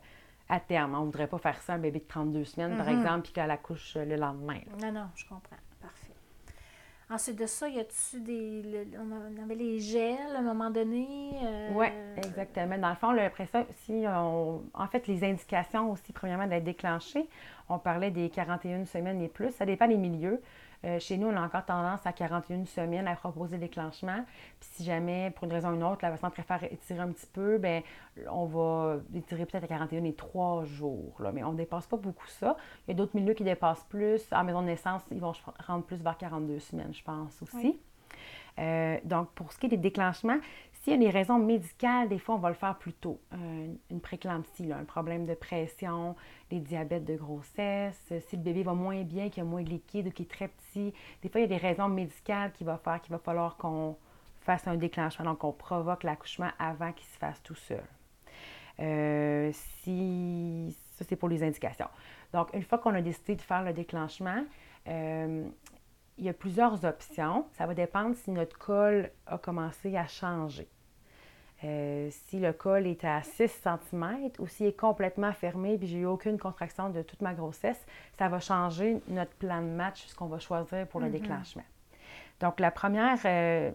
à 0.49 0.59
terme, 0.59 0.93
on 0.95 0.99
ne 0.99 1.05
voudrait 1.05 1.27
pas 1.27 1.37
faire 1.37 1.61
ça 1.61 1.73
à 1.73 1.75
un 1.77 1.79
bébé 1.79 1.99
de 1.99 2.05
32 2.07 2.43
semaines, 2.43 2.77
par 2.77 2.87
Mhm. 2.87 2.99
exemple, 2.99 3.21
puis 3.23 3.31
qu'elle 3.31 3.49
accouche 3.51 3.95
euh, 3.97 4.05
le 4.05 4.15
lendemain. 4.17 4.59
là. 4.79 4.91
Non, 4.91 4.99
non, 5.01 5.07
je 5.15 5.23
comprends. 5.25 5.55
Ensuite 7.09 7.37
de 7.37 7.45
ça, 7.45 7.69
y 7.69 7.79
a-tu 7.79 8.19
des. 8.19 8.85
on 8.99 9.41
avait 9.43 9.55
les 9.55 9.79
gels 9.79 10.35
à 10.35 10.39
un 10.39 10.41
moment 10.41 10.69
donné? 10.69 11.07
euh, 11.41 11.69
Oui, 11.73 11.87
exactement. 12.17 12.77
Dans 12.77 12.89
le 12.89 12.95
fond, 12.95 13.17
après 13.17 13.45
ça, 13.45 13.63
si 13.85 14.03
on, 14.05 14.61
en 14.73 14.87
fait, 14.87 15.07
les 15.07 15.23
indications 15.23 15.89
aussi, 15.91 16.11
premièrement, 16.11 16.47
d'être 16.47 16.65
déclenchées, 16.65 17.25
on 17.69 17.79
parlait 17.79 18.11
des 18.11 18.29
41 18.29 18.85
semaines 18.85 19.21
et 19.21 19.29
plus. 19.29 19.51
Ça 19.53 19.65
dépend 19.65 19.87
des 19.87 19.95
milieux. 19.95 20.41
Euh, 20.85 20.99
chez 20.99 21.17
nous, 21.17 21.27
on 21.27 21.35
a 21.35 21.41
encore 21.41 21.65
tendance 21.65 22.05
à 22.05 22.13
41 22.13 22.65
semaines 22.65 23.07
à 23.07 23.15
proposer 23.15 23.57
le 23.57 23.61
déclenchement. 23.61 24.23
Puis 24.59 24.69
si 24.73 24.83
jamais, 24.83 25.31
pour 25.31 25.45
une 25.45 25.53
raison 25.53 25.69
ou 25.69 25.75
une 25.75 25.83
autre, 25.83 25.99
la 26.03 26.11
patiente 26.11 26.33
préfère 26.33 26.63
étirer 26.63 26.99
un 26.99 27.11
petit 27.11 27.27
peu, 27.27 27.57
ben 27.57 27.81
on 28.29 28.45
va 28.45 28.97
étirer 29.15 29.45
peut-être 29.45 29.63
à 29.63 29.67
41 29.67 30.03
et 30.03 30.13
3 30.13 30.65
jours. 30.65 31.15
Là. 31.19 31.31
Mais 31.31 31.43
on 31.43 31.51
ne 31.53 31.57
dépasse 31.57 31.87
pas 31.87 31.97
beaucoup 31.97 32.27
ça. 32.27 32.55
Il 32.87 32.91
y 32.91 32.93
a 32.93 32.95
d'autres 32.95 33.15
milieux 33.15 33.33
qui 33.33 33.43
dépassent 33.43 33.85
plus. 33.89 34.21
En 34.31 34.43
maison 34.43 34.61
de 34.61 34.67
naissance, 34.67 35.01
ils 35.11 35.19
vont 35.19 35.33
rendre 35.65 35.83
plus 35.83 35.97
vers 35.97 36.17
42 36.17 36.59
semaines, 36.59 36.93
je 36.93 37.03
pense 37.03 37.41
aussi. 37.41 37.79
Euh, 38.59 38.97
donc, 39.03 39.29
pour 39.31 39.51
ce 39.51 39.57
qui 39.57 39.67
est 39.67 39.69
des 39.69 39.77
déclenchements, 39.77 40.39
s'il 40.73 40.93
y 40.93 40.95
a 40.95 40.99
des 40.99 41.09
raisons 41.09 41.37
médicales, 41.37 42.09
des 42.09 42.19
fois, 42.19 42.35
on 42.35 42.39
va 42.39 42.49
le 42.49 42.55
faire 42.55 42.77
plus 42.77 42.93
tôt. 42.93 43.19
Euh, 43.33 43.67
une 43.91 44.01
préclampsie, 44.01 44.71
un 44.71 44.85
problème 44.85 45.25
de 45.25 45.33
pression, 45.33 46.15
des 46.49 46.59
diabètes 46.59 47.05
de 47.05 47.15
grossesse, 47.15 47.99
euh, 48.11 48.19
si 48.27 48.37
le 48.37 48.41
bébé 48.41 48.63
va 48.63 48.73
moins 48.73 49.03
bien, 49.03 49.29
qu'il 49.29 49.43
y 49.43 49.45
a 49.45 49.49
moins 49.49 49.61
de 49.61 49.69
liquide 49.69 50.07
ou 50.07 50.11
qu'il 50.11 50.25
est 50.25 50.29
très 50.29 50.47
petit. 50.47 50.93
Des 51.21 51.29
fois, 51.29 51.41
il 51.41 51.43
y 51.43 51.45
a 51.45 51.47
des 51.47 51.57
raisons 51.57 51.89
médicales 51.89 52.51
qui 52.53 52.63
vont 52.63 52.77
faire 52.77 53.01
qu'il 53.01 53.11
va 53.11 53.19
falloir 53.19 53.57
qu'on 53.57 53.97
fasse 54.41 54.67
un 54.67 54.75
déclenchement, 54.75 55.25
donc 55.25 55.39
qu'on 55.39 55.51
provoque 55.51 56.03
l'accouchement 56.03 56.49
avant 56.57 56.93
qu'il 56.93 57.07
se 57.07 57.17
fasse 57.17 57.41
tout 57.43 57.55
seul. 57.55 57.83
Si 59.51 60.75
ça 60.91 61.03
c'est 61.07 61.15
pour 61.15 61.29
les 61.29 61.43
indications. 61.43 61.89
Donc 62.31 62.49
une 62.53 62.61
fois 62.63 62.77
qu'on 62.77 62.93
a 62.93 63.01
décidé 63.01 63.35
de 63.35 63.41
faire 63.41 63.63
le 63.63 63.73
déclenchement, 63.73 64.43
il 66.17 66.25
y 66.25 66.29
a 66.29 66.33
plusieurs 66.33 66.83
options. 66.85 67.45
Ça 67.57 67.65
va 67.65 67.73
dépendre 67.73 68.15
si 68.15 68.31
notre 68.31 68.57
col 68.57 69.09
a 69.27 69.37
commencé 69.37 69.95
à 69.97 70.07
changer. 70.07 70.67
Euh, 71.63 72.09
si 72.11 72.39
le 72.39 72.53
col 72.53 72.85
est 72.85 73.03
à 73.03 73.23
6 73.23 73.47
cm 73.63 74.29
ou 74.37 74.45
s'il 74.47 74.67
est 74.67 74.79
complètement 74.79 75.31
fermé 75.31 75.73
et 75.81 75.85
j'ai 75.87 75.97
eu 75.99 76.05
aucune 76.05 76.37
contraction 76.37 76.89
de 76.89 77.01
toute 77.01 77.21
ma 77.21 77.33
grossesse, 77.33 77.83
ça 78.19 78.27
va 78.29 78.39
changer 78.39 79.01
notre 79.07 79.31
plan 79.33 79.61
de 79.61 79.67
match, 79.67 80.05
ce 80.05 80.13
qu'on 80.15 80.27
va 80.27 80.37
choisir 80.37 80.85
pour 80.87 80.99
le 80.99 81.07
Mhm. 81.07 81.11
déclenchement. 81.13 81.63
Donc, 82.39 82.59
la 82.59 82.69
première, 82.69 83.17
euh, 83.25 83.71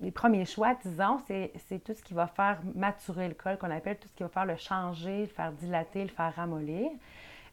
les 0.00 0.10
premiers 0.10 0.44
choix, 0.44 0.74
disons, 0.84 1.20
c'est 1.28 1.52
c'est 1.68 1.78
tout 1.78 1.94
ce 1.94 2.02
qui 2.02 2.12
va 2.12 2.26
faire 2.26 2.58
maturer 2.74 3.28
le 3.28 3.34
col, 3.34 3.56
qu'on 3.56 3.70
appelle 3.70 3.98
tout 3.98 4.08
ce 4.08 4.14
qui 4.14 4.24
va 4.24 4.28
faire 4.28 4.46
le 4.46 4.56
changer, 4.56 5.20
le 5.20 5.26
faire 5.26 5.52
dilater, 5.52 6.02
le 6.02 6.08
faire 6.10 6.34
ramollir. 6.34 6.90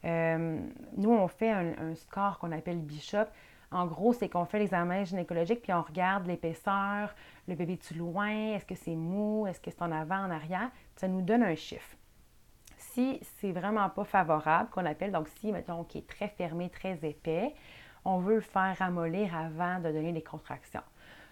Euh, 0.04 0.58
nous, 0.96 1.10
on 1.12 1.28
fait 1.28 1.50
un, 1.50 1.74
un 1.78 1.94
score 1.94 2.38
qu'on 2.40 2.50
appelle 2.50 2.78
Bishop. 2.78 3.26
En 3.72 3.86
gros, 3.86 4.12
c'est 4.12 4.28
qu'on 4.28 4.46
fait 4.46 4.58
l'examen 4.58 5.04
gynécologique, 5.04 5.62
puis 5.62 5.72
on 5.72 5.82
regarde 5.82 6.26
l'épaisseur, 6.26 7.14
le 7.46 7.54
bébé 7.54 7.78
tu 7.78 7.94
loin, 7.94 8.54
est-ce 8.54 8.66
que 8.66 8.74
c'est 8.74 8.96
mou, 8.96 9.46
est-ce 9.46 9.60
que 9.60 9.70
c'est 9.70 9.82
en 9.82 9.92
avant, 9.92 10.24
en 10.24 10.30
arrière. 10.30 10.70
Ça 10.96 11.06
nous 11.06 11.22
donne 11.22 11.44
un 11.44 11.54
chiffre. 11.54 11.96
Si 12.76 13.20
c'est 13.38 13.52
vraiment 13.52 13.88
pas 13.88 14.04
favorable, 14.04 14.70
qu'on 14.70 14.86
appelle, 14.86 15.12
donc 15.12 15.28
si, 15.28 15.52
mettons, 15.52 15.84
qui 15.84 15.98
est 15.98 16.06
très 16.08 16.28
fermé, 16.28 16.68
très 16.68 16.98
épais, 17.04 17.54
on 18.04 18.18
veut 18.18 18.36
le 18.36 18.40
faire 18.40 18.76
ramollir 18.78 19.36
avant 19.36 19.78
de 19.78 19.92
donner 19.92 20.12
les 20.12 20.22
contractions. 20.22 20.82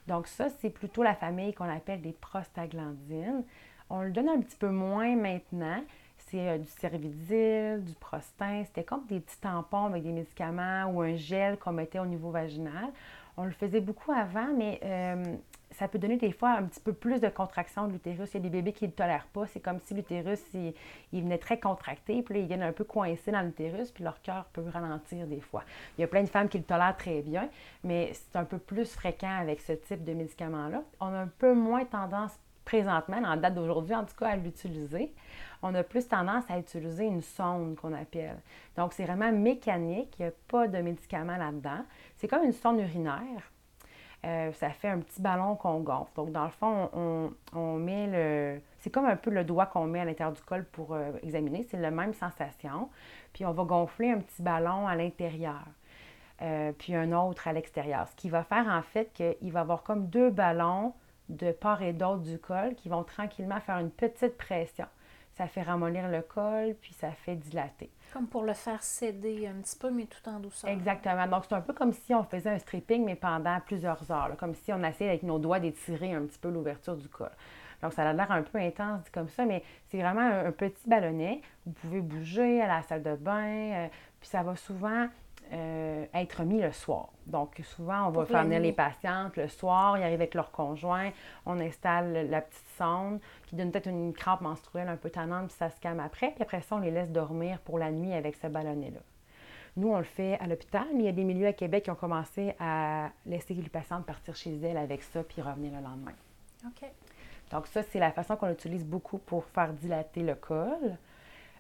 Donc 0.07 0.27
ça, 0.27 0.49
c'est 0.49 0.71
plutôt 0.71 1.03
la 1.03 1.15
famille 1.15 1.53
qu'on 1.55 1.69
appelle 1.69 2.03
des 2.03 2.13
prostaglandines. 2.13 3.45
On 3.91 4.03
le 4.03 4.11
donne 4.11 4.29
un 4.29 4.41
petit 4.41 4.57
peu 4.57 4.71
moins 4.71 5.17
maintenant. 5.17 5.83
C'est 6.31 6.49
euh, 6.49 6.59
du 6.59 6.69
cervidil, 6.69 7.85
du 7.85 7.95
prostin. 7.95 8.63
C'était 8.65 8.85
comme 8.85 9.07
des 9.07 9.21
petits 9.21 9.41
tampons 9.41 9.87
avec 9.87 10.03
des 10.03 10.13
médicaments 10.13 10.87
ou 10.87 11.01
un 11.01 11.17
gel 11.17 11.59
qu'on 11.59 11.73
mettait 11.73 11.99
au 11.99 12.07
niveau 12.07 12.31
vaginal. 12.31 12.89
On 13.37 13.45
le 13.45 13.53
faisait 13.53 13.81
beaucoup 13.81 14.13
avant, 14.13 14.49
mais 14.57 14.81
euh, 14.83 15.37
ça 15.71 15.87
peut 15.87 15.99
donner 15.99 16.17
des 16.17 16.33
fois 16.33 16.51
un 16.51 16.65
petit 16.65 16.81
peu 16.81 16.93
plus 16.93 17.21
de 17.21 17.29
contraction 17.29 17.87
de 17.87 17.93
l'utérus. 17.93 18.31
Il 18.35 18.39
y 18.39 18.41
a 18.41 18.43
des 18.43 18.51
bébés 18.51 18.73
qui 18.73 18.85
ne 18.85 18.91
le 18.91 18.95
tolèrent 18.95 19.29
pas. 19.33 19.47
C'est 19.47 19.61
comme 19.61 19.79
si 19.79 19.95
l'utérus, 19.95 20.41
il, 20.55 20.75
il 21.13 21.23
venait 21.23 21.39
très 21.39 21.61
contracté, 21.61 22.21
puis 22.23 22.35
là, 22.35 22.41
ils 22.41 22.47
viennent 22.47 22.63
un 22.63 22.73
peu 22.73 22.85
coincés 22.85 23.31
dans 23.31 23.43
l'utérus, 23.43 23.93
puis 23.93 24.03
leur 24.03 24.21
cœur 24.23 24.47
peut 24.53 24.65
ralentir 24.69 25.27
des 25.27 25.41
fois. 25.41 25.63
Il 25.97 26.01
y 26.01 26.05
a 26.05 26.09
plein 26.09 26.23
de 26.25 26.29
femmes 26.29 26.49
qui 26.49 26.59
le 26.59 26.65
tolèrent 26.65 26.97
très 26.97 27.23
bien, 27.23 27.49
mais 27.85 28.13
c'est 28.13 28.37
un 28.37 28.45
peu 28.45 28.59
plus 28.59 28.93
fréquent 28.93 29.39
avec 29.39 29.61
ce 29.61 29.73
type 29.73 30.05
de 30.05 30.15
médicaments-là. 30.15 30.83
On 31.01 31.07
a 31.07 31.19
un 31.19 31.29
peu 31.29 31.55
moins 31.55 31.85
tendance 31.85 32.37
présentement, 32.69 33.19
la 33.19 33.37
date 33.37 33.55
d'aujourd'hui 33.55 33.95
en 33.95 34.05
tout 34.05 34.15
cas, 34.15 34.29
à 34.29 34.37
l'utiliser. 34.37 35.11
On 35.63 35.75
a 35.75 35.83
plus 35.83 36.07
tendance 36.07 36.45
à 36.51 36.59
utiliser 36.59 37.07
une 37.07 37.23
sonde 37.23 37.77
qu'on 37.77 37.95
appelle. 37.95 38.37
Donc, 38.77 38.93
c'est 38.93 39.05
vraiment 39.05 39.33
mécanique, 39.33 40.15
il 40.19 40.23
n'y 40.23 40.29
a 40.29 40.33
pas 40.49 40.69
de 40.69 40.79
médicament 40.79 41.39
là-dedans. 41.39 41.81
C'est 42.19 42.29
comme 42.29 42.45
une 42.45 42.53
sonde 42.53 42.79
urinaire. 42.81 43.51
euh, 44.27 44.53
ça 44.53 44.69
fait 44.71 44.89
un 44.89 44.99
petit 44.99 45.23
ballon 45.23 45.57
qu'on 45.57 45.81
gonfle. 45.81 46.13
Donc, 46.15 46.33
dans 46.33 46.45
le 46.45 46.51
fond, 46.51 46.91
on, 47.55 47.79
met 47.79 48.07
le. 48.07 48.61
C'est 48.81 48.91
comme 48.91 49.07
un 49.07 49.17
peu 49.17 49.31
le 49.31 49.45
doigt 49.45 49.67
qu'on 49.67 49.87
met 49.87 50.01
à 50.01 50.05
l'intérieur 50.05 50.35
du 50.35 50.43
col 50.43 50.65
pour 50.65 50.93
euh, 50.93 51.13
examiner. 51.23 51.67
C'est 51.71 51.79
la 51.79 51.91
même 51.91 52.13
sensation. 52.13 52.91
Puis, 53.33 53.47
on 53.47 53.53
va 53.53 53.65
gonfler 53.65 54.11
un 54.11 54.19
petit 54.19 54.43
ballon 54.43 54.87
à 54.87 54.95
l'intérieur. 54.95 55.65
Euh, 56.43 56.73
puis 56.79 56.95
un 56.95 57.13
autre 57.13 57.49
à 57.49 57.53
l'extérieur. 57.53 58.07
Ce 58.09 58.15
qui 58.15 58.29
va 58.29 58.45
faire 58.45 58.69
en 58.69 58.83
fait 58.83 59.11
qu'il 59.13 59.53
va 59.53 59.61
avoir 59.61 59.83
comme 59.83 60.07
deux 60.07 60.31
ballons 60.31 60.93
de 61.29 61.53
part 61.53 61.83
et 61.83 61.93
d'autre 61.93 62.23
du 62.23 62.39
col 62.39 62.75
qui 62.75 62.89
vont 62.89 63.05
tranquillement 63.05 63.61
faire 63.61 63.79
une 63.79 63.91
petite 63.91 64.37
pression. 64.37 64.87
Ça 65.39 65.47
fait 65.47 65.63
ramollir 65.63 66.09
le 66.09 66.21
col, 66.23 66.75
puis 66.81 66.93
ça 66.95 67.13
fait 67.13 67.37
dilater. 67.37 67.91
Comme 68.13 68.27
pour 68.27 68.43
le 68.43 68.55
faire 68.55 68.83
céder 68.83 69.47
un 69.47 69.61
petit 69.61 69.79
peu, 69.79 69.89
mais 69.91 70.07
tout 70.07 70.29
en 70.29 70.41
douceur. 70.41 70.69
Exactement. 70.69 71.29
Donc, 71.29 71.45
c'est 71.49 71.55
un 71.55 71.61
peu 71.61 71.73
comme 71.73 71.93
si 71.93 72.13
on 72.13 72.25
faisait 72.25 72.51
un 72.51 72.59
stripping, 72.59 73.05
mais 73.05 73.15
pendant 73.15 73.61
plusieurs 73.61 74.11
heures. 74.11 74.37
comme 74.37 74.55
si 74.55 74.73
on 74.73 74.83
essayait 74.83 75.11
avec 75.11 75.23
nos 75.23 75.39
doigts 75.39 75.61
d'étirer 75.61 76.13
un 76.13 76.23
petit 76.23 76.39
peu 76.39 76.49
l'ouverture 76.49 76.97
du 76.97 77.09
col. 77.09 77.31
Donc, 77.83 77.93
ça 77.93 78.09
a 78.09 78.13
l'air 78.13 78.33
un 78.33 78.43
peu 78.43 78.59
intense 78.59 79.05
dit 79.05 79.11
comme 79.13 79.29
ça, 79.29 79.45
mais 79.45 79.63
c'est 79.87 79.99
vraiment 79.99 80.29
un, 80.29 80.51
petit 80.51 80.89
ballonnet. 80.89 81.41
Vous 81.65 81.73
pouvez 81.73 82.01
bouger 82.01 82.61
à 82.61 82.67
la 82.67 82.83
salle 82.83 83.05
de 83.05 83.15
bain, 83.15 83.47
euh, 83.47 83.89
puis 84.19 84.29
ça 84.29 84.43
va 84.43 84.57
souvent 84.57 85.07
euh, 85.53 86.05
être 86.15 86.43
mis 86.43 86.61
le 86.61 86.73
soir. 86.73 87.09
Donc, 87.27 87.61
souvent, 87.63 88.09
on 88.09 88.11
va 88.11 88.25
faire 88.27 88.45
venir 88.45 88.61
les 88.61 88.73
patientes 88.73 89.37
le 89.37 89.49
soir, 89.49 89.99
ils 89.99 90.03
arrivent 90.03 90.21
avec 90.21 90.35
leur 90.35 90.51
conjoint, 90.51 91.11
on 91.47 91.61
installe 91.61 92.29
la 92.31 92.41
petite 92.41 92.69
sonde 92.77 93.21
qui 93.47 93.57
donne 93.57 93.71
peut-être 93.71 93.89
une 93.89 94.13
crampe 94.13 94.41
menstruelle 94.41 94.89
un 94.89 94.97
peu 94.97 95.11
tannante, 95.11 95.49
puis 95.49 95.57
ça 95.57 95.71
se 95.71 95.81
calme 95.81 96.01
après. 96.01 96.31
Puis 96.31 96.43
après 96.43 96.61
ça, 96.63 96.77
on 96.77 96.81
les 96.81 96.91
laisse 96.91 97.11
dormir 97.11 97.59
pour 97.61 97.79
la 97.79 97.91
nuit 97.91 98.13
avec 98.13 98.37
ce 98.37 98.47
ballonnet-là. 98.47 99.01
Nous, 99.77 99.89
on 99.89 99.99
le 99.99 100.05
fait 100.05 100.39
à 100.41 100.47
l'hôpital, 100.47 100.87
mais 100.93 101.05
il 101.05 101.07
y 101.07 101.09
a 101.09 101.13
des 101.13 101.25
milieux 101.25 101.47
à 101.47 101.53
Québec 101.53 101.85
qui 101.85 101.91
ont 101.91 101.95
commencé 101.95 102.55
à 102.59 103.11
laisser 103.27 103.55
les 103.55 103.69
patientes 103.69 104.05
partir 104.05 104.35
chez 104.35 104.59
elles 104.61 104.77
avec 104.77 105.03
ça, 105.03 105.23
puis 105.23 105.41
revenir 105.41 105.73
le 105.73 105.83
lendemain. 105.83 106.15
OK. 106.67 106.89
Donc, 107.53 107.67
ça, 107.69 107.83
c'est 107.83 107.99
la 107.99 108.11
façon 108.11 108.37
qu'on 108.37 108.51
utilise 108.51 108.85
beaucoup 108.85 109.19
pour 109.19 109.45
faire 109.45 109.73
dilater 109.73 110.23
le 110.23 110.35
col. 110.35 110.97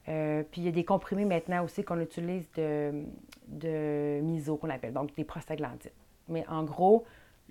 Euh, 0.08 0.42
puis 0.50 0.62
il 0.62 0.64
y 0.64 0.68
a 0.68 0.72
des 0.72 0.84
comprimés 0.84 1.24
maintenant 1.24 1.62
aussi 1.64 1.84
qu'on 1.84 2.00
utilise 2.00 2.50
de, 2.52 3.04
de 3.46 4.20
miso, 4.22 4.56
qu'on 4.56 4.70
appelle, 4.70 4.92
donc 4.92 5.14
des 5.14 5.24
prostaglandines. 5.24 5.90
Mais 6.28 6.46
en 6.48 6.64
gros, 6.64 7.04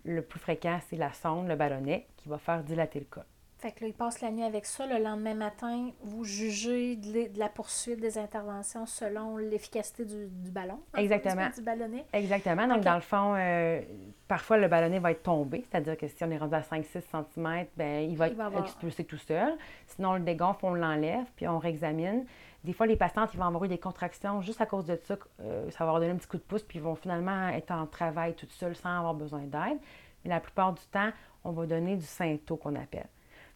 le 0.04 0.22
plus 0.22 0.40
fréquent, 0.40 0.80
c'est 0.90 0.98
la 0.98 1.14
sonde, 1.14 1.48
le 1.48 1.56
ballonnet, 1.56 2.08
qui 2.18 2.30
va 2.30 2.38
faire 2.38 2.64
dilater 2.64 3.00
le 3.00 3.06
col. 3.06 3.26
Fait 3.60 3.72
que 3.72 3.82
là, 3.82 3.88
il 3.88 3.94
passe 3.94 4.22
la 4.22 4.30
nuit 4.30 4.44
avec 4.44 4.68
ça. 4.68 4.86
Le 4.86 5.04
lendemain 5.04 5.34
matin, 5.34 5.90
vous 6.04 6.24
jugez 6.24 6.96
de 6.96 7.40
la 7.40 7.50
poursuite 7.50 8.00
des 8.00 8.20
interventions 8.20 8.86
selon 8.86 9.38
l'efficacité 9.38 10.06
du, 10.06 10.52
ballon. 10.52 10.80
Exactement. 10.96 11.50
Du 11.56 11.64
ballonnet. 11.64 12.06
Exactement. 12.14 12.68
Donc, 12.68 12.82
dans 12.82 12.94
le 12.94 13.02
fond, 13.02 13.34
euh, 13.36 13.82
parfois, 14.28 14.58
le 14.58 14.68
ballonnet 14.68 15.00
va 15.00 15.10
être 15.10 15.24
tombé. 15.24 15.66
C'est-à-dire 15.72 15.98
que 15.98 16.08
si 16.08 16.24
on 16.24 16.30
est 16.30 16.38
rendu 16.38 16.54
à 16.54 16.62
5-6 16.62 17.02
cm, 17.02 17.66
ben, 17.76 18.08
il 18.08 18.16
va 18.16 18.28
être 18.28 18.60
expulsé 18.60 19.06
tout 19.06 19.18
seul. 19.18 19.54
Sinon, 19.88 20.12
on 20.12 20.16
le 20.16 20.20
dégonfle, 20.24 20.64
on 20.64 20.76
l'enlève, 20.76 21.26
puis 21.36 21.48
on 21.48 21.58
réexamine. 21.58 22.26
Des 22.64 22.74
fois, 22.74 22.88
les 22.88 22.96
patientes, 22.96 23.34
ils 23.34 23.38
vont 23.38 23.46
avoir 23.46 23.64
eu 23.64 23.68
des 23.68 23.78
contractions 23.78 24.42
juste 24.42 24.62
à 24.62 24.66
cause 24.66 24.86
de 24.86 25.00
ça. 25.04 25.18
Euh, 25.42 25.70
ça 25.72 25.86
va 25.86 25.92
leur 25.92 26.00
donner 26.00 26.12
un 26.12 26.18
petit 26.18 26.28
coup 26.28 26.38
de 26.38 26.42
pouce, 26.42 26.64
puis 26.64 26.80
ils 26.80 26.82
vont 26.82 26.96
finalement 26.96 27.50
être 27.50 27.72
en 27.72 27.86
travail 27.86 28.34
tout 28.34 28.48
seuls 28.50 28.76
sans 28.76 28.98
avoir 28.98 29.14
besoin 29.14 29.42
d'aide. 29.42 29.80
Mais 30.24 30.30
la 30.30 30.40
plupart 30.40 30.74
du 30.74 30.84
temps, 30.92 31.12
on 31.44 31.52
va 31.52 31.66
donner 31.66 31.96
du 31.96 32.06
synto 32.06 32.58
qu'on 32.58 32.76
appelle. 32.76 33.08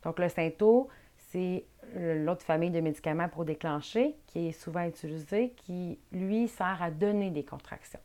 Donc, 0.03 0.19
le 0.19 0.29
Synto, 0.29 0.89
c'est 1.15 1.65
l'autre 1.95 2.43
famille 2.43 2.71
de 2.71 2.79
médicaments 2.79 3.29
pour 3.29 3.45
déclencher 3.45 4.15
qui 4.27 4.49
est 4.49 4.51
souvent 4.51 4.83
utilisé, 4.83 5.53
qui, 5.57 5.99
lui, 6.11 6.47
sert 6.47 6.81
à 6.81 6.89
donner 6.89 7.29
des 7.29 7.43
contractions. 7.43 7.99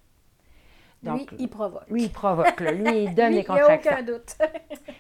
Donc, 1.02 1.30
lui, 1.32 1.38
il 1.40 1.48
provoque. 1.48 1.88
Lui, 1.88 2.04
il 2.04 2.10
provoque. 2.10 2.60
Lui, 2.60 3.04
il 3.04 3.14
donne 3.14 3.34
des 3.34 3.44
contractions. 3.44 3.92
Il 4.00 4.04
n'y 4.06 4.12
a 4.12 4.12
aucun 4.12 4.12
doute. 4.12 4.36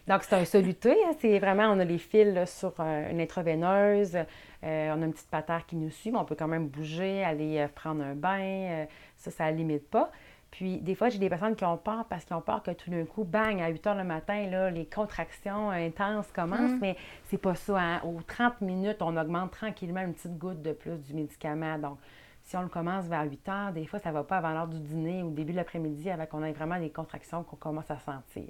Donc, 0.06 0.22
c'est 0.22 0.36
un 0.36 0.44
soluté. 0.44 0.90
Hein. 0.90 1.12
c'est 1.18 1.38
vraiment, 1.38 1.64
on 1.64 1.80
a 1.80 1.84
les 1.84 1.98
fils 1.98 2.58
sur 2.58 2.74
euh, 2.78 3.10
une 3.10 3.20
intraveineuse. 3.20 4.16
Euh, 4.66 4.94
on 4.96 5.02
a 5.02 5.06
une 5.06 5.12
petite 5.12 5.30
patère 5.30 5.64
qui 5.64 5.76
nous 5.76 5.90
suit, 5.90 6.10
mais 6.10 6.18
on 6.18 6.24
peut 6.24 6.34
quand 6.34 6.48
même 6.48 6.68
bouger, 6.68 7.22
aller 7.22 7.58
euh, 7.58 7.68
prendre 7.68 8.02
un 8.02 8.14
bain. 8.14 8.86
ça, 9.16 9.30
ça 9.30 9.50
ne 9.52 9.56
limite 9.56 9.88
pas. 9.88 10.10
Puis 10.50 10.78
des 10.78 10.94
fois, 10.94 11.08
j'ai 11.08 11.18
des 11.18 11.28
personnes 11.28 11.54
qui 11.54 11.64
ont 11.64 11.76
peur 11.76 12.06
parce 12.08 12.24
qu'ils 12.24 12.34
ont 12.34 12.40
peur 12.40 12.62
que 12.62 12.70
tout 12.70 12.90
d'un 12.90 13.04
coup, 13.04 13.24
bang, 13.24 13.60
à 13.60 13.68
8 13.68 13.86
heures 13.88 13.94
le 13.94 14.04
matin, 14.04 14.48
là, 14.48 14.70
les 14.70 14.86
contractions 14.86 15.70
intenses 15.70 16.32
commencent, 16.32 16.72
mm. 16.72 16.78
mais 16.80 16.96
c'est 17.24 17.38
pas 17.38 17.54
ça. 17.54 17.78
Hein. 17.78 18.00
Aux 18.04 18.22
30 18.22 18.62
minutes, 18.62 19.02
on 19.02 19.16
augmente 19.16 19.50
tranquillement 19.50 20.00
une 20.00 20.14
petite 20.14 20.38
goutte 20.38 20.62
de 20.62 20.72
plus 20.72 20.98
du 20.98 21.14
médicament. 21.14 21.78
Donc, 21.78 21.98
si 22.42 22.56
on 22.56 22.62
le 22.62 22.68
commence 22.68 23.06
vers 23.06 23.24
8 23.24 23.48
heures, 23.48 23.72
des 23.72 23.86
fois, 23.86 23.98
ça 23.98 24.10
ne 24.10 24.14
va 24.14 24.24
pas 24.24 24.38
avant 24.38 24.52
l'heure 24.52 24.68
du 24.68 24.80
dîner 24.80 25.22
ou 25.22 25.30
début 25.30 25.52
de 25.52 25.58
l'après-midi 25.58 26.08
avant 26.08 26.26
qu'on 26.26 26.42
ait 26.42 26.52
vraiment 26.52 26.78
des 26.78 26.90
contractions 26.90 27.42
qu'on 27.42 27.56
commence 27.56 27.90
à 27.90 27.98
sentir. 27.98 28.48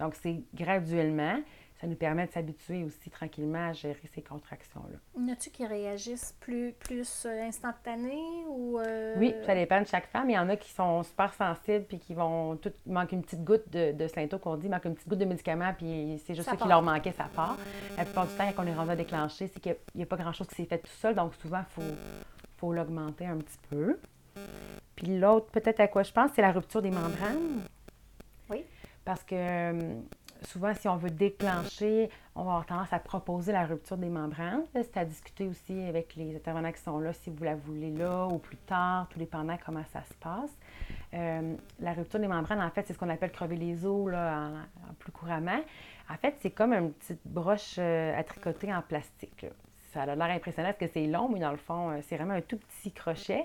Donc, 0.00 0.14
c'est 0.16 0.42
graduellement 0.54 1.38
ça 1.84 1.90
nous 1.90 1.96
permet 1.96 2.26
de 2.26 2.32
s'habituer 2.32 2.82
aussi 2.82 3.10
tranquillement 3.10 3.68
à 3.68 3.72
gérer 3.74 4.08
ces 4.14 4.22
contractions-là. 4.22 4.96
Y 5.20 5.22
en 5.22 5.32
a-tu 5.34 5.50
qui 5.50 5.66
réagissent 5.66 6.34
plus, 6.40 6.72
plus 6.72 7.26
euh, 7.26 7.42
instantanés 7.42 8.46
ou. 8.48 8.78
Euh, 8.78 9.14
oui, 9.18 9.34
ça 9.44 9.54
dépend 9.54 9.82
de 9.82 9.86
chaque 9.86 10.06
femme. 10.06 10.30
Il 10.30 10.32
y 10.32 10.38
en 10.38 10.48
a 10.48 10.56
qui 10.56 10.70
sont 10.70 11.02
super 11.02 11.34
sensibles 11.34 11.84
puis 11.84 11.98
qui 11.98 12.14
vont. 12.14 12.56
Tout, 12.56 12.72
manque 12.86 13.12
une 13.12 13.20
petite 13.20 13.44
goutte 13.44 13.68
de, 13.70 13.92
de 13.92 14.36
qu'on 14.38 14.56
dit, 14.56 14.70
manque 14.70 14.86
une 14.86 14.94
petite 14.94 15.08
goutte 15.08 15.18
de 15.18 15.26
médicament 15.26 15.74
puis 15.76 16.22
c'est 16.26 16.34
juste 16.34 16.48
ça, 16.48 16.56
qui 16.56 16.66
leur 16.66 16.80
manquait, 16.80 17.12
ça 17.12 17.28
part. 17.34 17.58
La 17.98 18.04
plupart 18.04 18.26
du 18.28 18.34
temps, 18.34 18.50
quand 18.56 18.64
on 18.64 18.66
est 18.66 18.74
rendu 18.74 18.90
à 18.90 18.96
déclencher, 18.96 19.48
c'est 19.48 19.60
qu'il 19.60 19.76
n'y 19.94 20.04
a, 20.04 20.06
pas 20.06 20.16
grand-chose 20.16 20.46
qui 20.46 20.54
s'est 20.54 20.64
fait 20.64 20.78
tout 20.78 20.86
seul. 20.86 21.14
Donc 21.14 21.34
souvent, 21.34 21.60
il 21.60 21.82
faut, 21.82 21.94
faut 22.56 22.72
l'augmenter 22.72 23.26
un 23.26 23.36
petit 23.36 23.58
peu. 23.68 23.98
Puis 24.96 25.18
l'autre, 25.18 25.50
peut-être 25.50 25.80
à 25.80 25.88
quoi 25.88 26.02
je 26.02 26.12
pense, 26.12 26.30
c'est 26.34 26.42
la 26.42 26.52
rupture 26.52 26.80
des 26.80 26.90
membranes. 26.90 27.60
Oui. 28.48 28.64
Parce 29.04 29.22
que 29.22 29.34
euh, 29.34 30.00
souvent, 30.46 30.74
si 30.74 30.88
on 30.88 30.96
veut 30.96 31.10
déclencher, 31.10 32.10
on 32.34 32.44
va 32.44 32.50
avoir 32.52 32.66
tendance 32.66 32.92
à 32.92 32.98
proposer 32.98 33.52
la 33.52 33.64
rupture 33.64 33.96
des 33.96 34.08
membranes. 34.08 34.62
C'est 34.74 34.96
à 34.96 35.04
discuter 35.04 35.46
aussi 35.46 35.82
avec 35.82 36.14
les 36.16 36.34
intervenants 36.34 36.72
qui 36.72 36.80
sont 36.80 36.98
là, 36.98 37.12
si 37.12 37.30
vous 37.30 37.44
la 37.44 37.54
voulez 37.54 37.90
là 37.90 38.26
ou 38.26 38.38
plus 38.38 38.56
tard, 38.56 39.08
tout 39.08 39.18
dépendant 39.18 39.56
comment 39.64 39.84
ça 39.92 40.02
se 40.02 40.14
passe. 40.14 40.50
Euh, 41.14 41.54
la 41.80 41.92
rupture 41.92 42.20
des 42.20 42.28
membranes, 42.28 42.60
en 42.60 42.70
fait, 42.70 42.86
c'est 42.86 42.92
ce 42.92 42.98
qu'on 42.98 43.08
appelle 43.08 43.32
crever 43.32 43.56
les 43.56 43.84
os 43.84 44.12
plus 44.98 45.12
couramment. 45.12 45.60
En 46.10 46.16
fait, 46.16 46.36
c'est 46.40 46.50
comme 46.50 46.72
une 46.72 46.92
petite 46.92 47.20
broche 47.24 47.76
euh, 47.78 48.18
à 48.18 48.22
tricoter 48.24 48.74
en 48.74 48.82
plastique. 48.82 49.46
Ça 49.92 50.02
a 50.02 50.14
l'air 50.14 50.30
impressionnant 50.30 50.68
parce 50.68 50.78
que 50.78 50.88
c'est 50.92 51.06
long, 51.06 51.28
mais 51.28 51.38
dans 51.38 51.52
le 51.52 51.56
fond, 51.56 51.90
euh, 51.90 52.00
c'est 52.02 52.16
vraiment 52.16 52.34
un 52.34 52.40
tout 52.40 52.58
petit 52.58 52.92
crochet. 52.92 53.44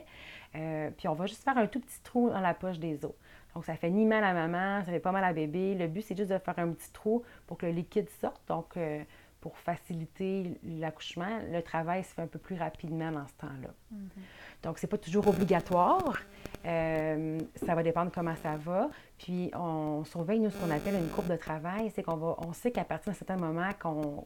puis 0.98 1.08
on 1.08 1.14
va 1.14 1.28
juste 1.28 1.44
faire 1.44 1.58
un 1.58 1.68
tout 1.68 1.80
petit 1.80 2.02
trou 2.04 2.30
dans 2.30 2.42
la 2.42 2.54
poche 2.54 2.80
des 2.80 3.06
os. 3.06 3.14
Donc, 3.56 3.66
ça 3.66 3.76
fait 3.76 3.90
ni 3.90 4.06
mal 4.06 4.24
à 4.24 4.34
maman, 4.34 4.84
ça 4.86 4.92
fait 4.92 5.00
pas 5.00 5.12
mal 5.12 5.24
à 5.24 5.34
bébé. 5.34 5.76
Le 5.76 5.88
but, 5.88 6.02
c'est 6.02 6.18
juste 6.18 6.32
de 6.32 6.38
faire 6.38 6.58
un 6.60 6.70
petit 6.72 6.92
trou 6.92 7.24
pour 7.48 7.58
que 7.58 7.66
le 7.66 7.72
liquide 7.72 8.10
sorte. 8.22 8.42
Donc, 8.48 8.78
euh, 8.78 9.04
pour 9.42 9.58
faciliter 9.58 10.60
l'accouchement, 10.64 11.40
le 11.50 11.62
travail 11.62 12.04
se 12.04 12.14
fait 12.14 12.22
un 12.22 12.28
peu 12.28 12.40
plus 12.40 12.58
rapidement 12.58 13.12
dans 13.12 13.26
ce 13.26 13.34
temps-là. 13.34 13.70
Mm-hmm. 13.94 14.64
Donc, 14.64 14.80
ce 14.80 14.86
n'est 14.86 14.90
pas 14.90 14.98
toujours 14.98 15.28
obligatoire. 15.28 16.20
Euh, 16.66 17.40
ça 17.56 17.74
va 17.74 17.84
dépendre 17.84 18.12
comment 18.14 18.36
ça 18.36 18.58
va. 18.58 18.90
Puis, 19.18 19.50
on 19.56 20.04
surveille, 20.04 20.40
nous, 20.40 20.50
ce 20.50 20.58
qu'on 20.58 20.72
appelle 20.72 20.96
une 20.96 21.10
courbe 21.10 21.30
de 21.30 21.38
travail. 21.38 21.92
C'est 21.96 22.04
qu'on 22.04 22.18
va, 22.18 22.36
on 22.40 22.54
sait 22.54 22.72
qu'à 22.72 22.84
partir 22.84 23.14
d'un 23.14 23.18
certain 23.18 23.38
moment 23.38 23.70
qu'on 23.80 24.26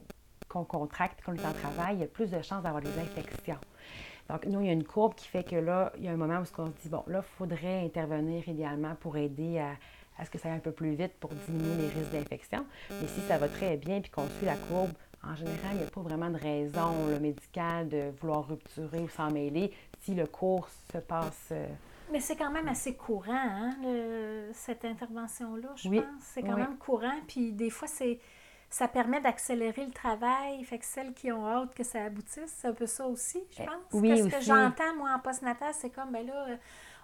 qu'on 0.54 0.64
contracte, 0.64 1.20
qu'on 1.22 1.34
est 1.34 1.44
en 1.44 1.52
travail, 1.52 1.96
il 1.96 2.00
y 2.00 2.04
a 2.04 2.06
plus 2.06 2.30
de 2.30 2.40
chances 2.40 2.62
d'avoir 2.62 2.80
des 2.80 2.96
infections. 2.98 3.58
Donc, 4.28 4.46
nous, 4.46 4.60
il 4.60 4.66
y 4.66 4.70
a 4.70 4.72
une 4.72 4.84
courbe 4.84 5.14
qui 5.14 5.28
fait 5.28 5.44
que 5.44 5.56
là, 5.56 5.92
il 5.98 6.04
y 6.04 6.08
a 6.08 6.12
un 6.12 6.16
moment 6.16 6.38
où 6.38 6.60
on 6.60 6.66
se 6.66 6.82
dit, 6.82 6.88
bon, 6.88 7.04
là, 7.06 7.22
il 7.22 7.36
faudrait 7.36 7.84
intervenir 7.84 8.48
idéalement 8.48 8.94
pour 9.00 9.16
aider 9.16 9.58
à, 9.58 10.24
ce 10.24 10.30
que 10.30 10.38
ça 10.38 10.48
aille 10.48 10.56
un 10.56 10.60
peu 10.60 10.72
plus 10.72 10.94
vite 10.94 11.12
pour 11.20 11.30
diminuer 11.30 11.76
les 11.82 11.88
risques 11.88 12.12
d'infection. 12.12 12.64
Mais 12.90 13.08
si 13.08 13.20
ça 13.22 13.36
va 13.36 13.48
très 13.48 13.76
bien 13.76 14.00
puis 14.00 14.10
qu'on 14.10 14.26
suit 14.28 14.46
la 14.46 14.56
courbe, 14.56 14.92
en 15.22 15.34
général, 15.34 15.72
il 15.72 15.78
n'y 15.78 15.84
a 15.84 15.90
pas 15.90 16.00
vraiment 16.00 16.30
de 16.30 16.38
raison 16.38 16.92
médicale 17.20 17.88
de 17.88 18.12
vouloir 18.20 18.46
rupturer 18.46 19.00
ou 19.00 19.08
s'en 19.08 19.30
mêler 19.30 19.72
si 20.00 20.14
le 20.14 20.26
cours 20.26 20.68
se 20.92 20.98
passe. 20.98 21.48
Euh, 21.52 21.66
mais 22.12 22.20
c'est 22.20 22.36
quand 22.36 22.50
même 22.50 22.68
assez 22.68 22.94
courant, 22.94 23.32
hein, 23.32 23.70
cette 24.52 24.84
intervention-là, 24.84 25.70
je 25.76 25.88
pense. 25.88 26.04
C'est 26.20 26.42
quand 26.42 26.56
même 26.56 26.76
courant. 26.76 27.18
Puis 27.26 27.52
des 27.52 27.70
fois, 27.70 27.88
c'est 27.88 28.18
ça 28.74 28.88
permet 28.88 29.20
d'accélérer 29.20 29.86
le 29.86 29.92
travail. 29.92 30.64
Fait 30.64 30.78
que 30.78 30.84
celles 30.84 31.14
qui 31.14 31.30
ont 31.30 31.46
hâte 31.46 31.72
que 31.76 31.84
ça 31.84 32.02
aboutisse, 32.02 32.52
c'est 32.56 32.66
un 32.66 32.72
peu 32.72 32.86
ça 32.86 33.06
aussi, 33.06 33.38
je 33.56 33.62
eh, 33.62 33.66
pense. 33.66 33.76
Oui, 33.92 34.18
ce 34.18 34.24
que 34.24 34.40
j'entends, 34.40 34.96
moi, 34.96 35.10
en 35.14 35.20
postnatal, 35.20 35.72
c'est 35.72 35.90
comme, 35.90 36.10
ben 36.10 36.26
là, 36.26 36.46
euh, 36.48 36.56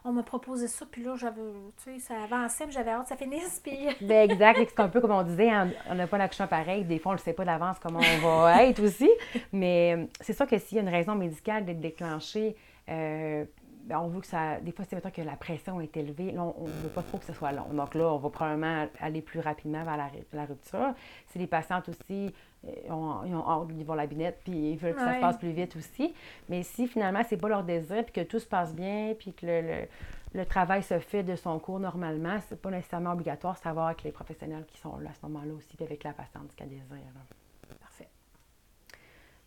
on 0.05 0.11
m'a 0.11 0.25
proposé 0.25 0.67
ça, 0.67 0.85
puis 0.91 1.05
là, 1.05 1.15
j'avais, 1.15 1.41
tu 1.85 1.93
sais, 1.93 1.99
ça 2.01 2.25
avançait, 2.25 2.67
mais 2.67 2.73
j'avais 2.73 2.91
hâte 2.91 3.05
que 3.05 3.11
ça 3.11 3.17
finisse, 3.17 3.61
puis... 3.63 3.87
ben 4.01 4.29
exact, 4.29 4.59
c'est 4.69 4.81
un 4.81 4.89
peu 4.89 5.01
comme 5.01 5.13
on 5.13 5.23
disait, 5.23 5.49
hein, 5.49 5.71
on 5.89 5.95
n'a 5.95 6.09
pas 6.09 6.19
l'action 6.19 6.49
pareil, 6.49 6.83
des 6.83 6.99
fois, 6.99 7.13
on 7.13 7.15
ne 7.15 7.21
sait 7.21 7.35
pas 7.35 7.45
d'avance 7.45 7.77
comment 7.81 8.01
on 8.01 8.27
va 8.27 8.65
être 8.65 8.83
aussi, 8.83 9.09
mais 9.53 10.09
c'est 10.21 10.33
sûr 10.33 10.49
que 10.49 10.59
s'il 10.59 10.77
y 10.77 10.81
a 10.81 10.83
une 10.83 10.89
raison 10.89 11.15
médicale 11.15 11.65
d'être 11.65 11.81
déclenchée, 11.81 12.57
euh, 12.89 13.45
ben, 13.85 13.99
on 13.99 14.09
veut 14.09 14.21
que 14.21 14.27
ça. 14.27 14.61
Des 14.61 14.73
fois, 14.73 14.85
c'est 14.89 14.97
maintenant 14.97 15.11
que 15.11 15.23
la 15.23 15.37
pression 15.37 15.81
est 15.81 15.97
élevée. 15.97 16.33
Là, 16.33 16.43
on 16.43 16.65
ne 16.65 16.73
veut 16.83 16.89
pas 16.89 17.03
trop 17.03 17.19
que 17.19 17.25
ce 17.25 17.33
soit 17.33 17.53
long. 17.53 17.69
Donc 17.73 17.95
là, 17.95 18.13
on 18.13 18.19
va 18.19 18.31
probablement 18.31 18.87
aller 19.01 19.23
plus 19.23 19.41
rapidement 19.41 19.85
vers 19.85 19.97
la, 20.33 20.45
rupture. 20.45 20.95
Si 21.29 21.39
les 21.39 21.47
patientes 21.47 21.89
aussi 21.89 22.35
euh, 22.67 22.91
ont, 22.91 23.25
ils 23.25 23.35
ont 23.35 23.49
hâte, 23.49 23.69
ils 23.77 23.85
vont 23.85 23.95
la 23.95 24.07
binette, 24.07 24.41
puis 24.45 24.73
ils 24.73 24.77
veulent 24.77 24.95
que 24.95 25.01
ça 25.01 25.15
se 25.15 25.21
passe 25.21 25.39
plus 25.39 25.53
vite 25.53 25.77
aussi. 25.77 26.15
Mais 26.49 26.63
si 26.63 26.87
finalement, 26.87 27.23
c'est 27.29 27.37
pas 27.37 27.49
leur 27.49 27.65
désir, 27.65 28.05
puis 28.05 28.13
que 28.13 28.21
tout 28.23 28.39
se 28.39 28.47
passe 28.47 28.75
bien, 28.75 29.15
puis 29.19 29.33
que 29.33 29.47
le, 29.47 29.87
le, 30.35 30.47
travail 30.47 30.83
se 30.83 30.99
fait 30.99 31.23
de 31.23 31.37
son 31.37 31.59
cours 31.59 31.81
normalement, 31.81 32.39
c'est 32.49 32.61
pas 32.61 32.71
nécessairement 32.71 33.13
obligatoire, 33.13 33.57
c'est 33.57 33.65
savoir 33.65 33.87
avec 33.87 34.03
les 34.03 34.13
professionnels 34.13 34.65
qui 34.67 34.79
sont 34.79 34.99
là 34.99 35.11
à 35.11 35.15
ce 35.15 35.27
moment-là 35.27 35.55
aussi, 35.55 35.77
puis 35.77 35.85
avec 35.85 36.05
la 36.05 36.13
patiente 36.13 36.55
qui 36.55 36.63
a 36.63 36.67
désir. 36.67 36.85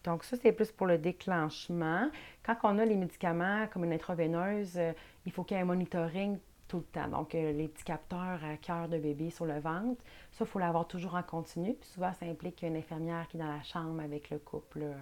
Donc, 0.03 0.23
ça, 0.23 0.35
c'est 0.41 0.51
plus 0.51 0.71
pour 0.71 0.87
le 0.87 0.97
déclenchement. 0.97 2.09
Quand 2.43 2.57
on 2.63 2.77
a 2.79 2.85
les 2.85 2.95
médicaments 2.95 3.67
comme 3.71 3.85
une 3.85 3.93
intraveineuse, 3.93 4.77
euh, 4.77 4.91
il 5.25 5.31
faut 5.31 5.43
qu'il 5.43 5.55
y 5.55 5.59
ait 5.59 5.63
un 5.63 5.65
monitoring 5.65 6.37
tout 6.67 6.77
le 6.77 6.83
temps. 6.83 7.07
Donc, 7.07 7.35
euh, 7.35 7.51
les 7.53 7.67
petits 7.67 7.83
capteurs 7.83 8.39
à 8.43 8.57
cœur 8.57 8.89
de 8.89 8.97
bébé 8.97 9.29
sur 9.29 9.45
le 9.45 9.59
ventre, 9.59 10.01
ça, 10.31 10.43
il 10.43 10.47
faut 10.47 10.59
l'avoir 10.59 10.87
toujours 10.87 11.15
en 11.15 11.23
continu. 11.23 11.73
Puis 11.73 11.89
souvent, 11.89 12.11
ça 12.13 12.25
implique 12.25 12.61
une 12.63 12.75
infirmière 12.75 13.27
qui 13.29 13.37
est 13.37 13.39
dans 13.39 13.47
la 13.47 13.63
chambre 13.63 14.01
avec 14.01 14.29
le 14.29 14.39
couple 14.39 14.79
euh, 14.81 14.93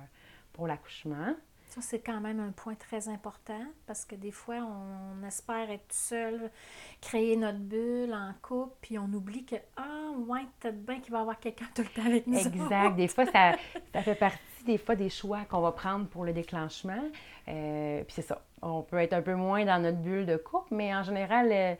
pour 0.53 0.67
l'accouchement. 0.67 1.33
Ça, 1.67 1.79
c'est 1.79 2.01
quand 2.01 2.19
même 2.19 2.41
un 2.41 2.51
point 2.51 2.75
très 2.75 3.07
important 3.07 3.63
parce 3.87 4.03
que 4.03 4.15
des 4.15 4.31
fois, 4.31 4.57
on 4.57 5.25
espère 5.25 5.71
être 5.71 5.93
seul, 5.93 6.51
créer 6.99 7.37
notre 7.37 7.59
bulle 7.59 8.13
en 8.13 8.33
couple, 8.41 8.75
puis 8.81 8.99
on 8.99 9.05
oublie 9.05 9.45
que, 9.45 9.55
ah, 9.77 10.11
ouais, 10.27 10.41
peut-être 10.59 10.85
bien 10.85 10.99
qu'il 10.99 11.13
va 11.13 11.19
y 11.19 11.21
avoir 11.21 11.39
quelqu'un 11.39 11.67
tout 11.73 11.83
le 11.83 11.87
temps 11.87 12.05
avec 12.05 12.27
nous. 12.27 12.37
Exact. 12.37 12.97
Des 12.97 13.07
fois, 13.07 13.25
ça, 13.25 13.53
ça 13.93 14.03
fait 14.03 14.15
partie 14.15 14.37
des 14.65 14.77
fois 14.77 14.95
des 14.95 15.09
choix 15.09 15.39
qu'on 15.49 15.61
va 15.61 15.71
prendre 15.71 16.07
pour 16.07 16.25
le 16.25 16.33
déclenchement. 16.33 17.03
Euh, 17.47 18.03
puis 18.03 18.13
c'est 18.13 18.21
ça. 18.21 18.41
On 18.61 18.81
peut 18.81 18.97
être 18.97 19.13
un 19.13 19.21
peu 19.21 19.35
moins 19.35 19.65
dans 19.65 19.81
notre 19.81 19.97
bulle 19.97 20.25
de 20.25 20.37
couple, 20.37 20.75
mais 20.75 20.93
en 20.95 21.03
général, 21.03 21.49
euh, 21.51 21.75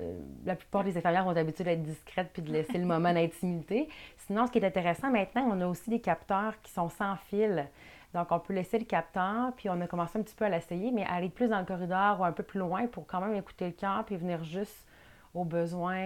euh, 0.00 0.18
la 0.44 0.56
plupart 0.56 0.84
des 0.84 0.96
infirmières 0.96 1.26
ont 1.26 1.32
l'habitude 1.32 1.66
d'être 1.66 1.82
discrètes 1.82 2.30
puis 2.32 2.42
de 2.42 2.52
laisser 2.52 2.78
le 2.78 2.86
moment 2.86 3.12
d'intimité. 3.12 3.88
Sinon, 4.26 4.46
ce 4.46 4.52
qui 4.52 4.58
est 4.58 4.66
intéressant 4.66 5.10
maintenant, 5.10 5.48
on 5.50 5.60
a 5.60 5.66
aussi 5.66 5.90
des 5.90 6.00
capteurs 6.00 6.60
qui 6.62 6.72
sont 6.72 6.88
sans 6.88 7.16
fil. 7.28 7.68
Donc, 8.12 8.30
on 8.30 8.38
peut 8.38 8.52
laisser 8.52 8.78
le 8.78 8.84
capteur, 8.84 9.52
puis 9.56 9.68
on 9.68 9.80
a 9.80 9.86
commencé 9.86 10.18
un 10.18 10.22
petit 10.22 10.36
peu 10.36 10.44
à 10.44 10.48
l'essayer, 10.48 10.92
mais 10.92 11.04
aller 11.04 11.28
plus 11.28 11.48
dans 11.48 11.58
le 11.58 11.64
corridor 11.64 12.20
ou 12.20 12.24
un 12.24 12.32
peu 12.32 12.44
plus 12.44 12.60
loin 12.60 12.86
pour 12.86 13.06
quand 13.06 13.20
même 13.20 13.34
écouter 13.34 13.66
le 13.66 13.72
cœur, 13.72 14.04
puis 14.04 14.16
venir 14.16 14.44
juste 14.44 14.86
aux 15.34 15.44
besoins, 15.44 15.96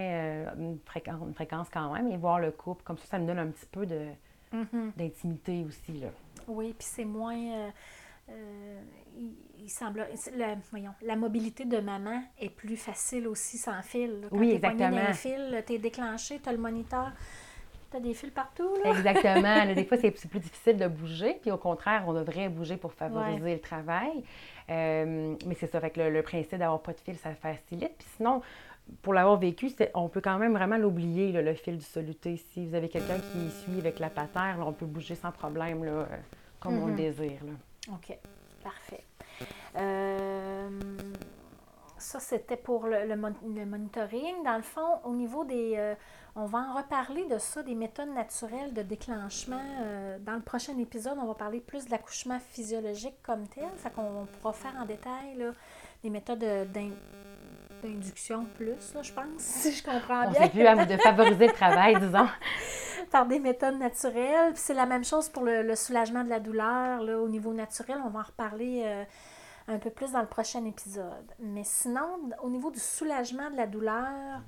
une, 0.57 0.79
fréquence, 0.87 1.21
une, 1.21 1.35
fréquence, 1.35 1.69
quand 1.71 1.93
même, 1.93 2.11
et 2.11 2.17
voir 2.17 2.41
le 2.41 2.51
couple. 2.51 2.83
Comme 2.83 2.97
ça, 2.97 3.05
ça 3.05 3.19
me 3.19 3.27
donne 3.27 3.39
un 3.39 3.49
petit 3.49 3.67
peu 3.67 3.85
de, 3.85 4.07
mm-hmm. 4.53 4.97
d'intimité 4.97 5.65
aussi. 5.67 5.93
Là. 5.93 6.09
Oui, 6.47 6.75
puis 6.79 6.89
c'est 6.91 7.05
moins. 7.05 7.37
Euh, 7.37 7.71
euh, 8.31 8.81
il, 9.59 9.71
semble. 9.71 10.07
La, 10.37 10.57
voyons, 10.71 10.93
la 11.03 11.17
mobilité 11.17 11.65
de 11.65 11.79
maman 11.79 12.23
est 12.39 12.51
plus 12.51 12.77
facile 12.77 13.27
aussi 13.27 13.59
sans 13.59 13.83
fil. 13.83 14.27
Quand 14.31 14.37
oui, 14.37 14.53
exactement. 14.53 14.91
Dans 14.91 15.15
fil, 15.15 15.63
tu 15.67 15.75
es 15.75 15.79
déclenché, 15.79 16.39
tu 16.43 16.49
as 16.49 16.53
le 16.53 16.59
moniteur. 16.59 17.13
Tu 17.91 17.97
as 17.97 18.01
des 18.01 18.13
fils 18.13 18.31
partout, 18.31 18.69
là. 18.85 18.91
Exactement. 18.91 19.75
des 19.75 19.85
fois, 19.85 19.97
c'est 20.01 20.11
plus 20.11 20.41
difficile 20.41 20.77
de 20.77 20.89
bouger. 20.89 21.39
Puis 21.41 21.51
au 21.51 21.57
contraire, 21.57 22.05
on 22.07 22.13
devrait 22.13 22.51
bouger 22.51 22.77
pour 22.77 22.93
favoriser 22.93 23.55
le 23.55 23.61
travail. 23.61 24.25
Euh, 24.69 25.35
mais 25.47 25.55
c'est 25.59 25.67
ça. 25.67 25.81
Fait 25.81 25.91
que 25.91 26.01
le, 26.01 26.23
principe 26.23 26.59
d'avoir 26.59 26.83
pas 26.83 26.93
de 26.93 27.01
fil, 27.01 27.17
ça 27.17 27.35
facilite. 27.35 27.97
Puis 27.97 28.09
sinon, 28.17 28.43
pour 29.03 29.15
l'avoir 29.15 29.39
vécu, 29.39 29.71
on 29.95 30.09
peut 30.09 30.21
quand 30.21 30.39
même 30.39 30.53
vraiment 30.53 30.79
l'oublier, 30.79 31.33
le 31.33 31.55
fil 31.55 31.79
du 31.79 31.85
soluté. 31.85 32.37
Si 32.37 32.67
vous 32.67 32.75
avez 32.75 32.89
quelqu'un 32.89 33.19
qui 33.19 33.51
suit 33.51 33.79
avec 33.79 33.99
la 33.99 34.11
patère, 34.11 34.57
on 34.61 34.73
peut 34.73 34.87
bouger 34.87 35.15
sans 35.15 35.33
problème. 35.33 35.85
Là 35.85 36.07
comme 36.61 36.79
on 36.83 36.87
le 36.87 36.93
mhm. 36.93 36.97
désire. 36.97 37.41
Là. 37.45 37.95
OK, 37.95 38.19
parfait. 38.63 39.05
Euh, 39.77 40.69
ça, 41.97 42.21
c'était 42.21 42.57
pour 42.57 42.87
le, 42.87 43.07
le, 43.07 43.17
monitoring. 43.67 44.43
Dans 44.45 44.57
le 44.57 44.63
fond, 44.63 45.01
au 45.05 45.15
niveau 45.15 45.45
des... 45.45 45.75
Euh, 45.77 45.95
on 46.37 46.45
va 46.45 46.59
en 46.59 46.77
reparler 46.77 47.25
de 47.25 47.39
ça, 47.39 47.65
des 47.65 47.75
méthodes 47.75 48.11
naturelles 48.11 48.73
de 48.73 48.83
déclenchement. 48.83 49.61
Euh, 49.81 50.19
dans 50.21 50.35
le 50.35 50.41
prochain 50.41 50.79
épisode, 50.79 51.19
on 51.21 51.27
va 51.27 51.35
parler 51.35 51.59
plus 51.59 51.87
de 51.87 51.91
l'accouchement 51.91 52.39
physiologique 52.39 53.21
comme 53.25 53.49
tel. 53.49 53.69
Ça 53.79 53.91
qu'on 53.91 54.27
pourra 54.41 54.53
faire 54.53 54.75
en 54.81 54.85
détail 54.85 55.35
là, 55.37 55.51
des 56.05 56.11
méthodes 56.11 56.45
d'induction 57.83 58.45
plus, 58.57 58.95
là, 58.95 59.03
je 59.03 59.13
pense, 59.13 59.25
si 59.39 59.73
je 59.73 59.83
comprends 59.83 60.31
bien. 60.31 60.41
C'est 60.43 60.51
plus 60.51 60.87
de 60.87 60.97
favoriser 60.97 61.47
le 61.47 61.53
travail, 61.53 61.97
disons. 62.01 62.29
par 63.11 63.27
des 63.27 63.39
méthodes 63.39 63.79
naturelles. 63.79 64.53
C'est 64.55 64.75
la 64.75 64.87
même 64.87 65.05
chose 65.05 65.29
pour 65.29 65.45
le, 65.45 65.75
soulagement 65.75 66.25
de 66.25 66.31
la 66.31 66.41
douleur. 66.41 67.03
Là, 67.03 67.19
au 67.19 67.29
niveau 67.29 67.53
naturel, 67.53 67.99
on 68.05 68.11
va 68.11 68.21
en 68.21 68.25
reparler 68.25 68.83
euh, 68.85 69.05
un 69.69 69.79
peu 69.79 69.91
plus 69.91 70.13
dans 70.13 70.21
le 70.21 70.27
prochain 70.27 70.65
épisode. 70.65 71.33
Mais 71.39 71.63
sinon, 71.65 72.31
au 72.43 72.51
niveau 72.51 72.71
du 72.71 72.81
soulagement 72.81 73.51
de 73.51 73.57
la 73.57 73.67
douleur, 73.67 74.43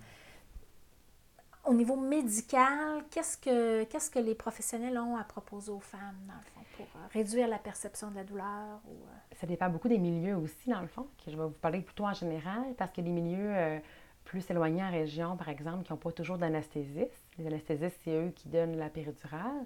au 1.71 1.75
niveau 1.75 1.95
médical, 1.95 3.05
qu'est-ce 3.11 3.39
que, 3.39 3.85
que 3.85 4.19
les 4.19 4.35
professionnels 4.35 4.99
ont 4.99 5.17
à 5.17 5.23
proposer 5.23 5.71
aux 5.71 5.79
femmes, 5.79 6.19
dans 6.27 6.35
le 6.35 6.41
fond, 6.53 6.61
pour 6.77 6.87
euh, 6.97 7.07
réduire 7.13 7.47
la 7.47 7.59
perception 7.59 8.11
de 8.11 8.17
la 8.17 8.25
douleur? 8.25 8.81
Ou, 8.89 8.95
euh? 8.95 9.37
Ça 9.41 9.47
dépend 9.47 9.71
beaucoup 9.71 9.89
des 9.89 9.99
milieux 9.99 10.37
aussi, 10.37 10.69
dans 10.69 10.81
le 10.81 10.89
fond, 10.89 11.07
que 11.25 11.31
je 11.31 11.37
vais 11.37 11.45
vous 11.45 11.51
parler 11.51 11.81
plutôt 11.81 12.07
en 12.07 12.13
général, 12.13 12.75
parce 12.77 12.91
que 12.91 13.01
les 13.01 13.13
milieux 13.13 13.81
plus 14.25 14.51
éloignés 14.51 14.83
en 14.83 14.91
région, 14.91 15.37
par 15.37 15.49
exemple, 15.49 15.85
qui 15.85 15.93
n'ont 15.93 15.99
pas 15.99 16.11
toujours 16.11 16.39
d'anesthésiste. 16.39 17.25
Les 17.39 17.47
anesthésistes, 17.47 18.01
c'est 18.03 18.17
eux 18.17 18.33
qui 18.35 18.49
donnent 18.49 18.77
la 18.77 18.89
péridurale. 18.89 19.65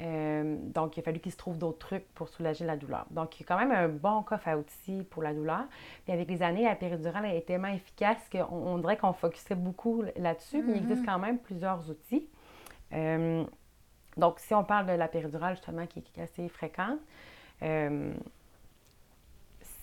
Euh, 0.00 0.56
donc, 0.60 0.96
il 0.96 1.00
a 1.00 1.02
fallu 1.02 1.20
qu'ils 1.20 1.32
se 1.32 1.36
trouvent 1.36 1.58
d'autres 1.58 1.78
trucs 1.78 2.08
pour 2.14 2.28
soulager 2.28 2.64
la 2.64 2.76
douleur. 2.76 3.06
Donc, 3.10 3.38
il 3.38 3.42
y 3.42 3.44
a 3.44 3.46
quand 3.46 3.58
même 3.58 3.72
un 3.72 3.88
bon 3.88 4.22
coffre 4.22 4.48
à 4.48 4.56
outils 4.56 5.02
pour 5.10 5.22
la 5.22 5.34
douleur. 5.34 5.64
Puis 6.04 6.12
avec 6.12 6.28
les 6.28 6.42
années, 6.42 6.64
la 6.64 6.74
péridurale 6.74 7.26
est 7.26 7.46
tellement 7.46 7.68
efficace 7.68 8.18
qu'on 8.30 8.78
dirait 8.78 8.96
qu'on 8.96 9.12
focusait 9.12 9.54
beaucoup 9.54 10.02
là-dessus, 10.16 10.62
mais 10.62 10.72
il 10.72 10.78
existe 10.78 11.02
mm-hmm. 11.02 11.06
quand 11.06 11.18
même 11.18 11.38
plusieurs 11.38 11.88
outils. 11.90 12.26
Euh, 12.92 13.44
donc, 14.16 14.38
si 14.38 14.54
on 14.54 14.64
parle 14.64 14.86
de 14.86 14.92
la 14.92 15.08
péridurale, 15.08 15.54
justement, 15.54 15.86
qui 15.86 16.02
est 16.16 16.22
assez 16.22 16.48
fréquente, 16.48 16.98
euh, 17.62 18.14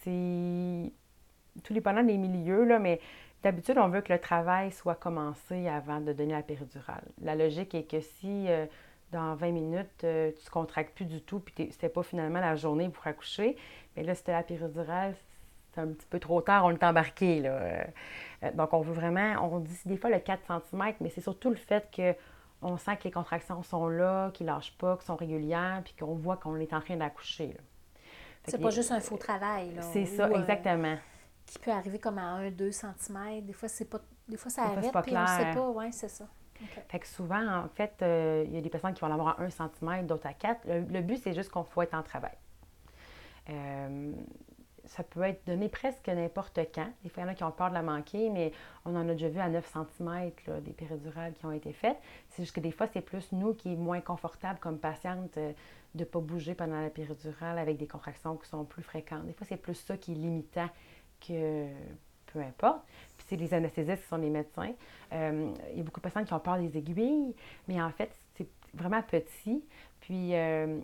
c'est 0.01 0.91
tout 1.63 1.73
dépendant 1.73 2.03
des 2.03 2.17
milieux, 2.17 2.63
là, 2.63 2.79
mais 2.79 2.99
D'habitude, 3.43 3.77
on 3.77 3.87
veut 3.87 4.01
que 4.01 4.11
le 4.11 4.19
travail 4.19 4.71
soit 4.71 4.95
commencé 4.95 5.67
avant 5.67 6.01
de 6.01 6.11
donner 6.11 6.33
la 6.33 6.41
péridurale. 6.41 7.03
La 7.21 7.35
logique 7.35 7.75
est 7.75 7.83
que 7.83 8.01
si 8.01 8.47
dans 9.11 9.35
20 9.35 9.51
minutes, 9.51 10.03
euh, 10.03 10.31
tu 10.31 10.45
ne 10.45 10.49
contractes 10.49 10.95
plus 10.95 11.05
du 11.05 11.21
tout, 11.21 11.39
puis 11.39 11.53
c'était 11.71 11.89
pas 11.89 12.03
finalement 12.03 12.39
la 12.39 12.55
journée 12.55 12.89
pour 12.89 13.05
accoucher, 13.07 13.55
mais 13.95 14.03
là, 14.03 14.15
c'était 14.15 14.33
la 14.33 14.43
péridurale, 14.43 15.15
c'est 15.73 15.81
un 15.81 15.87
petit 15.87 16.05
peu 16.09 16.19
trop 16.19 16.41
tard, 16.41 16.65
on 16.65 16.71
est 16.71 16.83
embarqué. 16.83 17.39
Là. 17.39 17.51
Euh, 17.51 18.51
donc, 18.53 18.73
on 18.73 18.81
veut 18.81 18.93
vraiment, 18.93 19.35
on 19.41 19.59
dit 19.59 19.77
des 19.85 19.97
fois 19.97 20.09
le 20.09 20.19
4 20.19 20.41
cm, 20.45 20.93
mais 20.99 21.09
c'est 21.09 21.21
surtout 21.21 21.49
le 21.49 21.55
fait 21.55 21.89
que 21.95 22.15
on 22.61 22.77
sent 22.77 22.97
que 22.97 23.03
les 23.03 23.11
contractions 23.11 23.61
sont 23.61 23.87
là, 23.87 24.31
qu'ils 24.31 24.47
ne 24.47 24.51
lâchent 24.51 24.75
pas, 24.77 24.97
qu'elles 24.97 25.05
sont 25.05 25.15
régulières, 25.15 25.81
puis 25.83 25.93
qu'on 25.93 26.15
voit 26.15 26.37
qu'on 26.37 26.55
est 26.57 26.73
en 26.73 26.81
train 26.81 26.97
d'accoucher. 26.97 27.55
C'est 28.45 28.59
pas 28.59 28.71
juste 28.71 28.91
un 28.91 28.99
faux 28.99 29.17
travail. 29.17 29.77
C'est 29.81 30.05
ça, 30.05 30.29
exactement 30.31 30.97
qui 31.47 31.59
peut 31.59 31.71
arriver 31.71 31.97
comme 31.97 32.17
à 32.17 32.41
1-2 32.41 32.71
cm. 32.71 33.45
Des 33.45 33.53
fois, 33.53 33.69
c'est 33.69 33.85
pas. 33.85 33.99
Des 34.27 34.37
fois, 34.37 34.51
ça 34.51 34.63
arrête, 34.63 34.91
pas 34.91 35.01
puis 35.01 35.15
on 35.17 35.25
sait 35.25 35.53
pas. 35.53 35.69
Oui, 35.69 35.85
c'est 35.91 36.09
ça. 36.09 36.27
Fait 36.89 36.99
que 36.99 37.07
souvent, 37.07 37.63
en 37.63 37.67
fait, 37.69 37.93
euh, 38.01 38.43
il 38.47 38.55
y 38.55 38.57
a 38.57 38.61
des 38.61 38.69
personnes 38.69 38.93
qui 38.93 39.01
vont 39.01 39.07
l'avoir 39.07 39.39
à 39.39 39.43
1 39.43 39.49
cm, 39.49 40.05
d'autres 40.07 40.27
à 40.27 40.33
4. 40.33 40.67
Le, 40.67 41.01
but, 41.01 41.17
c'est 41.17 41.33
juste 41.33 41.49
qu'on 41.49 41.63
faut 41.63 41.81
être 41.81 41.93
en 41.93 42.03
travail. 42.03 42.35
Euh, 43.49 44.11
ça 44.85 45.03
peut 45.03 45.23
être 45.23 45.45
donné 45.45 45.69
presque 45.69 46.07
n'importe 46.07 46.59
quand. 46.73 46.87
Des 47.03 47.09
fois, 47.09 47.23
il 47.23 47.25
y 47.25 47.29
en 47.29 47.31
a 47.31 47.35
qui 47.35 47.43
ont 47.43 47.51
peur 47.51 47.69
de 47.69 47.73
la 47.73 47.81
manquer, 47.81 48.29
mais 48.29 48.51
on 48.85 48.95
en 48.95 49.07
a 49.07 49.13
déjà 49.13 49.29
vu 49.29 49.39
à 49.39 49.49
9 49.49 49.65
cm 49.65 50.31
des 50.61 50.71
péridurales 50.71 51.33
qui 51.33 51.45
ont 51.45 51.51
été 51.51 51.73
faites. 51.73 51.97
C'est 52.29 52.43
juste 52.43 52.55
que 52.55 52.61
des 52.61 52.71
fois, 52.71 52.87
c'est 52.87 53.01
plus 53.01 53.31
nous 53.33 53.53
qui 53.53 53.73
est 53.73 53.75
moins 53.75 54.01
confortable 54.01 54.59
comme 54.59 54.79
patiente 54.79 55.37
euh, 55.37 55.51
de 55.95 55.99
ne 55.99 56.05
pas 56.05 56.19
bouger 56.19 56.55
pendant 56.55 56.79
la 56.79 56.89
péridurale 56.89 57.57
avec 57.57 57.77
des 57.77 57.87
contractions 57.87 58.37
qui 58.37 58.47
sont 58.47 58.63
plus 58.63 58.83
fréquentes. 58.83 59.25
Des 59.25 59.33
fois, 59.33 59.45
c'est 59.47 59.57
plus 59.57 59.75
ça 59.75 59.97
qui 59.97 60.13
est 60.13 60.15
limitant 60.15 60.69
que 61.19 61.67
peu 62.27 62.39
importe. 62.39 62.85
C'est 63.27 63.35
les 63.35 63.53
anesthésistes 63.53 64.03
qui 64.03 64.07
sont 64.07 64.17
les 64.17 64.29
médecins. 64.29 64.73
Euh, 65.13 65.53
il 65.71 65.77
y 65.77 65.81
a 65.81 65.83
beaucoup 65.83 65.99
de 65.99 66.03
personnes 66.03 66.25
qui 66.25 66.33
ont 66.33 66.39
peur 66.39 66.57
des 66.57 66.77
aiguilles, 66.77 67.35
mais 67.67 67.81
en 67.81 67.91
fait, 67.91 68.09
c'est 68.35 68.47
vraiment 68.73 69.01
petit. 69.01 69.63
Puis 69.99 70.35
euh, 70.35 70.79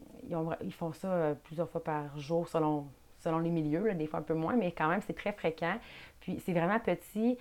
ils, 0.61 0.73
font 0.73 0.91
ça 0.93 1.07
euh, 1.07 1.33
plusieurs 1.35 1.69
fois 1.69 1.83
par 1.83 2.17
jour 2.19 2.47
selon, 2.49 2.87
selon 3.19 3.39
les 3.39 3.49
milieux, 3.49 3.93
des 3.93 4.07
fois 4.07 4.19
un 4.19 4.23
peu 4.23 4.33
moins, 4.33 4.55
mais 4.55 4.71
quand 4.71 4.89
même, 4.89 5.01
c'est 5.01 5.15
très 5.15 5.31
fréquent. 5.31 5.77
Puis 6.19 6.41
c'est 6.45 6.53
vraiment 6.53 6.79
petit. 6.79 7.37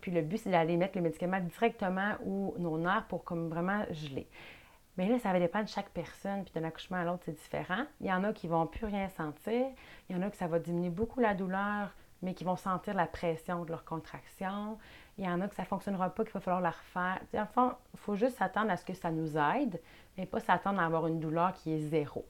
puis 0.00 0.10
le 0.10 0.22
but, 0.22 0.38
c'est 0.38 0.50
d'aller 0.50 0.76
mettre 0.76 0.96
le 0.96 1.02
médicament 1.02 1.40
directement 1.40 2.12
où 2.24 2.54
nos 2.58 2.78
nerfs 2.78 3.06
pour 3.08 3.24
comme 3.24 3.48
vraiment 3.48 3.84
geler. 3.90 4.26
Mais 4.98 5.08
là, 5.08 5.18
ça 5.20 5.32
va 5.32 5.38
dépendre 5.38 5.66
de 5.66 5.70
chaque 5.70 5.90
personne, 5.90 6.42
puis 6.42 6.52
d'un 6.52 6.66
accouchement 6.66 6.96
à 6.96 7.04
l'autre, 7.04 7.22
c'est 7.24 7.38
différent. 7.38 7.84
Il 8.00 8.08
y 8.08 8.12
en 8.12 8.24
a 8.24 8.32
qui 8.32 8.48
vont 8.48 8.66
plus 8.66 8.84
rien 8.84 9.08
sentir. 9.08 9.66
Il 10.10 10.16
y 10.16 10.18
en 10.18 10.22
a 10.22 10.28
que 10.28 10.36
ça 10.36 10.48
va 10.48 10.58
diminuer 10.58 10.90
beaucoup 10.90 11.20
la 11.20 11.34
douleur, 11.34 11.94
mais 12.22 12.34
qui 12.34 12.44
vont 12.44 12.56
sentir 12.56 12.94
la 12.94 13.06
pression 13.06 13.64
de 13.64 13.70
leur 13.70 13.84
contraction. 13.84 14.78
Il 15.16 15.24
y 15.24 15.28
en 15.28 15.40
a 15.40 15.48
que 15.48 15.54
ça 15.54 15.62
ne 15.62 15.68
fonctionnera 15.68 16.10
pas, 16.10 16.24
qu'il 16.24 16.32
va 16.32 16.40
falloir 16.40 16.60
la 16.60 16.70
refaire. 16.70 17.20
En 17.34 17.46
fond, 17.46 17.72
il 17.94 17.98
faut 17.98 18.16
juste 18.16 18.36
s'attendre 18.38 18.70
à 18.70 18.76
ce 18.76 18.84
que 18.84 18.94
ça 18.94 19.10
nous 19.10 19.36
aide, 19.36 19.80
mais 20.16 20.26
pas 20.26 20.40
s'attendre 20.40 20.80
à 20.80 20.86
avoir 20.86 21.06
une 21.06 21.20
douleur 21.20 21.52
qui 21.54 21.72
est 21.72 21.80
zéro. 21.80 22.24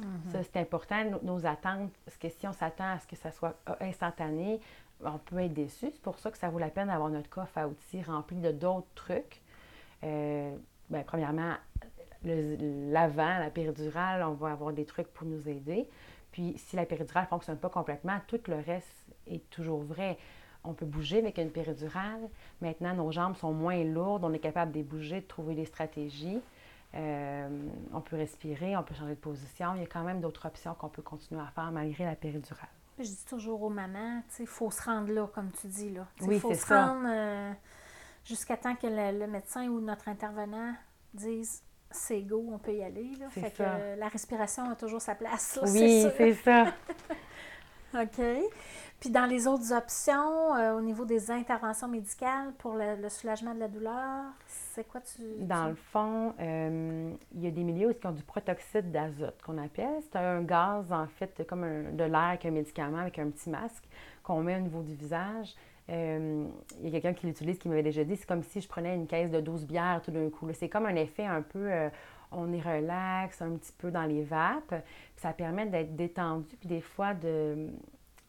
Mhm. 0.00 0.32
Ça, 0.32 0.42
c'est 0.42 0.56
important, 0.56 1.04
nos, 1.22 1.46
attentes, 1.46 1.92
parce 2.04 2.16
que 2.16 2.28
si 2.28 2.46
on 2.48 2.52
s'attend 2.52 2.90
à 2.90 2.98
ce 2.98 3.06
que 3.06 3.16
ça 3.16 3.30
soit 3.30 3.54
instantané, 3.80 4.60
on 5.04 5.18
peut 5.18 5.38
être 5.38 5.54
déçu. 5.54 5.90
C'est 5.92 6.02
pour 6.02 6.18
ça 6.18 6.30
que 6.30 6.38
ça 6.38 6.48
vaut 6.48 6.58
la 6.58 6.70
peine 6.70 6.88
d'avoir 6.88 7.10
notre 7.10 7.28
coffre 7.28 7.58
à 7.58 7.68
outils 7.68 8.02
rempli 8.02 8.40
de 8.40 8.50
d'autres 8.50 8.86
trucs. 8.94 9.42
Euh, 10.02 10.54
ben, 10.90 11.04
premièrement, 11.04 11.54
l'avant, 12.24 13.38
la 13.38 13.50
péridurale, 13.50 14.22
on 14.22 14.32
va 14.32 14.52
avoir 14.52 14.72
des 14.72 14.84
trucs 14.84 15.08
pour 15.08 15.26
nous 15.26 15.48
aider. 15.48 15.88
Puis, 16.32 16.54
si 16.58 16.76
la 16.76 16.84
péridurale 16.84 17.24
ne 17.24 17.28
fonctionne 17.28 17.58
pas 17.58 17.68
complètement, 17.68 18.18
tout 18.26 18.40
le 18.48 18.56
reste 18.56 19.03
est 19.26 19.48
toujours 19.50 19.82
vrai. 19.82 20.18
On 20.64 20.72
peut 20.72 20.86
bouger 20.86 21.18
avec 21.18 21.38
une 21.38 21.50
péridurale. 21.50 22.28
Maintenant, 22.62 22.94
nos 22.94 23.12
jambes 23.12 23.36
sont 23.36 23.52
moins 23.52 23.84
lourdes. 23.84 24.24
On 24.24 24.32
est 24.32 24.38
capable 24.38 24.72
de 24.72 24.82
bouger, 24.82 25.20
de 25.20 25.26
trouver 25.26 25.54
des 25.54 25.66
stratégies. 25.66 26.40
Euh, 26.94 27.48
on 27.92 28.00
peut 28.00 28.16
respirer, 28.16 28.76
on 28.76 28.82
peut 28.82 28.94
changer 28.94 29.14
de 29.14 29.20
position. 29.20 29.74
Il 29.74 29.80
y 29.80 29.84
a 29.84 29.86
quand 29.86 30.04
même 30.04 30.20
d'autres 30.20 30.46
options 30.46 30.74
qu'on 30.74 30.88
peut 30.88 31.02
continuer 31.02 31.40
à 31.40 31.50
faire 31.54 31.70
malgré 31.72 32.04
la 32.04 32.14
péridurale. 32.14 32.68
Je 32.98 33.04
dis 33.04 33.24
toujours 33.28 33.62
aux 33.62 33.70
mamans, 33.70 34.22
il 34.38 34.46
faut 34.46 34.70
se 34.70 34.82
rendre 34.82 35.12
là, 35.12 35.26
comme 35.34 35.50
tu 35.50 35.66
dis. 35.66 35.90
Là. 35.90 36.06
Il 36.20 36.38
faut 36.38 36.54
se 36.54 36.72
rendre 36.72 37.06
euh, 37.06 37.52
jusqu'à 38.24 38.56
temps 38.56 38.76
que 38.76 38.86
le, 38.86 39.26
médecin 39.26 39.66
ou 39.66 39.80
notre 39.80 40.08
intervenant 40.08 40.74
dise 41.12 41.62
c'est 41.90 42.22
go, 42.22 42.44
on 42.52 42.58
peut 42.58 42.74
y 42.74 42.82
aller. 42.82 43.10
Là. 43.18 43.28
Fait 43.28 43.50
que 43.50 43.98
la 43.98 44.08
respiration 44.08 44.70
a 44.70 44.76
toujours 44.76 45.00
sa 45.00 45.16
place. 45.16 45.58
oui, 45.62 46.06
c'est 46.16 46.34
ça. 46.34 46.66
OK. 47.94 48.20
Puis 49.00 49.10
dans 49.10 49.26
les 49.26 49.46
autres 49.46 49.72
options, 49.72 50.54
euh, 50.56 50.78
au 50.78 50.80
niveau 50.80 51.04
des 51.04 51.30
interventions 51.30 51.88
médicales 51.88 52.52
pour 52.58 52.74
le, 52.74 53.08
soulagement 53.08 53.54
de 53.54 53.60
la 53.60 53.68
douleur, 53.68 54.24
c'est 54.46 54.88
quoi 54.88 55.00
tu... 55.00 55.22
Dans 55.40 55.68
le 55.68 55.74
fond, 55.74 56.32
euh, 56.40 57.12
il 57.34 57.42
y 57.42 57.46
a 57.46 57.50
des 57.50 57.64
milieux 57.64 57.92
qui 57.92 58.06
ont 58.06 58.12
du 58.12 58.22
protoxyde 58.22 58.90
d'azote 58.90 59.40
qu'on 59.42 59.58
appelle. 59.58 60.00
C'est 60.10 60.18
un 60.18 60.42
gaz, 60.42 60.90
en 60.90 61.06
fait, 61.06 61.46
comme 61.46 61.94
de 61.94 62.04
l'air 62.04 62.16
avec 62.16 62.46
un 62.46 62.50
médicament, 62.50 62.98
avec 62.98 63.18
un 63.18 63.28
petit 63.28 63.50
masque 63.50 63.84
qu'on 64.22 64.42
met 64.42 64.56
au 64.56 64.60
niveau 64.60 64.82
du 64.82 64.94
visage. 64.94 65.54
Euh, 65.90 66.46
il 66.82 66.88
y 66.88 66.88
a 66.88 66.90
quelqu'un 67.00 67.12
qui 67.12 67.26
l'utilise 67.26 67.58
qui 67.58 67.68
m'avait 67.68 67.82
déjà 67.82 68.04
dit, 68.04 68.16
c'est 68.16 68.26
comme 68.26 68.42
si 68.42 68.60
je 68.60 68.68
prenais 68.68 68.94
une 68.94 69.06
caisse 69.06 69.30
de 69.30 69.40
12 69.40 69.66
bières 69.66 70.00
tout 70.02 70.10
d'un 70.10 70.30
coup. 70.30 70.48
C'est 70.52 70.68
comme 70.68 70.86
un 70.86 70.96
effet 70.96 71.26
un 71.26 71.42
peu, 71.42 71.70
on 72.32 72.52
est 72.52 72.60
relax, 72.60 73.42
un 73.42 73.52
petit 73.56 73.72
peu 73.72 73.90
dans 73.90 74.04
les 74.04 74.22
vapes. 74.22 74.74
ça 75.16 75.32
permet 75.32 75.66
d'être 75.66 75.94
détendu, 75.94 76.56
puis 76.56 76.68
des 76.68 76.80
fois 76.80 77.14
de 77.14 77.68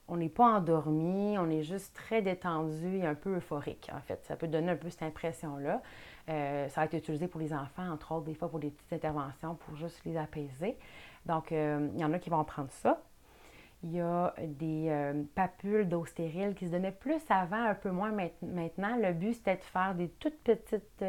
on 0.08 0.18
n'est 0.18 0.30
pas 0.30 0.58
endormi, 0.58 1.38
on 1.38 1.50
est 1.50 1.63
juste 1.63 1.96
très 1.96 2.22
détendu 2.22 2.98
et 2.98 3.06
un 3.06 3.15
peu 3.15 3.38
euphorique, 3.38 3.89
en 3.94 4.02
fait. 4.02 4.24
Ça 4.26 4.36
peut 4.36 4.48
donner 4.48 4.72
un 4.72 4.76
peu 4.76 4.89
cette 4.89 5.04
impression-là. 5.04 5.82
Euh, 6.30 6.70
ça 6.70 6.82
va 6.82 6.86
être 6.86 6.94
utilisé 6.94 7.28
pour 7.28 7.39
les 7.39 7.54
enfants, 7.54 7.89
entre 7.91 8.12
autres, 8.12 8.26
des 8.26 8.36
fois 8.36 8.50
pour 8.50 8.60
des 8.60 8.70
petites 8.70 8.94
interventions 8.94 9.56
pour 9.56 9.76
juste 9.76 10.04
les 10.06 10.18
apaiser. 10.18 10.78
Donc, 11.26 11.52
euh, 11.52 11.89
il 11.94 12.00
y 12.00 12.06
en 12.06 12.13
a 12.13 12.20
qui 12.20 12.30
vont 12.30 12.44
prendre 12.44 12.72
ça. 12.72 13.02
Il 13.84 13.94
y 13.94 14.02
a 14.02 14.34
des 14.40 14.88
euh, 14.90 15.24
papules 15.36 15.88
d'eau 15.88 16.06
stérile 16.06 16.56
qui 16.56 16.66
se 16.66 16.72
donnaient 16.72 16.92
plus 16.92 17.22
avant, 17.30 17.64
un 17.64 17.76
peu 17.76 17.92
moins 17.92 18.12
maintenant. 18.42 18.98
Le 18.98 19.14
but, 19.14 19.34
c'était 19.34 19.58
de 19.58 19.64
faire 19.64 19.94
des 19.94 20.10
toutes 20.10 20.40
petites 20.40 21.04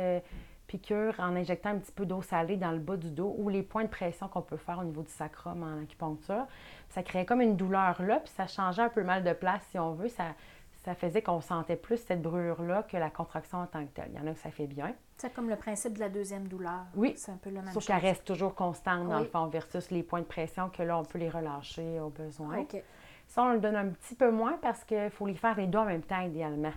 piqûre 0.66 1.14
en 1.18 1.36
injectant 1.36 1.70
un 1.70 1.78
petit 1.78 1.92
peu 1.92 2.06
d'eau 2.06 2.22
salée 2.22 2.56
dans 2.56 2.72
le 2.72 2.78
bas 2.78 2.96
du 2.96 3.10
dos 3.10 3.34
ou 3.38 3.48
les 3.48 3.62
points 3.62 3.84
de 3.84 3.88
pression 3.88 4.28
qu'on 4.28 4.42
peut 4.42 4.56
faire 4.56 4.78
au 4.78 4.84
niveau 4.84 5.02
du 5.02 5.10
sacrum 5.10 5.62
en 5.62 5.82
acupuncture. 5.82 6.46
Ça 6.88 7.02
créait 7.02 7.24
comme 7.24 7.40
une 7.40 7.56
douleur 7.56 8.02
là, 8.02 8.20
puis 8.20 8.32
ça 8.36 8.46
changeait 8.46 8.82
un 8.82 8.88
peu 8.88 9.02
mal 9.02 9.24
de 9.24 9.32
place 9.32 9.62
si 9.70 9.78
on 9.78 9.92
veut. 9.92 10.08
Ça, 10.08 10.34
ça 10.84 10.94
faisait 10.94 11.22
qu'on 11.22 11.40
sentait 11.40 11.76
plus 11.76 11.98
cette 11.98 12.22
brûlure-là 12.22 12.84
que 12.84 12.96
la 12.96 13.10
contraction 13.10 13.58
en 13.58 13.66
tant 13.66 13.84
que 13.84 13.90
telle. 13.90 14.10
Il 14.12 14.18
y 14.18 14.20
en 14.20 14.26
a 14.26 14.32
que 14.32 14.40
ça 14.40 14.50
fait 14.50 14.66
bien. 14.66 14.94
C'est 15.16 15.32
comme 15.32 15.48
le 15.48 15.56
principe 15.56 15.94
de 15.94 16.00
la 16.00 16.08
deuxième 16.10 16.46
douleur. 16.46 16.84
Oui. 16.94 17.14
C'est 17.16 17.32
un 17.32 17.36
peu 17.36 17.48
le 17.48 17.62
même 17.62 17.72
Sauf 17.72 17.86
qu'elle 17.86 17.96
reste 17.96 18.24
toujours 18.24 18.54
constante 18.54 19.08
dans 19.08 19.18
le 19.18 19.24
fond 19.24 19.46
versus 19.46 19.90
les 19.90 20.02
points 20.02 20.20
de 20.20 20.26
pression 20.26 20.68
que 20.68 20.82
là, 20.82 20.98
on 20.98 21.04
peut 21.04 21.18
les 21.18 21.30
relâcher 21.30 22.00
au 22.00 22.10
besoin. 22.10 22.58
OK. 22.58 22.82
Ça, 23.26 23.42
on 23.42 23.52
le 23.52 23.58
donne 23.58 23.76
un 23.76 23.88
petit 23.88 24.14
peu 24.14 24.30
moins 24.30 24.58
parce 24.60 24.84
qu'il 24.84 25.10
faut 25.10 25.26
les 25.26 25.34
faire 25.34 25.56
les 25.56 25.66
deux 25.66 25.78
en 25.78 25.86
même 25.86 26.02
temps 26.02 26.20
idéalement. 26.20 26.72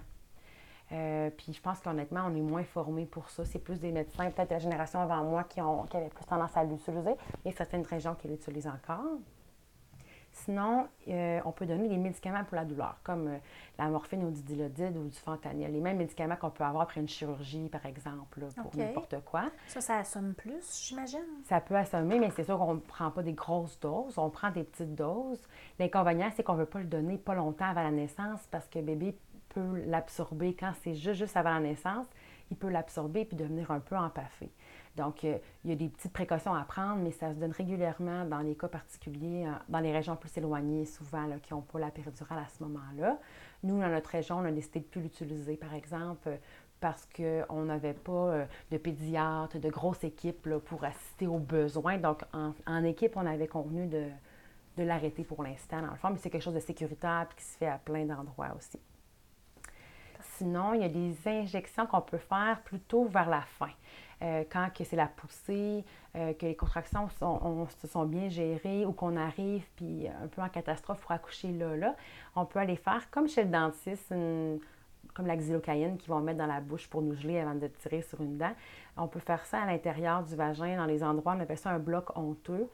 Euh, 0.92 1.30
puis 1.30 1.54
je 1.54 1.62
pense 1.62 1.80
qu'honnêtement, 1.80 2.24
on 2.28 2.36
est 2.36 2.42
moins 2.42 2.64
formés 2.64 3.06
pour 3.06 3.30
ça. 3.30 3.46
C'est 3.46 3.60
plus 3.60 3.80
des 3.80 3.92
médecins, 3.92 4.32
peut-être 4.32 4.52
la 4.52 4.60
génération 4.60 5.00
avant 5.00 5.24
moi, 5.24 5.44
qui, 5.44 5.62
ont, 5.62 5.84
qui 5.84 5.98
avaient 5.98 6.10
plus 6.10 6.26
tendance 6.26 6.56
à 6.56 6.64
l'utiliser. 6.64 7.16
Il 7.46 7.52
y 7.52 7.54
a 7.54 7.58
certaines 7.58 7.86
régions 7.86 8.16
qui 8.16 8.28
l'utilisent 8.28 8.68
encore. 8.68 9.20
Sinon, 10.46 10.88
euh, 11.08 11.40
on 11.46 11.52
peut 11.52 11.66
donner 11.66 11.90
des 11.90 11.98
médicaments 11.98 12.44
pour 12.44 12.56
la 12.56 12.66
douleur, 12.66 12.96
comme 13.04 13.28
euh, 13.28 13.38
la 13.78 13.88
morphine 13.88 14.24
ou 14.24 14.32
du 14.32 14.42
dilodide 14.42 14.96
ou 14.96 15.08
du 15.08 15.18
fentanyl. 15.18 15.72
Les 15.72 15.80
mêmes 15.80 15.98
médicaments 15.98 16.36
qu'on 16.36 16.50
peut 16.50 16.64
avoir 16.64 16.84
après 16.84 17.02
une 17.02 17.10
chirurgie, 17.10 17.68
par 17.70 17.86
exemple, 17.86 18.42
pour 18.56 18.76
n'importe 18.76 19.16
quoi. 19.26 19.46
Ça, 19.68 19.82
ça 19.82 19.98
assomme 19.98 20.34
plus, 20.34 20.86
j'imagine? 20.88 21.20
Ça 21.46 21.60
peut 21.60 21.76
assommer, 21.76 22.20
mais 22.20 22.30
c'est 22.32 22.44
sûr 22.44 22.58
qu'on 22.58 22.76
ne 22.76 22.80
prend 22.80 23.12
pas 23.12 23.24
des 23.24 23.34
grosses 23.34 23.80
doses. 23.80 24.18
On 24.18 24.30
prend 24.30 24.52
des 24.52 24.64
petites 24.64 24.96
doses. 24.96 25.42
L'inconvénient, 25.78 26.30
c'est 26.36 26.44
qu'on 26.44 26.54
ne 26.54 26.60
veut 26.60 26.66
pas 26.66 26.80
le 26.80 26.86
donner 26.86 27.18
pas 27.18 27.36
longtemps 27.36 27.66
avant 27.66 27.84
la 27.84 27.92
naissance 27.92 28.48
parce 28.52 28.68
que 28.68 28.80
bébé 28.80 29.18
peut 29.50 29.84
l'absorber 29.86 30.56
quand 30.56 30.72
c'est 30.84 30.94
juste, 30.94 31.20
juste 31.20 31.36
avant 31.36 31.54
la 31.54 31.60
naissance, 31.60 32.08
il 32.52 32.58
peut 32.58 32.70
l'absorber 32.70 33.26
puis 33.26 33.36
devenir 33.36 33.72
un 33.72 33.80
peu 33.80 33.96
empaffé. 33.96 34.52
Donc, 34.96 35.24
euh, 35.24 35.38
il 35.64 35.70
y 35.70 35.74
a 35.74 35.76
des 35.76 35.90
petites 35.90 36.12
précautions 36.12 36.54
à 36.54 36.64
prendre, 36.64 37.02
mais 37.02 37.12
ça 37.12 37.34
se 37.34 37.40
donne 37.40 37.52
régulièrement 37.52 38.26
dans 38.26 38.40
les 38.40 38.56
cas 38.56 38.68
particuliers, 38.68 39.48
dans 39.70 39.80
les 39.80 39.92
régions 39.92 40.16
plus 40.16 40.36
éloignées, 40.38 40.86
souvent, 40.86 41.26
qui 41.42 41.54
n'ont 41.54 41.62
pas 41.62 41.80
la 41.80 41.92
péridurale 41.92 42.40
à 42.40 42.48
ce 42.48 42.64
moment-là. 42.64 43.18
Nous, 43.64 43.80
dans 43.80 43.90
notre 43.90 44.10
région, 44.10 44.38
on 44.38 44.46
a 44.46 44.52
décidé 44.52 44.80
de 44.80 44.86
ne 44.86 44.90
plus 44.90 45.02
l'utiliser, 45.02 45.58
par 45.58 45.74
exemple, 45.74 46.38
parce 46.80 47.08
qu'on 47.08 47.64
n'avait 47.64 47.94
pas 47.94 48.12
euh, 48.12 48.46
de 48.72 48.78
pédiatre, 48.78 49.60
de 49.60 49.70
grosse 49.70 50.04
équipe 50.04 50.50
pour 50.66 50.84
assister 50.84 51.28
aux 51.28 51.40
besoins. 51.40 51.98
Donc, 51.98 52.24
en, 52.34 52.84
équipe, 52.84 53.16
on 53.16 53.26
avait 53.26 53.48
convenu 53.48 53.88
de, 53.88 54.08
de 54.78 54.84
l'arrêter 54.84 55.24
pour 55.24 55.44
l'instant, 55.44 55.82
dans 55.82 55.92
le 55.92 55.98
fond, 55.98 56.10
mais 56.10 56.18
c'est 56.18 56.30
quelque 56.30 56.44
chose 56.44 56.54
de 56.54 56.60
sécuritaire 56.60 57.28
et 57.32 57.36
qui 57.36 57.44
se 57.44 57.58
fait 57.58 57.68
à 57.68 57.78
plein 57.78 58.06
d'endroits 58.06 58.54
aussi. 58.58 58.80
Sinon, 60.38 60.74
il 60.74 60.82
y 60.82 60.86
a 60.86 60.90
des 60.90 61.16
injections 61.28 61.86
qu'on 61.86 62.02
peut 62.02 62.18
faire 62.18 62.62
plutôt 62.64 63.06
vers 63.06 63.30
la 63.30 63.42
fin. 63.42 63.72
Euh, 64.22 64.44
quand 64.52 64.68
c'est 64.84 64.96
la 64.96 65.08
poussée, 65.08 65.86
euh, 66.16 66.34
que 66.34 66.46
les 66.46 66.56
contractions 66.56 67.08
sont, 67.20 67.68
se 67.82 67.88
sont 67.88 68.06
bien 68.06 68.28
gérées 68.28 68.86
ou 68.86 68.92
qu'on 68.92 69.16
arrive 69.16 69.66
puis 69.78 70.08
un 70.08 70.28
peu 70.28 70.42
en 70.42 70.50
catastrophe 70.50 71.00
pour 71.00 71.12
accoucher 71.12 71.52
là, 71.54 71.78
là, 71.78 71.96
on 72.36 72.46
peut 72.46 72.60
aller 72.60 72.76
faire 72.76 73.10
comme 73.12 73.30
chez 73.30 73.44
le 73.46 73.50
dentiste, 73.50 74.10
comme 74.10 75.26
la 75.26 75.38
xylocaïne 75.38 75.98
qu'ils 75.98 76.10
vont 76.10 76.20
mettre 76.20 76.40
dans 76.40 76.48
la 76.48 76.60
bouche 76.60 76.90
pour 76.90 77.02
nous 77.02 77.16
geler 77.16 77.40
avant 77.40 77.56
de 77.56 77.68
tirer 77.68 78.02
sur 78.02 78.20
une 78.22 78.38
dent. 78.38 78.52
On 78.98 79.08
peut 79.08 79.20
faire 79.20 79.46
ça 79.46 79.62
à 79.62 79.66
l'intérieur 79.66 80.24
du 80.24 80.36
vagin, 80.36 80.76
dans 80.76 80.86
les 80.86 81.02
endroits, 81.02 81.36
on 81.38 81.40
appelle 81.40 81.58
ça 81.58 81.70
un 81.70 81.80
bloc 81.80 82.18
honteux. 82.18 82.68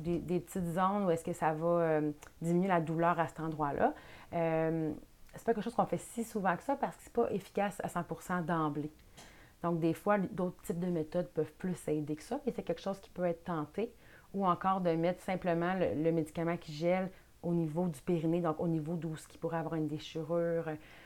Des, 0.00 0.40
petites 0.40 0.72
zones 0.72 1.04
où 1.04 1.10
est-ce 1.10 1.24
que 1.24 1.34
ça 1.34 1.52
va 1.52 1.66
euh, 1.66 2.12
diminuer 2.40 2.68
la 2.68 2.80
douleur 2.80 3.20
à 3.20 3.26
cet 3.26 3.40
endroit-là 3.40 3.92
c'est 5.34 5.44
pas 5.44 5.54
quelque 5.54 5.64
chose 5.64 5.74
qu'on 5.74 5.86
fait 5.86 5.98
si 5.98 6.24
souvent 6.24 6.56
que 6.56 6.62
ça 6.62 6.76
parce 6.76 6.96
que 6.96 7.02
c'est 7.04 7.12
pas 7.12 7.30
efficace 7.30 7.80
à 7.82 7.88
100% 7.88 8.44
d'emblée. 8.44 8.92
Donc, 9.62 9.78
des 9.78 9.94
fois, 9.94 10.18
d'autres 10.18 10.60
types 10.62 10.80
de 10.80 10.86
méthodes 10.86 11.28
peuvent 11.28 11.52
plus 11.54 11.76
aider 11.88 12.16
que 12.16 12.22
ça, 12.22 12.40
mais 12.44 12.52
c'est 12.54 12.62
quelque 12.62 12.80
chose 12.80 12.98
qui 13.00 13.10
peut 13.10 13.24
être 13.24 13.44
tenté. 13.44 13.92
Ou 14.34 14.46
encore 14.46 14.80
de 14.80 14.90
mettre 14.90 15.22
simplement 15.22 15.74
le, 15.74 16.10
médicament 16.10 16.56
qui 16.56 16.72
gèle 16.72 17.10
au 17.42 17.52
niveau 17.52 17.86
du 17.88 18.00
périnée, 18.00 18.40
donc 18.40 18.60
au 18.60 18.68
niveau 18.68 18.94
d'où 18.94 19.16
ce 19.16 19.28
qui 19.28 19.36
pourrait 19.36 19.58
avoir 19.58 19.74
une 19.74 19.88
déchirure. 19.88 20.64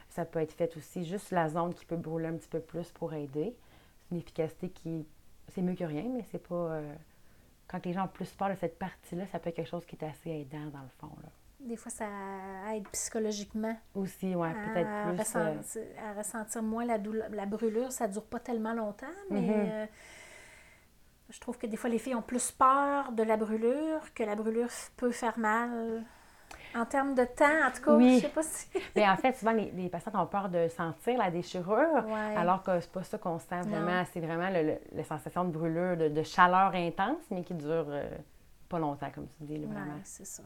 Ça 0.08 0.24
peut 0.24 0.38
être 0.38 0.52
fait 0.52 0.76
aussi, 0.76 1.04
juste 1.04 1.32
la 1.32 1.48
zone 1.48 1.74
qui 1.74 1.84
peut 1.84 1.96
brûler 1.96 2.28
un 2.28 2.36
petit 2.36 2.48
peu 2.48 2.60
plus 2.60 2.90
pour 2.92 3.14
aider. 3.14 3.56
C'est 3.98 4.14
une 4.14 4.18
efficacité 4.18 4.70
qui, 4.70 5.06
c'est 5.48 5.62
mieux 5.62 5.74
que 5.74 5.84
rien, 5.84 6.04
mais 6.14 6.24
c'est 6.30 6.46
pas... 6.46 6.54
Euh, 6.54 6.94
quand 7.68 7.84
les 7.84 7.92
gens 7.92 8.04
ont 8.04 8.08
plus 8.08 8.30
peur 8.30 8.50
de 8.50 8.54
cette 8.54 8.78
partie-là, 8.78 9.26
ça 9.26 9.40
peut 9.40 9.48
être 9.48 9.56
quelque 9.56 9.68
chose 9.68 9.84
qui 9.86 9.96
est 9.96 10.04
assez 10.04 10.30
aidant 10.30 10.66
dans 10.72 10.82
le 10.82 10.88
fond. 11.00 11.10
Là 11.20 11.28
des 11.66 11.76
fois, 11.76 11.90
ça 11.90 12.06
aide 12.74 12.88
psychologiquement. 12.88 13.76
Aussi, 13.94 14.34
oui, 14.34 14.48
peut-être 14.72 15.08
plus. 15.08 15.18
Ressentir, 15.18 15.82
euh, 15.82 16.10
à 16.10 16.18
ressentir 16.18 16.62
moins 16.62 16.84
la, 16.84 16.98
douleur, 16.98 17.28
la 17.30 17.46
brûlure. 17.46 17.92
Ça 17.92 18.06
ne 18.06 18.12
dure 18.12 18.24
pas 18.24 18.40
tellement 18.40 18.72
longtemps, 18.72 19.06
mais 19.30 19.40
mhm. 19.40 19.50
euh, 19.50 19.86
je 21.30 21.40
trouve 21.40 21.58
que 21.58 21.66
des 21.66 21.76
fois, 21.76 21.90
les 21.90 21.98
filles 21.98 22.14
ont 22.14 22.22
plus 22.22 22.50
peur 22.52 23.12
de 23.12 23.22
la 23.22 23.36
brûlure, 23.36 24.14
que 24.14 24.22
la 24.22 24.34
brûlure 24.34 24.68
peut 24.96 25.10
faire 25.10 25.38
mal. 25.38 26.04
En 26.74 26.84
termes 26.84 27.14
de 27.14 27.24
temps, 27.24 27.66
en 27.66 27.70
tout 27.70 27.82
cas, 27.82 27.94
oui. 27.94 28.16
je 28.16 28.26
sais 28.26 28.28
pas 28.28 28.42
si. 28.42 28.68
mais 28.96 29.08
en 29.08 29.16
fait, 29.16 29.32
souvent, 29.32 29.52
les, 29.52 29.70
les, 29.70 29.88
patients 29.88 30.12
ont 30.14 30.26
peur 30.26 30.48
de 30.48 30.68
sentir 30.68 31.16
la 31.16 31.30
déchirure, 31.30 32.04
alors 32.36 32.62
que 32.62 32.80
c'est 32.80 32.92
pas 32.92 33.02
ça 33.02 33.18
qu'on 33.18 33.38
sent 33.38 33.62
vraiment. 33.62 34.04
C'est 34.12 34.20
vraiment 34.20 34.50
la 34.50 35.04
sensation 35.04 35.44
de 35.44 35.50
brûlure, 35.50 35.96
de, 35.96 36.22
chaleur 36.22 36.74
intense, 36.74 37.22
mais 37.30 37.44
qui 37.44 37.54
dure 37.54 37.86
euh, 37.88 38.10
pas 38.68 38.78
longtemps, 38.78 39.10
comme 39.14 39.26
tu 39.38 39.44
dis, 39.44 39.64
vraiment. 39.64 39.94
Oui, 39.94 40.00
c'est 40.04 40.26
ça. 40.26 40.42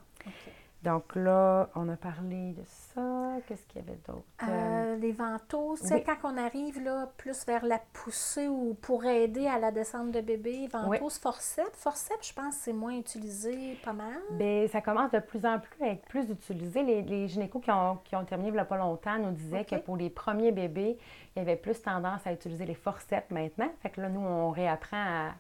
Donc 0.83 1.15
là, 1.15 1.69
on 1.75 1.89
a 1.91 1.97
parlé 1.97 2.55
de 2.55 2.63
ça. 2.65 3.37
Qu'est-ce 3.47 3.67
qu'il 3.67 3.83
y 3.83 3.85
avait 3.85 3.99
d'autre? 4.09 4.25
Euh, 4.49 4.97
les 4.97 5.13
ventouses. 5.13 5.81
C'est 5.81 6.03
quand 6.03 6.17
on 6.25 6.39
arrive 6.39 6.83
là, 6.83 7.11
plus 7.19 7.45
vers 7.47 7.67
la 7.67 7.79
poussée 7.93 8.49
ou 8.49 8.75
pour 8.81 9.05
aider 9.05 9.47
à 9.47 9.59
la 9.59 9.73
descente 9.73 10.11
de 10.11 10.23
bébé, 10.23 10.69
ventouses, 10.73 11.19
forceps. 11.19 11.77
Forceps, 11.77 12.29
je 12.29 12.33
pense, 12.33 12.55
c'est 12.55 12.73
moins 12.73 12.95
utilisé 12.95 13.79
pas 13.85 13.93
mal. 13.93 14.17
Bien, 14.31 14.67
ça 14.69 14.81
commence 14.81 15.11
de 15.11 15.19
plus 15.19 15.45
en 15.45 15.59
plus 15.59 15.85
à 15.85 15.89
être 15.89 16.07
plus 16.07 16.31
utilisé. 16.31 16.83
Les, 16.83 17.03
les 17.03 17.29
gynécos 17.29 17.63
qui 17.63 17.71
ont, 17.71 17.99
qui 18.03 18.17
ont 18.17 18.25
terminé 18.25 18.49
il 18.49 18.55
n'y 18.55 18.59
a 18.59 18.65
pas 18.65 18.79
longtemps 18.79 19.19
nous 19.19 19.33
disaient 19.33 19.67
que 19.67 19.77
pour 19.77 19.99
les 19.99 20.09
premiers 20.09 20.51
bébés, 20.51 20.99
il 21.37 21.39
y 21.39 21.43
avait 21.43 21.57
plus 21.57 21.81
tendance 21.83 22.27
à 22.27 22.33
utiliser 22.33 22.65
les 22.65 22.75
forceps 22.75 23.31
maintenant. 23.31 23.71
Fait 23.83 23.91
que 23.91 24.01
là, 24.01 24.09
nous, 24.09 24.21
on 24.21 24.51
réapprend 24.51 24.97
à 24.97 25.31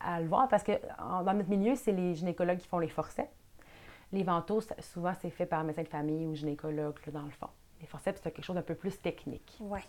à 0.00 0.18
le 0.20 0.26
voir 0.26 0.48
parce 0.48 0.62
que 0.62 0.72
dans 0.98 1.34
notre 1.34 1.50
milieu, 1.50 1.74
c'est 1.74 1.92
les 1.92 2.14
gynécologues 2.14 2.56
qui 2.58 2.66
font 2.66 2.78
les 2.78 2.88
forceps. 2.88 3.28
Les 4.12 4.22
ventouses, 4.22 4.68
souvent, 4.80 5.12
c'est 5.20 5.30
fait 5.30 5.46
par 5.46 5.62
médecin 5.64 5.82
de 5.82 5.88
famille 5.88 6.26
ou 6.26 6.34
gynécologue, 6.34 6.98
dans 7.12 7.22
le 7.22 7.30
fond. 7.30 7.48
Les 7.80 7.86
forceps, 7.86 8.20
c'est 8.22 8.32
quelque 8.32 8.44
chose 8.44 8.56
d'un 8.56 8.62
peu 8.62 8.74
plus 8.74 9.00
technique. 9.00 9.56
Oui. 9.60 9.80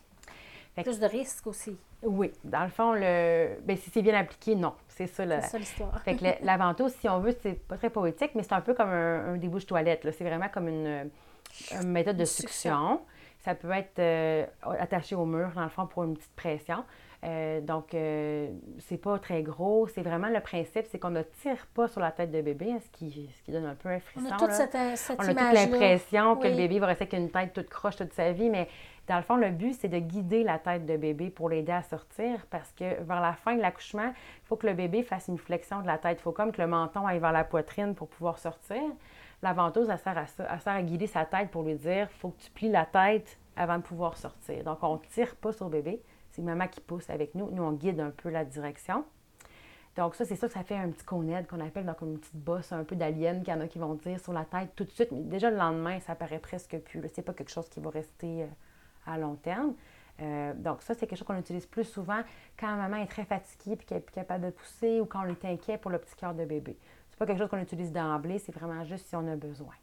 Plus 0.75 0.99
de 0.99 1.05
risques 1.05 1.47
aussi. 1.47 1.77
Oui. 2.01 2.31
Dans 2.43 2.63
le 2.63 2.69
fond, 2.69 2.93
le... 2.93 3.59
Ben, 3.63 3.75
si 3.75 3.89
c'est 3.89 4.01
bien 4.01 4.13
appliqué, 4.15 4.55
non. 4.55 4.73
C'est 4.87 5.07
ça, 5.07 5.25
l'histoire. 5.25 6.01
Fait 6.03 6.15
que 6.15 6.45
la 6.45 6.57
ventouse, 6.57 6.93
si 6.93 7.09
on 7.09 7.19
veut, 7.19 7.35
c'est 7.41 7.59
pas 7.67 7.77
très 7.77 7.89
poétique, 7.89 8.31
mais 8.35 8.43
c'est 8.43 8.53
un 8.53 8.61
peu 8.61 8.73
comme 8.73 8.89
un, 8.89 9.35
débouche-toilette. 9.37 10.07
C'est 10.11 10.23
vraiment 10.23 10.47
comme 10.47 10.69
une, 10.69 11.09
méthode 11.83 12.17
de 12.17 12.25
succion. 12.25 13.01
Ça 13.39 13.55
peut 13.55 13.71
être 13.71 13.99
euh, 13.99 14.45
attaché 14.63 15.15
au 15.15 15.25
mur, 15.25 15.51
dans 15.55 15.63
le 15.63 15.69
fond, 15.69 15.87
pour 15.87 16.03
une 16.03 16.15
petite 16.15 16.35
pression. 16.35 16.85
Euh, 17.23 17.61
donc, 17.61 17.93
euh, 17.93 18.49
c'est 18.79 18.97
pas 18.97 19.19
très 19.19 19.43
gros. 19.43 19.87
C'est 19.87 20.01
vraiment 20.01 20.29
le 20.29 20.39
principe, 20.39 20.85
c'est 20.89 20.97
qu'on 20.97 21.11
ne 21.11 21.21
tire 21.21 21.67
pas 21.73 21.87
sur 21.87 22.01
la 22.01 22.11
tête 22.11 22.31
de 22.31 22.41
bébé, 22.41 22.71
hein, 22.71 22.79
ce 22.83 22.89
qui, 22.89 23.29
ce 23.37 23.43
qui 23.43 23.51
donne 23.51 23.65
un 23.65 23.75
peu 23.75 23.89
un 23.89 23.99
frisson. 23.99 24.27
On 24.31 24.33
a 24.33 24.37
toute 24.37 24.51
cette, 24.51 24.97
cette 24.97 25.19
On 25.19 25.23
a 25.23 25.27
toute 25.27 25.53
l'impression 25.53 26.35
que 26.37 26.47
le 26.47 26.55
bébé 26.55 26.79
va 26.79 26.87
rester 26.87 27.03
avec 27.03 27.13
une 27.13 27.29
tête 27.29 27.53
toute 27.53 27.69
croche 27.69 27.95
toute 27.95 28.13
sa 28.13 28.31
vie, 28.31 28.49
mais 28.49 28.67
dans 29.07 29.17
le 29.17 29.23
fond, 29.23 29.35
le 29.35 29.49
but, 29.49 29.73
c'est 29.73 29.87
de 29.87 29.99
guider 29.99 30.43
la 30.43 30.57
tête 30.57 30.85
de 30.85 30.97
bébé 30.97 31.29
pour 31.29 31.49
l'aider 31.49 31.71
à 31.71 31.83
sortir 31.83 32.45
parce 32.49 32.71
que 32.71 33.03
vers 33.03 33.21
la 33.21 33.33
fin 33.33 33.55
de 33.55 33.61
l'accouchement, 33.61 34.07
il 34.07 34.47
faut 34.47 34.55
que 34.55 34.65
le 34.65 34.73
bébé 34.73 35.03
fasse 35.03 35.27
une 35.27 35.37
flexion 35.37 35.81
de 35.81 35.87
la 35.87 35.97
tête. 35.97 36.19
Il 36.19 36.23
faut 36.23 36.31
comme 36.31 36.51
que 36.51 36.61
le 36.61 36.67
menton 36.67 37.05
aille 37.05 37.19
vers 37.19 37.31
la 37.31 37.43
poitrine 37.43 37.93
pour 37.93 38.07
pouvoir 38.07 38.39
sortir. 38.39 38.81
La 39.43 39.53
ventouse, 39.53 39.89
elle 39.89 39.97
sert 39.99 40.17
à 40.17 40.27
ça. 40.27 40.47
Elle 40.51 40.59
sert 40.61 40.73
à 40.73 40.81
guider 40.81 41.07
sa 41.07 41.25
tête 41.25 41.49
pour 41.49 41.63
lui 41.63 41.75
dire 41.75 42.07
il 42.11 42.19
faut 42.19 42.29
que 42.29 42.41
tu 42.41 42.51
plies 42.51 42.69
la 42.69 42.85
tête 42.85 43.37
avant 43.55 43.77
de 43.77 43.83
pouvoir 43.83 44.17
sortir. 44.17 44.63
Donc, 44.63 44.77
on 44.81 44.93
ne 44.93 44.99
tire 45.13 45.35
pas 45.35 45.51
sur 45.51 45.65
le 45.65 45.71
bébé. 45.71 46.01
C'est 46.31 46.41
maman 46.41 46.67
qui 46.67 46.81
pousse 46.81 47.09
avec 47.09 47.35
nous. 47.35 47.49
Nous, 47.51 47.63
on 47.63 47.73
guide 47.73 47.99
un 47.99 48.09
peu 48.09 48.29
la 48.29 48.45
direction. 48.45 49.05
Donc, 49.97 50.15
ça, 50.15 50.23
c'est 50.23 50.37
ça 50.37 50.47
que 50.47 50.53
ça 50.53 50.63
fait 50.63 50.77
un 50.77 50.89
petit 50.89 51.03
conède 51.03 51.47
qu'on 51.47 51.59
appelle 51.59 51.85
donc 51.85 52.01
une 52.01 52.17
petite 52.17 52.37
bosse 52.37 52.71
un 52.71 52.85
peu 52.85 52.95
d'alien 52.95 53.43
qu'il 53.43 53.53
y 53.53 53.57
en 53.57 53.59
a 53.59 53.67
qui 53.67 53.77
vont 53.77 53.95
dire 53.95 54.19
sur 54.19 54.31
la 54.31 54.45
tête 54.45 54.69
tout 54.75 54.85
de 54.85 54.89
suite. 54.89 55.11
Mais 55.11 55.21
déjà, 55.23 55.49
le 55.49 55.57
lendemain, 55.57 55.99
ça 55.99 56.15
paraît 56.15 56.39
presque 56.39 56.77
plus. 56.79 57.01
C'est 57.13 57.21
pas 57.21 57.33
quelque 57.33 57.51
chose 57.51 57.67
qui 57.67 57.81
va 57.81 57.89
rester 57.89 58.43
euh, 58.43 58.47
à 59.05 59.17
long 59.17 59.35
terme. 59.35 59.73
Euh, 60.21 60.53
donc, 60.53 60.81
ça, 60.81 60.93
c'est 60.93 61.07
quelque 61.07 61.19
chose 61.19 61.27
qu'on 61.27 61.37
utilise 61.37 61.65
plus 61.65 61.83
souvent 61.83 62.21
quand 62.57 62.73
maman 62.77 62.97
est 62.97 63.07
très 63.07 63.25
fatiguée 63.25 63.73
et 63.73 63.77
qu'elle 63.77 63.97
n'est 63.97 64.03
plus 64.03 64.13
capable 64.13 64.45
de 64.45 64.51
pousser 64.51 65.01
ou 65.01 65.05
quand 65.05 65.25
on 65.25 65.29
est 65.29 65.45
inquiet 65.45 65.77
pour 65.77 65.91
le 65.91 65.97
petit 65.97 66.15
cœur 66.15 66.33
de 66.33 66.45
bébé. 66.45 66.77
C'est 67.09 67.19
pas 67.19 67.25
quelque 67.25 67.39
chose 67.39 67.49
qu'on 67.49 67.59
utilise 67.61 67.91
d'emblée, 67.91 68.39
c'est 68.39 68.53
vraiment 68.53 68.85
juste 68.85 69.07
si 69.07 69.15
on 69.15 69.27
a 69.27 69.35
besoin. 69.35 69.73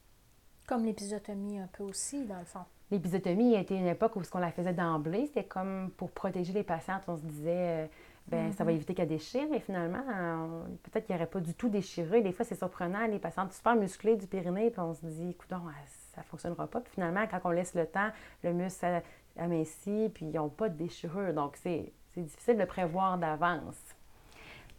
Comme 0.69 0.85
l'épisotomie 0.85 1.59
un 1.59 1.67
peu 1.67 1.83
aussi, 1.83 2.27
dans 2.27 2.39
le 2.39 2.45
fond. 2.45 2.61
L'épisotomie 2.91 3.57
a 3.57 3.61
été 3.61 3.75
une 3.75 3.87
époque 3.87 4.17
où 4.17 4.23
ce 4.23 4.31
qu'on 4.31 4.39
la 4.39 4.53
faisait 4.53 4.75
d'emblée, 4.75 5.27
c'était 5.27 5.45
comme 5.45 5.91
pour 5.97 6.11
protéger 6.11 6.53
les 6.53 6.63
patientes. 6.63 7.03
On 7.09 7.17
se 7.17 7.23
disait, 7.23 7.85
euh, 7.85 7.87
ben 8.27 8.53
ça 8.53 8.65
va 8.65 8.71
mm-hmm. 8.71 8.75
éviter 8.75 8.95
qu'elle 8.95 9.09
déchire, 9.09 9.47
mais 9.51 9.61
finalement, 9.61 10.03
peut-être 10.83 11.07
qu'il 11.07 11.17
n'y 11.17 11.23
aurait 11.23 11.31
pas 11.31 11.41
du 11.41 11.55
tout 11.55 11.71
déchiré. 11.71 12.21
Des 12.21 12.33
fois, 12.33 12.45
c'est 12.45 12.55
surprenant, 12.55 13.07
les 13.07 13.19
patientes 13.19 13.55
super 13.55 13.77
musclées 13.77 14.17
du 14.17 14.27
périnée, 14.27 14.71
puis 14.71 14.81
on 14.81 14.93
se 14.93 15.07
dit, 15.07 15.31
écoute, 15.31 15.49
ça 15.49 16.21
ne 16.21 16.23
fonctionnera 16.25 16.67
pas. 16.67 16.81
Puis 16.81 16.93
finalement, 16.93 17.27
quand 17.31 17.41
on 17.45 17.51
laisse 17.51 17.75
le 17.75 17.87
temps, 17.87 18.11
le 18.45 18.53
muscle 18.53 19.03
amincit, 19.39 20.11
puis 20.13 20.27
ils 20.27 20.33
n'ont 20.33 20.51
pas 20.51 20.69
de 20.69 20.77
déchirure. 20.77 21.33
Donc, 21.33 21.57
c'est 21.57 21.93
difficile 22.15 22.59
de 22.59 22.65
prévoir 22.67 23.17
d'avance. 23.17 23.77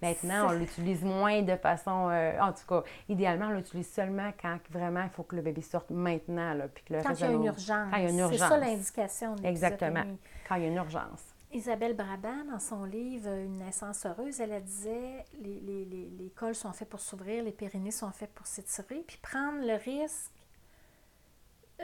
Maintenant, 0.01 0.49
on 0.49 0.51
l'utilise 0.51 1.03
moins 1.03 1.41
de 1.41 1.55
façon. 1.55 2.09
Euh, 2.09 2.39
en 2.39 2.53
tout 2.53 2.65
cas, 2.67 2.83
idéalement, 3.09 3.47
on 3.47 3.51
l'utilise 3.51 3.89
seulement 3.91 4.31
quand 4.41 4.57
vraiment 4.69 5.03
il 5.03 5.09
faut 5.09 5.23
que 5.23 5.35
le 5.35 5.41
bébé 5.41 5.61
sorte 5.61 5.89
maintenant. 5.89 6.53
Là, 6.53 6.67
puis 6.67 6.83
que 6.83 6.93
le 6.93 7.01
quand 7.01 7.13
il 7.13 7.19
y 7.19 7.23
a 7.23 7.31
une 7.31 7.45
urgence. 7.45 7.87
Quand 7.91 7.97
il 7.97 8.03
y 8.03 8.07
a 8.07 8.09
une 8.09 8.19
urgence. 8.19 8.39
C'est 8.39 8.47
ça 8.47 8.57
l'indication. 8.57 9.35
Exactement. 9.43 10.03
Quand 10.47 10.55
il 10.55 10.63
y 10.63 10.65
a 10.65 10.67
une 10.69 10.77
urgence. 10.77 11.23
Isabelle 11.51 11.95
Brabant, 11.95 12.45
dans 12.51 12.59
son 12.59 12.83
livre 12.83 13.27
Une 13.29 13.57
naissance 13.57 14.05
heureuse, 14.05 14.39
elle, 14.39 14.63
disait 14.63 15.25
les, 15.41 15.59
les, 15.61 15.85
les, 15.85 16.09
les 16.09 16.29
cols 16.29 16.53
sont 16.53 16.71
faits 16.73 16.87
pour 16.87 16.99
s'ouvrir, 16.99 17.43
les 17.43 17.51
périnées 17.51 17.89
sont 17.89 18.11
faits 18.11 18.31
pour 18.35 18.45
s'étirer, 18.45 19.03
puis 19.07 19.17
prendre 19.17 19.65
le 19.65 19.73
risque 19.73 20.31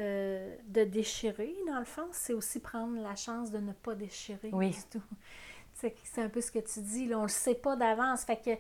euh, 0.02 0.54
de 0.68 0.84
déchirer, 0.84 1.56
dans 1.68 1.80
le 1.80 1.86
fond, 1.86 2.08
c'est 2.12 2.34
aussi 2.34 2.60
prendre 2.60 3.02
la 3.02 3.16
chance 3.16 3.50
de 3.50 3.60
ne 3.60 3.72
pas 3.72 3.96
déchirer 3.96 4.50
oui. 4.52 4.72
du 4.72 5.00
tout. 5.00 5.06
C'est 5.76 6.22
un 6.22 6.30
peu 6.30 6.42
ce 6.42 6.52
que 6.52 6.60
tu 6.60 6.80
dis, 6.82 7.10
on 7.14 7.20
ne 7.20 7.24
le 7.24 7.28
sait 7.28 7.56
pas 7.56 7.76
d'avance. 7.76 8.24
Fait 8.24 8.38
que 8.38 8.52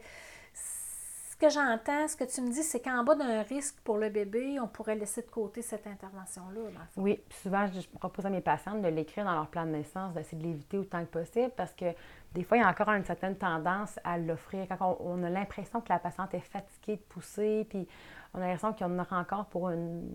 ce 1.36 1.36
que 1.38 1.50
j'entends, 1.50 2.08
ce 2.08 2.16
que 2.16 2.24
tu 2.24 2.42
me 2.42 2.50
dis, 2.50 2.64
c'est 2.64 2.80
qu'en 2.80 3.04
bas 3.04 3.16
d'un 3.16 3.42
risque 3.42 3.76
pour 3.84 3.98
le 3.98 4.10
bébé, 4.10 4.58
on 4.60 4.68
pourrait 4.68 4.96
laisser 4.96 5.22
de 5.22 5.28
côté 5.28 5.62
cette 5.62 5.86
intervention-là. 5.86 6.62
Oui, 6.96 7.22
souvent, 7.42 7.68
je 7.68 7.88
propose 8.00 8.26
à 8.26 8.30
mes 8.30 8.40
patientes 8.40 8.82
de 8.82 8.88
l'écrire 8.88 9.26
dans 9.26 9.34
leur 9.34 9.48
plan 9.48 9.66
de 9.66 9.72
naissance, 9.72 10.14
d'essayer 10.14 10.42
de 10.42 10.48
l'éviter 10.48 10.78
autant 10.78 11.02
que 11.02 11.12
possible 11.20 11.52
parce 11.58 11.74
que 11.74 11.94
des 12.34 12.44
fois, 12.44 12.58
il 12.58 12.62
y 12.62 12.64
a 12.64 12.70
encore 12.70 12.90
une 12.90 13.04
certaine 13.04 13.36
tendance 13.36 14.00
à 14.06 14.18
l'offrir. 14.18 14.66
Quand 14.70 14.98
on, 15.02 15.24
a 15.24 15.30
l'impression 15.30 15.82
que 15.82 15.90
la 15.90 16.00
patiente 16.00 16.34
est 16.34 16.40
fatiguée 16.40 16.98
de 16.98 17.02
pousser, 17.02 17.66
puis 17.70 17.86
on 18.34 18.38
a 18.38 18.48
l'impression 18.48 18.72
qu'il 18.72 18.88
y 18.88 18.90
en 18.90 18.98
aura 18.98 19.20
encore 19.20 19.46
pour 19.48 19.70
une 19.70 20.10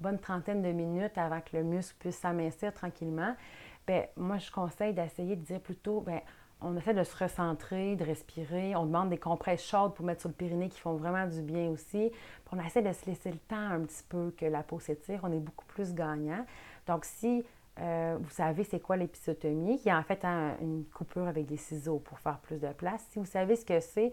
bonne 0.00 0.18
trentaine 0.18 0.62
de 0.62 0.72
minutes 0.72 1.18
avant 1.18 1.40
que 1.42 1.54
le 1.56 1.64
muscle 1.64 1.96
puisse 1.98 2.16
s'amincir 2.16 2.72
tranquillement, 2.72 3.34
bien, 3.86 4.04
moi, 4.16 4.38
je 4.38 4.50
conseille 4.50 4.94
d'essayer 4.94 5.36
de 5.36 5.44
dire 5.44 5.60
plutôt, 5.60 6.00
bien, 6.00 6.20
on 6.64 6.76
essaie 6.76 6.94
de 6.94 7.04
se 7.04 7.16
recentrer, 7.16 7.96
de 7.96 8.04
respirer. 8.04 8.74
On 8.76 8.86
demande 8.86 9.10
des 9.10 9.18
compresses 9.18 9.64
chaudes 9.64 9.94
pour 9.94 10.04
mettre 10.04 10.20
sur 10.20 10.28
le 10.28 10.34
périnée 10.34 10.68
qui 10.68 10.80
font 10.80 10.94
vraiment 10.94 11.26
du 11.26 11.42
bien 11.42 11.68
aussi. 11.70 12.10
On 12.54 12.60
essaie 12.60 12.82
de 12.82 12.92
se 12.92 13.06
laisser 13.06 13.30
le 13.30 13.38
temps 13.38 13.56
un 13.56 13.80
petit 13.80 14.02
peu 14.08 14.32
que 14.36 14.44
la 14.44 14.62
peau 14.62 14.78
s'étire. 14.78 15.20
On 15.22 15.32
est 15.32 15.40
beaucoup 15.40 15.64
plus 15.66 15.94
gagnant. 15.94 16.44
Donc, 16.86 17.06
si 17.06 17.44
euh, 17.80 18.18
vous 18.20 18.30
savez 18.30 18.64
c'est 18.64 18.80
quoi 18.80 18.96
l'épisotomie, 18.96 19.78
qui 19.78 19.88
est 19.88 19.94
en 19.94 20.02
fait 20.02 20.22
une 20.24 20.84
coupure 20.92 21.26
avec 21.26 21.46
des 21.46 21.56
ciseaux 21.56 21.98
pour 21.98 22.18
faire 22.18 22.38
plus 22.38 22.60
de 22.60 22.68
place, 22.68 23.02
si 23.10 23.18
vous 23.18 23.24
savez 23.24 23.56
ce 23.56 23.64
que 23.64 23.80
c'est, 23.80 24.12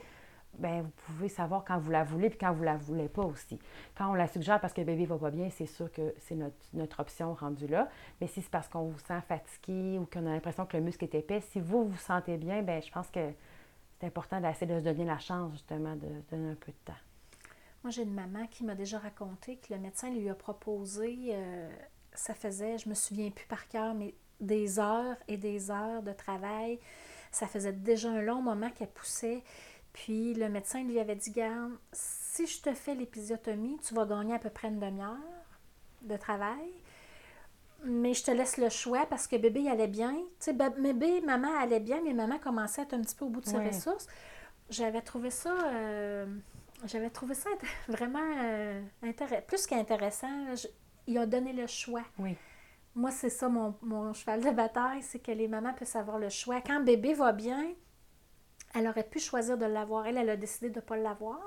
ben 0.57 0.81
vous 0.81 0.91
pouvez 1.05 1.29
savoir 1.29 1.63
quand 1.63 1.77
vous 1.79 1.91
la 1.91 2.03
voulez 2.03 2.29
puis 2.29 2.37
quand 2.37 2.51
vous 2.53 2.63
la 2.63 2.75
voulez 2.77 3.07
pas 3.07 3.23
aussi. 3.23 3.59
Quand 3.95 4.09
on 4.09 4.13
la 4.13 4.27
suggère 4.27 4.59
parce 4.59 4.73
que 4.73 4.81
le 4.81 4.85
bébé 4.85 5.05
va 5.05 5.17
pas 5.17 5.31
bien, 5.31 5.49
c'est 5.49 5.65
sûr 5.65 5.91
que 5.91 6.13
c'est 6.19 6.35
notre, 6.35 6.99
option 6.99 7.33
rendue 7.33 7.67
là. 7.67 7.89
Mais 8.19 8.27
si 8.27 8.41
c'est 8.41 8.51
parce 8.51 8.67
qu'on 8.67 8.85
vous 8.85 8.99
sent 8.99 9.21
fatigué 9.27 9.97
ou 9.99 10.05
qu'on 10.05 10.25
a 10.25 10.31
l'impression 10.31 10.65
que 10.65 10.75
le 10.75 10.83
muscle 10.83 11.03
est 11.05 11.15
épais, 11.15 11.41
si 11.41 11.59
vous 11.59 11.85
vous 11.85 11.97
sentez 11.97 12.37
bien, 12.37 12.61
ben 12.61 12.81
je 12.81 12.91
pense 12.91 13.09
que 13.09 13.31
c'est 13.99 14.07
important 14.07 14.41
d'essayer 14.41 14.67
de 14.67 14.79
se 14.79 14.83
donner 14.83 15.05
la 15.05 15.19
chance 15.19 15.53
justement 15.53 15.95
de, 15.95 16.07
donner 16.29 16.51
un 16.51 16.55
peu 16.55 16.71
de 16.71 16.77
temps. 16.85 16.99
Moi, 17.83 17.91
j'ai 17.91 18.03
une 18.03 18.13
maman 18.13 18.45
qui 18.47 18.65
m'a 18.65 18.75
déjà 18.75 18.99
raconté 18.99 19.57
que 19.57 19.73
le 19.73 19.79
médecin 19.79 20.09
lui 20.09 20.27
a 20.29 20.35
proposé, 20.35 21.29
euh, 21.29 21.69
ça 22.13 22.33
faisait, 22.33 22.77
je 22.77 22.89
me 22.89 22.93
souviens 22.93 23.29
plus 23.29 23.47
par 23.47 23.69
cœur, 23.69 23.93
mais 23.93 24.13
des 24.41 24.79
heures 24.79 25.15
et 25.27 25.37
des 25.37 25.71
heures 25.71 26.03
de 26.03 26.11
travail. 26.11 26.79
Ça 27.31 27.47
faisait 27.47 27.73
déjà 27.73 28.09
un 28.09 28.21
long 28.21 28.41
moment 28.41 28.69
qu'elle 28.71 28.89
poussait. 28.89 29.43
Puis 29.99 30.33
le 30.33 30.47
médecin 30.47 30.81
lui 30.83 30.97
avait 30.97 31.15
dit 31.15 31.31
Garde, 31.31 31.73
si 31.91 32.47
je 32.47 32.61
te 32.61 32.73
fais 32.73 32.95
l'épisiotomie, 32.95 33.77
tu 33.85 33.93
vas 33.93 34.05
gagner 34.05 34.33
à 34.33 34.39
peu 34.39 34.49
près 34.49 34.69
une 34.69 34.79
demi-heure 34.79 35.17
de 36.03 36.15
travail. 36.15 36.71
Mais 37.83 38.13
je 38.13 38.23
te 38.23 38.31
laisse 38.31 38.57
le 38.57 38.69
choix 38.69 39.05
parce 39.07 39.27
que 39.27 39.35
bébé 39.35 39.69
allait 39.69 39.89
bien. 39.89 40.13
Tu 40.39 40.51
sais, 40.51 40.53
bébé, 40.53 41.19
maman 41.19 41.49
allait 41.59 41.81
bien, 41.81 42.01
mais 42.01 42.13
maman 42.13 42.39
commençait 42.39 42.81
à 42.81 42.83
être 42.85 42.93
un 42.93 43.01
petit 43.01 43.15
peu 43.15 43.25
au 43.25 43.29
bout 43.29 43.41
de 43.41 43.47
ses 43.47 43.57
ressources. 43.57 44.07
J'avais 44.69 45.01
trouvé 45.01 45.31
ça. 45.31 45.53
Euh, 45.67 46.25
j'avais 46.85 47.09
trouvé 47.09 47.33
ça 47.35 47.49
vraiment 47.89 48.25
euh, 48.41 48.81
intéressant. 49.03 49.41
Plus 49.47 49.67
qu'intéressant, 49.67 50.45
il 51.07 51.17
a 51.17 51.25
donné 51.25 51.51
le 51.51 51.67
choix. 51.67 52.03
Oui. 52.19 52.37
Moi, 52.95 53.11
c'est 53.11 53.29
ça 53.29 53.49
mon, 53.49 53.75
mon 53.81 54.13
cheval 54.13 54.45
de 54.45 54.51
bataille, 54.51 55.01
c'est 55.01 55.19
que 55.19 55.31
les 55.31 55.49
mamans 55.49 55.73
peuvent 55.73 55.95
avoir 55.95 56.19
le 56.19 56.29
choix. 56.29 56.61
Quand 56.61 56.81
bébé 56.81 57.13
va 57.13 57.33
bien, 57.33 57.65
elle 58.75 58.87
aurait 58.87 59.03
pu 59.03 59.19
choisir 59.19 59.57
de 59.57 59.65
l'avoir. 59.65 60.05
Elle, 60.07 60.17
elle 60.17 60.29
a 60.29 60.37
décidé 60.37 60.69
de 60.69 60.75
ne 60.75 60.81
pas 60.81 60.97
l'avoir. 60.97 61.39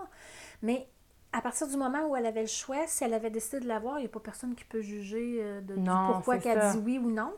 Mais 0.63 0.89
à 1.33 1.41
partir 1.41 1.67
du 1.67 1.77
moment 1.77 2.09
où 2.09 2.17
elle 2.17 2.27
avait 2.27 2.43
le 2.43 2.47
choix, 2.47 2.87
si 2.87 3.05
elle 3.05 3.15
avait 3.15 3.31
décidé 3.31 3.61
de 3.61 3.69
l'avoir, 3.69 3.99
il 3.99 4.03
n'y 4.03 4.07
a 4.07 4.11
pas 4.11 4.21
personne 4.21 4.55
qui 4.55 4.65
peut 4.65 4.83
juger 4.83 5.39
euh, 5.41 5.61
de, 5.61 5.75
pourquoi 6.13 6.39
qu'elle 6.39 6.73
dit 6.73 6.79
oui 6.85 6.99
ou 6.99 7.11
non. 7.11 7.33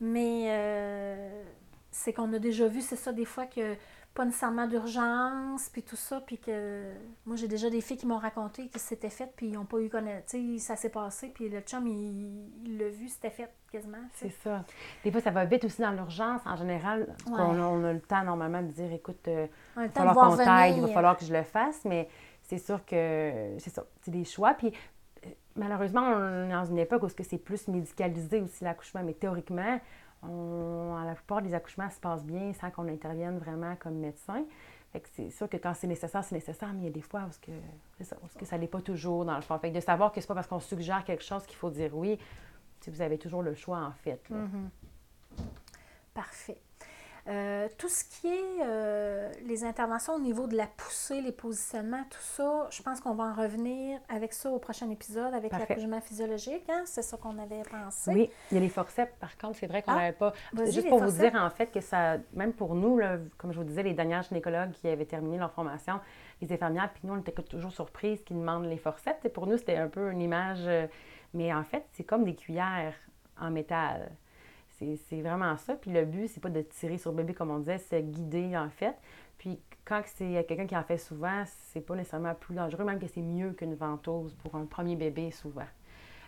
Mais 0.00 0.46
euh, 0.48 1.42
c'est 1.90 2.12
qu'on 2.12 2.32
a 2.32 2.38
déjà 2.38 2.68
vu, 2.68 2.80
c'est 2.80 2.96
ça, 2.96 3.12
des 3.12 3.24
fois 3.24 3.46
que 3.46 3.76
pas 4.14 4.24
nécessairement 4.24 4.68
d'urgence, 4.68 5.68
puis 5.70 5.82
tout 5.82 5.96
ça, 5.96 6.20
puis 6.20 6.38
que 6.38 6.84
moi 7.26 7.34
j'ai 7.34 7.48
déjà 7.48 7.68
des 7.68 7.80
filles 7.80 7.96
qui 7.96 8.06
m'ont 8.06 8.18
raconté 8.18 8.68
que 8.68 8.78
c'était 8.78 9.10
fait, 9.10 9.28
puis 9.34 9.46
ils 9.46 9.52
n'ont 9.52 9.64
pas 9.64 9.80
eu 9.80 9.88
connaissance, 9.88 10.62
ça 10.62 10.76
s'est 10.76 10.88
passé, 10.88 11.32
puis 11.34 11.48
le 11.48 11.60
chum, 11.60 11.84
il 11.86 12.78
l'a 12.78 12.88
vu, 12.88 13.08
c'était 13.08 13.30
fait 13.30 13.50
quasiment. 13.72 13.98
C'est 14.14 14.30
ça. 14.30 14.64
Des 15.02 15.10
fois, 15.10 15.20
ça 15.20 15.32
va 15.32 15.44
vite 15.44 15.64
aussi 15.64 15.82
dans 15.82 15.90
l'urgence, 15.90 16.42
en 16.46 16.54
général, 16.54 17.12
on, 17.26 17.84
a 17.84 17.92
le 17.92 18.00
temps 18.00 18.22
normalement 18.22 18.62
de 18.62 18.68
dire, 18.68 18.92
écoute, 18.92 19.26
euh, 19.26 19.48
il 19.76 19.82
va 19.82 19.88
falloir 19.88 20.36
qu'on 20.36 20.76
il 20.76 20.80
va 20.80 20.88
falloir 20.88 21.16
que 21.16 21.24
je 21.24 21.32
le 21.32 21.42
fasse, 21.42 21.84
mais 21.84 22.08
c'est 22.42 22.58
sûr 22.58 22.84
que 22.84 23.56
c'est 23.58 23.70
ça, 23.70 23.84
c'est 24.02 24.12
des 24.12 24.24
choix, 24.24 24.54
puis 24.54 24.68
euh, 25.26 25.30
malheureusement, 25.56 26.02
on 26.02 26.48
est 26.48 26.52
dans 26.52 26.66
une 26.66 26.78
époque 26.78 27.02
où 27.02 27.08
c'est 27.08 27.38
plus 27.38 27.66
médicalisé 27.66 28.40
aussi 28.40 28.62
l'accouchement, 28.62 29.02
mais 29.02 29.14
théoriquement, 29.14 29.80
la 31.04 31.14
plupart 31.14 31.42
des 31.42 31.54
accouchements 31.54 31.90
se 31.90 32.00
passent 32.00 32.24
bien 32.24 32.52
sans 32.54 32.70
qu'on 32.70 32.88
intervienne 32.88 33.38
vraiment 33.38 33.76
comme 33.76 33.94
médecin. 33.94 34.44
c'est 35.16 35.30
sûr 35.30 35.48
que 35.48 35.56
quand 35.56 35.74
c'est 35.74 35.86
nécessaire, 35.86 36.24
c'est 36.24 36.34
nécessaire, 36.34 36.72
mais 36.72 36.80
il 36.80 36.84
y 36.84 36.88
a 36.88 36.92
des 36.92 37.02
fois 37.02 37.22
où, 37.22 37.30
que, 37.44 38.04
ça, 38.04 38.16
que 38.38 38.44
ça 38.44 38.58
n'est 38.58 38.68
pas 38.68 38.80
toujours 38.80 39.24
dans 39.24 39.36
le 39.36 39.42
fond. 39.42 39.58
Fait 39.58 39.70
de 39.70 39.80
savoir 39.80 40.12
que 40.12 40.20
c'est 40.20 40.26
pas 40.26 40.34
parce 40.34 40.46
qu'on 40.46 40.60
suggère 40.60 41.04
quelque 41.04 41.24
chose 41.24 41.44
qu'il 41.46 41.56
faut 41.56 41.70
dire 41.70 41.96
oui, 41.96 42.18
vous 42.86 43.00
avez 43.00 43.18
toujours 43.18 43.42
le 43.42 43.54
choix 43.54 43.80
en 43.80 43.92
fait. 43.92 44.22
Mm-hmm. 44.30 45.42
Parfait. 46.12 46.58
Euh, 47.26 47.68
tout 47.78 47.88
ce 47.88 48.04
qui 48.04 48.26
est 48.26 48.62
euh, 48.62 49.32
les 49.46 49.64
interventions 49.64 50.14
au 50.14 50.20
niveau 50.20 50.46
de 50.46 50.54
la 50.56 50.66
poussée, 50.66 51.22
les 51.22 51.32
positionnements, 51.32 52.04
tout 52.10 52.20
ça, 52.20 52.68
je 52.70 52.82
pense 52.82 53.00
qu'on 53.00 53.14
va 53.14 53.24
en 53.24 53.34
revenir 53.34 53.98
avec 54.10 54.34
ça 54.34 54.50
au 54.50 54.58
prochain 54.58 54.90
épisode, 54.90 55.32
avec 55.32 55.50
l'accouchement 55.52 56.02
physiologique. 56.02 56.64
Hein? 56.68 56.82
C'est 56.84 57.00
ça 57.00 57.16
qu'on 57.16 57.38
avait 57.38 57.62
pensé. 57.62 58.10
Oui, 58.12 58.30
il 58.50 58.54
y 58.56 58.58
a 58.58 58.60
les 58.60 58.68
forceps, 58.68 59.14
par 59.18 59.38
contre, 59.38 59.58
c'est 59.58 59.66
vrai 59.66 59.80
qu'on 59.82 59.94
n'avait 59.94 60.14
ah, 60.20 60.32
pas. 60.52 60.64
Juste 60.66 60.88
pour 60.88 61.02
vous 61.02 61.18
dire, 61.18 61.34
en 61.34 61.48
fait, 61.48 61.68
que 61.68 61.80
ça, 61.80 62.18
même 62.34 62.52
pour 62.52 62.74
nous, 62.74 62.98
là, 62.98 63.16
comme 63.38 63.52
je 63.52 63.58
vous 63.58 63.64
disais, 63.64 63.82
les 63.82 63.94
dernières 63.94 64.22
gynécologues 64.22 64.72
qui 64.72 64.88
avaient 64.88 65.06
terminé 65.06 65.38
leur 65.38 65.52
formation, 65.52 66.00
les 66.42 66.52
infirmières, 66.52 66.90
puis 66.92 67.02
nous, 67.04 67.14
on 67.14 67.18
était 67.20 67.32
toujours 67.32 67.72
surprises 67.72 68.22
qu'ils 68.22 68.38
demandent 68.38 68.66
les 68.66 68.76
forceps. 68.76 69.24
Et 69.24 69.30
pour 69.30 69.46
nous, 69.46 69.56
c'était 69.56 69.76
un 69.76 69.88
peu 69.88 70.10
une 70.10 70.20
image. 70.20 70.60
Euh, 70.66 70.86
mais 71.32 71.54
en 71.54 71.64
fait, 71.64 71.84
c'est 71.92 72.04
comme 72.04 72.24
des 72.24 72.34
cuillères 72.34 72.94
en 73.40 73.50
métal. 73.50 74.12
C'est 75.08 75.20
vraiment 75.22 75.56
ça. 75.56 75.74
Puis 75.74 75.92
le 75.92 76.04
but, 76.04 76.28
c'est 76.28 76.40
pas 76.40 76.50
de 76.50 76.62
tirer 76.62 76.98
sur 76.98 77.10
le 77.10 77.18
bébé 77.18 77.34
comme 77.34 77.50
on 77.50 77.58
disait, 77.58 77.78
c'est 77.78 78.02
guider 78.02 78.56
en 78.56 78.70
fait. 78.70 78.94
Puis 79.38 79.60
quand 79.84 80.02
c'est 80.06 80.44
quelqu'un 80.46 80.66
qui 80.66 80.76
en 80.76 80.82
fait 80.82 80.98
souvent, 80.98 81.44
c'est 81.46 81.80
pas 81.80 81.94
nécessairement 81.94 82.34
plus 82.34 82.54
dangereux, 82.54 82.84
même 82.84 82.98
que 82.98 83.06
c'est 83.06 83.22
mieux 83.22 83.52
qu'une 83.52 83.74
ventouse 83.74 84.34
pour 84.42 84.54
un 84.54 84.64
premier 84.64 84.96
bébé 84.96 85.30
souvent. 85.30 85.66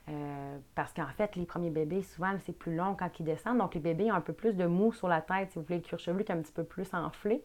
Euh, 0.08 0.58
parce 0.74 0.92
qu'en 0.92 1.08
fait, 1.08 1.34
les 1.34 1.46
premiers 1.46 1.70
bébés, 1.70 2.02
souvent, 2.02 2.32
c'est 2.44 2.56
plus 2.56 2.76
long 2.76 2.94
quand 2.94 3.10
ils 3.18 3.24
descendent. 3.24 3.58
Donc, 3.58 3.74
les 3.74 3.80
bébés 3.80 4.12
ont 4.12 4.14
un 4.14 4.20
peu 4.20 4.32
plus 4.32 4.54
de 4.54 4.64
mou 4.64 4.92
sur 4.92 5.08
la 5.08 5.20
tête, 5.20 5.50
si 5.50 5.58
vous 5.58 5.64
voulez, 5.64 5.78
le 5.78 5.82
cuir 5.82 5.98
chevelu 5.98 6.22
qui 6.22 6.30
est 6.30 6.34
un 6.34 6.42
petit 6.42 6.52
peu 6.52 6.62
plus 6.62 6.88
enflé. 6.94 7.42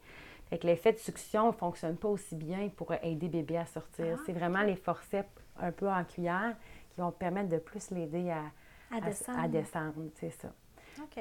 Fait 0.50 0.60
que 0.60 0.68
l'effet 0.68 0.92
de 0.94 1.00
succion 1.00 1.48
ne 1.48 1.52
fonctionne 1.54 1.96
pas 1.96 2.10
aussi 2.10 2.36
bien 2.36 2.70
pour 2.76 2.94
aider 3.02 3.30
bébé 3.30 3.58
à 3.58 3.66
sortir. 3.66 4.18
Ah, 4.20 4.22
c'est 4.26 4.34
vraiment 4.34 4.62
les 4.62 4.76
forceps 4.76 5.30
un 5.60 5.72
peu 5.72 5.90
en 5.90 6.04
cuillère 6.04 6.56
qui 6.94 7.02
vont 7.02 7.12
permettre 7.12 7.50
de 7.50 7.58
plus 7.58 7.90
l'aider 7.90 8.30
à, 8.30 8.44
à, 8.96 9.48
descendre. 9.48 9.94
c'est 10.16 10.30
ça. 10.30 10.54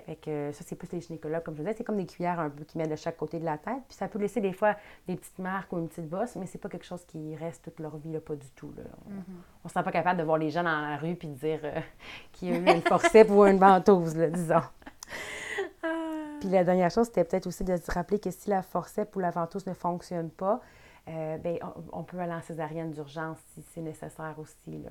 Fait 0.07 0.17
que 0.17 0.51
ça, 0.53 0.65
c'est 0.67 0.77
plus 0.77 0.91
les 0.93 1.01
gynécologues, 1.01 1.43
comme 1.43 1.55
je 1.55 1.63
disais, 1.63 1.75
c'est 1.77 1.85
comme 1.85 1.97
des 1.97 2.07
cuillères 2.07 2.39
un 2.41 2.51
peu 2.51 2.65
qui 2.65 2.79
mettent 2.79 2.91
de 2.91 2.97
chaque 2.97 3.17
côté 3.17 3.39
de 3.39 3.45
la 3.45 3.59
tête. 3.59 3.83
Puis 3.89 3.97
ça 3.97 4.09
peut 4.09 4.19
laisser 4.19 4.41
des 4.41 4.53
fois 4.53 4.77
des 5.07 5.17
petites 5.17 5.39
marques 5.39 5.73
ou 5.73 5.79
une 5.79 5.89
petite 5.89 6.09
bosse, 6.09 6.37
mais 6.37 6.47
c'est 6.47 6.59
pas 6.59 6.69
quelque 6.69 6.87
chose 6.87 7.05
qui 7.07 7.35
reste 7.37 7.65
toute 7.65 7.81
leur 7.81 7.97
vie, 7.97 8.13
là, 8.13 8.21
pas 8.21 8.37
du 8.37 8.51
tout. 8.51 8.73
Là. 8.77 8.85
On 9.07 9.11
ne 9.11 9.17
mm-hmm. 9.17 9.69
se 9.69 9.75
sent 9.75 9.83
pas 9.83 9.93
capable 9.93 10.19
de 10.19 10.25
voir 10.25 10.39
les 10.39 10.51
gens 10.51 10.63
dans 10.63 10.81
la 10.81 10.97
rue 10.97 11.17
puis 11.17 11.29
de 11.29 11.35
dire 11.35 11.61
euh, 11.65 11.81
qu'il 12.33 12.49
y 12.49 12.53
a 12.53 12.57
eu 12.57 12.77
une 12.77 12.83
forceps 12.83 13.31
ou 13.31 13.45
une 13.45 13.59
ventouse, 13.59 14.17
là, 14.17 14.29
disons. 14.29 14.63
Ah. 15.83 15.89
Puis 16.41 16.51
la 16.51 16.63
dernière 16.63 16.91
chose, 16.91 17.07
c'était 17.07 17.25
peut-être 17.25 17.47
aussi 17.47 17.65
de 17.65 17.75
se 17.75 17.91
rappeler 17.91 18.19
que 18.19 18.31
si 18.31 18.51
la 18.51 18.61
forceps 18.61 19.17
ou 19.17 19.19
la 19.19 19.31
ventouse 19.31 19.67
ne 19.67 19.73
fonctionne 19.73 20.29
pas, 20.29 20.61
euh, 21.09 21.39
ben, 21.39 21.59
on, 21.93 22.03
peut 22.03 22.19
aller 22.19 22.35
en 22.35 22.43
césarienne 22.43 22.91
d'urgence 22.91 23.39
si 23.55 23.63
c'est 23.73 23.81
nécessaire 23.81 24.35
aussi. 24.39 24.79
Là. 24.85 24.91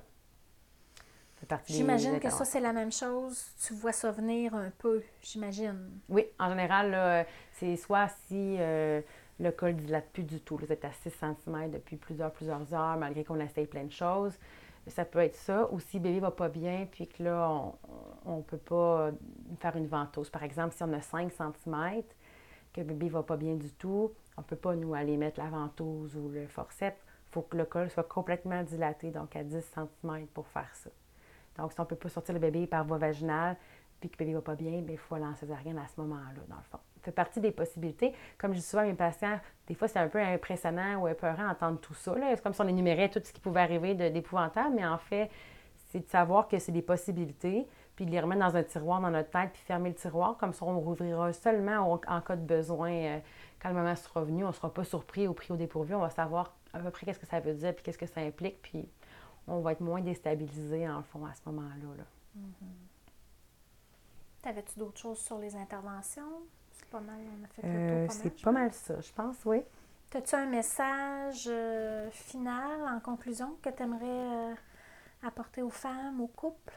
J'imagine 1.68 2.20
que 2.20 2.30
ça, 2.30 2.46
c'est 2.46 2.60
la 2.60 2.74
même 2.74 2.92
chose. 2.92 3.52
Tu 3.66 3.74
vois 3.74 3.92
ça 3.92 4.12
venir 4.12 4.54
un 4.56 4.72
peu, 4.78 5.02
j'imagine. 5.22 6.00
Oui, 6.10 6.26
en 6.40 6.50
général, 6.50 7.26
c'est 7.54 7.76
soit 7.76 8.10
si 8.28 8.58
euh, 8.60 9.02
le 9.40 9.52
col 9.52 9.76
ne 9.76 9.80
dilate 9.80 10.10
plus 10.12 10.24
du 10.24 10.42
tout, 10.42 10.58
vous 10.58 10.72
êtes 10.72 10.86
à 10.86 10.92
6 10.92 11.12
cm 11.12 11.72
depuis 11.72 11.96
plusieurs, 11.96 12.32
plusieurs 12.32 12.74
heures, 12.74 12.98
malgré 12.98 13.24
qu'on 13.24 13.40
essaye 13.40 13.68
plein 13.68 13.86
de 13.86 13.92
choses. 13.92 14.34
Ça 14.88 15.06
peut 15.06 15.20
être 15.20 15.36
ça. 15.36 15.70
Ou 15.72 15.80
si 15.80 15.98
le 15.98 16.04
bébé 16.04 16.20
va 16.20 16.32
pas 16.32 16.50
bien, 16.50 16.88
puis 16.92 17.08
que 17.08 17.24
là, 17.24 17.72
on 18.26 18.38
ne 18.38 18.42
peut 18.42 18.58
pas 18.58 19.12
faire 19.60 19.76
une 19.76 19.88
ventouse. 19.88 20.30
Par 20.30 20.44
exemple, 20.44 20.74
si 20.76 20.84
on 20.84 20.92
a 20.94 21.02
5 21.02 21.32
cm, 21.32 22.04
que 22.74 22.82
le 22.82 22.88
bébé 22.88 23.10
va 23.10 23.24
pas 23.24 23.38
bien 23.38 23.56
du 23.56 23.72
tout, 23.72 24.12
on 24.38 24.42
ne 24.42 24.46
peut 24.46 24.56
pas, 24.56 24.76
nous, 24.76 24.94
aller 24.94 25.18
mettre 25.18 25.40
la 25.40 25.50
ventouse 25.50 26.16
ou 26.16 26.30
le 26.30 26.48
forceps. 26.48 26.98
Il 27.30 27.34
faut 27.34 27.42
que 27.44 27.58
le 27.58 27.66
col 27.66 27.90
soit 27.90 28.08
complètement 28.08 28.64
dilaté, 28.64 29.12
donc 29.12 29.36
à 29.36 29.44
10 29.44 29.64
cm 29.74 30.28
pour 30.34 30.48
faire 30.48 30.70
ça. 30.74 30.90
Donc, 31.58 31.74
si 31.74 31.80
on 31.80 31.84
ne 31.84 31.88
peut 31.88 31.96
pas 31.96 32.10
sortir 32.10 32.34
le 32.34 32.40
bébé 32.40 32.68
par 32.68 32.86
voie 32.86 32.98
vaginale, 32.98 33.58
puis 34.00 34.10
que 34.10 34.16
le 34.16 34.18
bébé 34.20 34.32
ne 34.32 34.38
va 34.38 34.42
pas 34.42 34.56
bien, 34.56 34.82
bien 34.82 34.94
il 34.94 34.98
faut 34.98 35.16
aller 35.16 35.26
en 35.26 35.36
césarienne 35.36 35.78
à 35.78 35.88
ce 35.88 36.00
moment-là, 36.02 36.42
dans 36.48 36.56
le 36.56 36.64
fond. 36.64 36.80
Ça 36.96 37.06
fait 37.06 37.12
partie 37.12 37.40
des 37.40 37.52
possibilités. 37.52 38.14
Comme 38.38 38.54
je 38.54 38.60
dis 38.60 38.66
souvent 38.66 38.84
à 38.84 38.86
mes 38.86 38.94
patients, 38.94 39.40
des 39.68 39.74
fois, 39.74 39.88
c'est 39.88 40.00
un 40.00 40.08
peu 40.08 40.20
impressionnant 40.20 41.02
ou 41.02 41.08
épeurant 41.08 41.48
d'entendre 41.48 41.80
tout 41.80 41.94
ça. 41.94 42.14
C'est 42.16 42.44
comme 42.44 42.54
si 42.54 42.62
on 42.62 42.68
énumérait 42.68 43.10
tout 43.10 43.22
ce 43.24 43.32
qui 43.32 43.40
pouvait 43.40 43.62
arriver 43.62 43.96
d'épouvantable, 43.96 44.76
mais 44.76 44.86
en 44.86 44.98
fait, 44.98 45.30
c'est 45.90 46.00
de 46.00 46.10
savoir 46.10 46.48
que 46.48 46.60
c'est 46.60 46.72
des 46.72 46.82
possibilités, 46.82 47.68
puis 47.96 48.06
de 48.06 48.12
les 48.12 48.20
remettre 48.20 48.42
dans 48.42 48.56
un 48.56 48.64
tiroir 48.64 49.02
dans 49.02 49.10
notre 49.10 49.30
tête, 49.30 49.52
puis 49.54 49.62
fermer 49.64 49.90
le 49.90 49.96
tiroir. 49.96 50.38
Comme 50.38 50.54
ça, 50.54 50.66
on 50.66 50.80
rouvrira 50.80 51.34
seulement 51.34 52.00
en 52.08 52.22
cas 52.22 52.36
de 52.36 52.46
besoin 52.46 52.92
euh, 52.92 53.20
quand 53.62 53.70
le 53.70 53.76
moment 53.76 53.96
sera 53.96 54.24
venu. 54.24 54.44
On 54.44 54.50
ne 54.50 54.54
sera 54.54 54.74
pas 54.74 54.84
surpris 54.84 55.28
ou 55.28 55.34
pris 55.34 55.52
au 55.52 55.58
dépourvu. 55.58 55.96
On 55.96 56.00
va 56.00 56.10
savoir 56.10 56.54
à 56.74 56.80
peu 56.80 56.92
près 56.92 57.06
qu'est-ce 57.06 57.20
que 57.20 57.26
ça 57.26 57.40
veut 57.40 57.54
dire, 57.54 57.74
puis 57.74 57.84
qu'est-ce 57.84 57.98
que 57.98 58.06
ça 58.06 58.22
implique, 58.22 58.62
on 59.48 59.62
va 59.62 59.72
être 59.74 59.82
moins 59.82 60.02
déstabilisé, 60.02 60.88
en 60.88 61.04
fond, 61.04 61.26
à 61.26 61.34
ce 61.34 61.42
moment-là. 61.48 61.98
Là. 61.98 62.04
Mm-hmm. 62.38 62.90
T'avais-tu 64.42 64.80
d'autres 64.80 65.00
choses 65.00 65.20
sur 65.20 65.38
les 65.38 65.56
interventions? 65.56 66.44
C'est 66.72 66.88
pas 66.90 67.02
mal, 67.02 67.20
on 67.40 67.44
a 67.44 67.48
fait 67.48 67.62
euh, 67.66 68.08
C'est 68.10 68.42
pas 68.42 68.52
mal 68.52 68.74
ça, 68.74 69.00
je 69.02 69.12
pense, 69.12 69.38
oui. 69.46 69.62
As-tu 70.14 70.36
un 70.36 70.46
message 70.46 71.46
euh, 71.48 72.10
final, 72.12 72.82
en 72.88 73.00
conclusion, 73.00 73.58
que 73.62 73.70
tu 73.70 73.84
aimerais 73.84 74.06
euh, 74.06 74.54
apporter 75.24 75.62
aux 75.62 75.70
femmes, 75.70 76.22
aux 76.22 76.28
couples? 76.28 76.74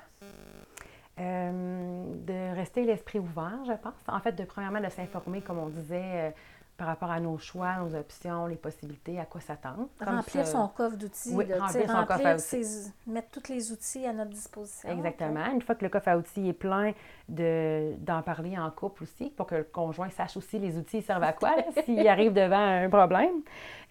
de 1.19 2.55
rester 2.55 2.85
l'esprit 2.85 3.21
ouvert, 3.21 3.61
je 3.65 3.75
pense. 3.75 3.95
En 4.09 4.19
fait, 4.19 4.33
de 4.33 4.45
premièrement 4.45 4.81
de 4.81 4.89
s'informer, 4.89 5.41
comme 5.41 5.59
on 5.59 5.69
disait, 5.69 6.35
par 6.77 6.87
rapport 6.87 7.11
à 7.11 7.21
nos 7.21 7.39
choix, 7.39 7.77
nos 7.77 7.95
options, 7.95 8.47
les 8.47 8.57
possibilités, 8.57 9.21
à 9.21 9.25
quoi 9.25 9.41
s'attendre. 9.41 9.89
Remplir 10.01 10.47
son 10.47 10.69
coffre 10.69 10.97
d'outils. 10.97 11.35
Oui, 11.35 11.45
remplir 11.53 11.91
son 11.91 12.07
coffre 12.07 12.27
à 12.27 12.35
outils. 12.35 12.93
mettre 13.07 13.29
tous 13.31 13.53
les 13.53 13.73
outils 13.73 14.07
à 14.07 14.13
notre 14.13 14.31
disposition. 14.31 14.89
Exactement. 14.89 15.47
Une 15.53 15.63
fois 15.63 15.75
que 15.75 15.85
le 15.85 15.91
coffre 15.91 16.09
à 16.09 16.17
outils 16.17 16.49
est 16.49 16.53
plein, 16.53 16.93
d'en 17.29 18.23
parler 18.23 18.59
en 18.59 18.71
couple 18.71 19.05
aussi, 19.05 19.31
pour 19.31 19.47
que 19.47 19.57
le 19.57 19.65
conjoint 19.65 20.11
sache 20.11 20.37
aussi 20.37 20.59
les 20.59 20.77
outils 20.77 21.03
servent 21.03 21.23
à 21.23 21.33
quoi, 21.33 21.55
s'il 21.85 22.07
arrive 22.09 22.33
devant 22.33 22.57
un 22.57 22.89
problème. 22.89 23.43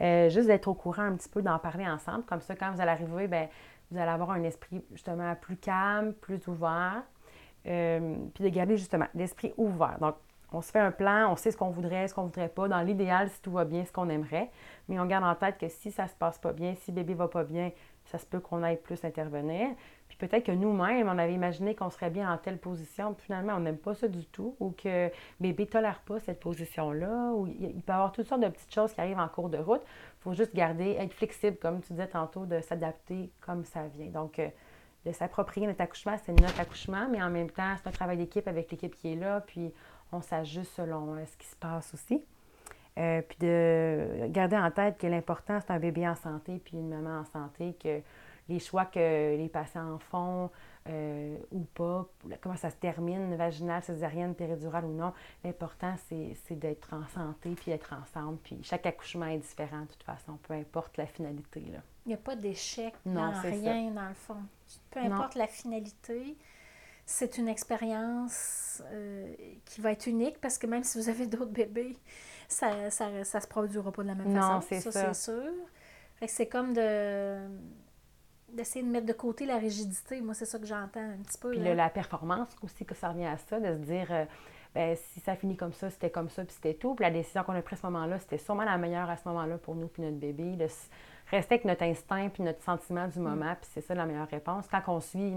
Euh, 0.01 0.29
juste 0.29 0.47
d'être 0.47 0.67
au 0.67 0.73
courant 0.73 1.03
un 1.03 1.15
petit 1.15 1.29
peu, 1.29 1.41
d'en 1.41 1.59
parler 1.59 1.88
ensemble. 1.88 2.23
Comme 2.23 2.41
ça, 2.41 2.55
quand 2.55 2.71
vous 2.71 2.82
allez 2.82 2.91
arriver, 2.91 3.27
bien, 3.27 3.47
vous 3.89 3.97
allez 3.99 4.09
avoir 4.09 4.32
un 4.32 4.43
esprit 4.43 4.84
justement 4.91 5.36
plus 5.36 5.57
calme, 5.57 6.13
plus 6.13 6.47
ouvert. 6.47 7.03
Euh, 7.67 8.15
puis 8.34 8.43
de 8.43 8.49
garder 8.49 8.75
justement 8.75 9.05
l'esprit 9.13 9.53
ouvert. 9.55 9.97
Donc, 10.01 10.15
on 10.51 10.61
se 10.61 10.71
fait 10.71 10.79
un 10.79 10.91
plan, 10.91 11.31
on 11.31 11.35
sait 11.35 11.51
ce 11.51 11.57
qu'on 11.57 11.69
voudrait, 11.69 12.07
ce 12.07 12.13
qu'on 12.13 12.23
voudrait 12.23 12.49
pas. 12.49 12.67
Dans 12.67 12.81
l'idéal, 12.81 13.29
si 13.29 13.41
tout 13.41 13.51
va 13.51 13.65
bien, 13.65 13.85
ce 13.85 13.91
qu'on 13.91 14.09
aimerait. 14.09 14.49
Mais 14.89 14.99
on 14.99 15.05
garde 15.05 15.23
en 15.23 15.35
tête 15.35 15.57
que 15.57 15.69
si 15.69 15.91
ça 15.91 16.07
se 16.07 16.15
passe 16.15 16.37
pas 16.37 16.51
bien, 16.51 16.75
si 16.75 16.91
bébé 16.91 17.13
va 17.13 17.27
pas 17.27 17.43
bien, 17.43 17.71
ça 18.05 18.17
se 18.17 18.25
peut 18.25 18.39
qu'on 18.39 18.61
aille 18.63 18.77
plus 18.77 19.03
intervenir. 19.05 19.69
Puis 20.09 20.17
peut-être 20.17 20.45
que 20.45 20.51
nous-mêmes, 20.51 21.07
on 21.07 21.17
avait 21.17 21.33
imaginé 21.33 21.73
qu'on 21.73 21.89
serait 21.89 22.09
bien 22.09 22.31
en 22.31 22.37
telle 22.37 22.57
position, 22.57 23.15
finalement, 23.17 23.53
on 23.55 23.61
n'aime 23.61 23.77
pas 23.77 23.93
ça 23.93 24.09
du 24.09 24.25
tout, 24.25 24.55
ou 24.59 24.71
que 24.71 25.09
bébé 25.39 25.67
tolère 25.67 26.01
pas 26.01 26.19
cette 26.19 26.41
position-là, 26.41 27.31
ou 27.33 27.47
il 27.47 27.81
peut 27.81 27.93
y 27.93 27.95
avoir 27.95 28.11
toutes 28.11 28.27
sortes 28.27 28.41
de 28.41 28.49
petites 28.49 28.73
choses 28.73 28.91
qui 28.93 28.99
arrivent 28.99 29.19
en 29.19 29.29
cours 29.29 29.49
de 29.49 29.57
route. 29.57 29.81
Il 29.85 30.23
faut 30.23 30.33
juste 30.33 30.53
garder, 30.53 30.97
être 30.99 31.13
flexible, 31.13 31.57
comme 31.57 31.81
tu 31.81 31.93
disais 31.93 32.07
tantôt, 32.07 32.45
de 32.45 32.59
s'adapter 32.59 33.31
comme 33.39 33.63
ça 33.63 33.87
vient. 33.87 34.07
Donc, 34.07 34.39
euh, 34.39 34.49
de 35.05 35.11
s'approprier 35.11 35.65
notre 35.65 35.81
accouchement, 35.81 36.15
c'est 36.23 36.39
notre 36.39 36.59
accouchement, 36.59 37.07
mais 37.09 37.23
en 37.23 37.29
même 37.29 37.49
temps, 37.49 37.73
c'est 37.81 37.87
un 37.87 37.91
travail 37.91 38.17
d'équipe 38.17 38.47
avec 38.47 38.69
l'équipe 38.69 38.93
qui 38.93 39.13
est 39.13 39.15
là, 39.15 39.41
puis 39.41 39.73
on 40.12 40.22
s'ajuste 40.22 40.72
selon 40.76 41.16
euh, 41.16 41.26
ce 41.26 41.38
qui 41.38 41.47
se 41.47 41.55
passe 41.55 41.93
aussi. 41.93 42.24
Euh, 42.97 43.22
puis 43.22 43.38
de 43.39 44.28
garder 44.28 44.57
en 44.57 44.70
tête 44.70 44.97
que 44.97 45.07
l'important, 45.07 45.59
c'est 45.62 45.72
un 45.72 45.80
bébé 45.80 46.07
en 46.07 46.16
santé, 46.16 46.62
puis 46.64 46.78
une 46.78 46.89
maman 46.89 47.22
en 47.22 47.26
santé, 47.26 47.76
que 47.82 48.01
les 48.49 48.59
choix 48.59 48.86
que 48.86 49.38
les 49.38 49.47
patients 49.47 49.97
font 49.99 50.49
euh, 50.89 51.38
ou 51.51 51.62
pas, 51.62 52.05
comment 52.41 52.57
ça 52.57 52.70
se 52.70 52.76
termine, 52.76 53.36
vaginale, 53.36 53.84
césarienne, 53.84 54.36
péridurale 54.36 54.86
ou 54.86 54.93
non, 54.93 55.14
l'important, 55.43 55.95
c'est 56.09 56.59
d'être 56.59 56.93
en 56.93 57.07
santé, 57.07 57.51
puis 57.51 57.72
d'être 57.72 57.93
ensemble. 57.93 58.38
Puis 58.43 58.59
chaque 58.64 58.86
accouchement 58.86 59.28
est 59.28 59.38
différent, 59.38 59.82
de 59.82 59.88
toute 59.88 60.03
façon, 60.03 60.38
peu 60.43 60.53
importe 60.53 60.97
la 60.97 61.05
finalité. 61.05 61.62
Là. 61.72 61.80
Il 62.05 62.09
n'y 62.09 62.16
a 62.16 62.18
pas 62.18 62.36
d'échec 62.36 62.93
dans 63.05 63.32
rien, 63.41 63.91
dans 63.91 64.09
le 64.09 64.16
fond. 64.16 64.38
Peu 64.89 64.99
importe 64.99 65.36
la 65.36 65.47
finalité, 65.47 66.36
c'est 67.12 67.38
une 67.38 67.49
expérience 67.49 68.82
euh, 68.91 69.34
qui 69.66 69.82
va 69.82 69.91
être 69.91 70.07
unique 70.07 70.39
parce 70.39 70.57
que 70.57 70.66
même 70.66 70.84
si 70.84 70.97
vous 70.97 71.09
avez 71.09 71.28
d'autres 71.28 71.51
bébés, 71.51 71.97
ça, 72.47 72.89
ça, 72.89 73.24
ça 73.24 73.41
se 73.41 73.47
produira 73.47 73.91
pas 73.91 74.03
de 74.03 74.07
la 74.07 74.16
même 74.16 74.34
façon. 74.34 74.62
c'est 74.62 74.80
ça. 74.80 75.14
c'est 75.14 75.32
sûr. 75.32 75.51
c'est 76.28 76.47
comme 76.47 76.74
de 76.74 77.38
d'essayer 78.49 78.84
de 78.84 78.89
mettre 78.89 79.05
de 79.05 79.14
côté 79.14 79.45
la 79.45 79.57
rigidité. 79.57 80.20
Moi, 80.20 80.34
c'est 80.34 80.45
ça 80.45 80.59
que 80.59 80.66
j'entends 80.66 80.99
un 80.99 81.18
petit 81.24 81.38
peu. 81.38 81.51
Puis 81.51 81.59
la 81.59 81.89
performance 81.89 82.49
aussi, 82.62 82.86
que 82.86 82.93
ça 82.95 83.09
revient 83.09 83.26
à 83.26 83.38
ça, 83.38 83.62
de 83.62 83.68
se 83.68 83.80
dire, 83.80 84.07
euh, 84.12 84.26
ben, 84.76 84.97
si 84.97 85.22
ça 85.22 85.38
finit 85.38 85.55
comme 85.55 85.72
ça, 85.72 85.89
c'était 85.89 86.09
comme 86.09 86.30
ça, 86.30 86.43
puis 86.43 86.53
c'était 86.53 86.74
tout. 86.74 86.93
Puis 86.95 87.03
la 87.03 87.12
décision 87.12 87.43
qu'on 87.43 87.53
a 87.53 87.62
prise 87.62 87.80
à 87.80 87.82
ce 87.84 87.88
moment-là, 87.88 88.20
c'était 88.20 88.38
sûrement 88.38 88.66
la 88.66 88.78
meilleure 88.78 89.09
à 89.09 89.16
ce 89.16 89.26
moment-là 89.28 89.57
pour 89.57 89.76
nous 89.76 89.88
puis 89.88 90.01
notre 90.01 90.18
bébé. 90.18 90.57
De 90.57 90.68
rester 91.32 91.55
avec 91.55 91.65
notre 91.65 91.84
instinct 91.84 92.29
puis 92.29 92.43
notre 92.43 92.61
sentiment 92.63 93.07
du 93.07 93.19
mm. 93.19 93.23
moment, 93.23 93.55
puis 93.59 93.69
c'est 93.73 93.82
ça 93.82 93.95
la 93.95 94.05
meilleure 94.05 94.29
réponse. 94.29 94.65
Quand 94.69 94.82
on 94.88 94.99
suit 94.99 95.34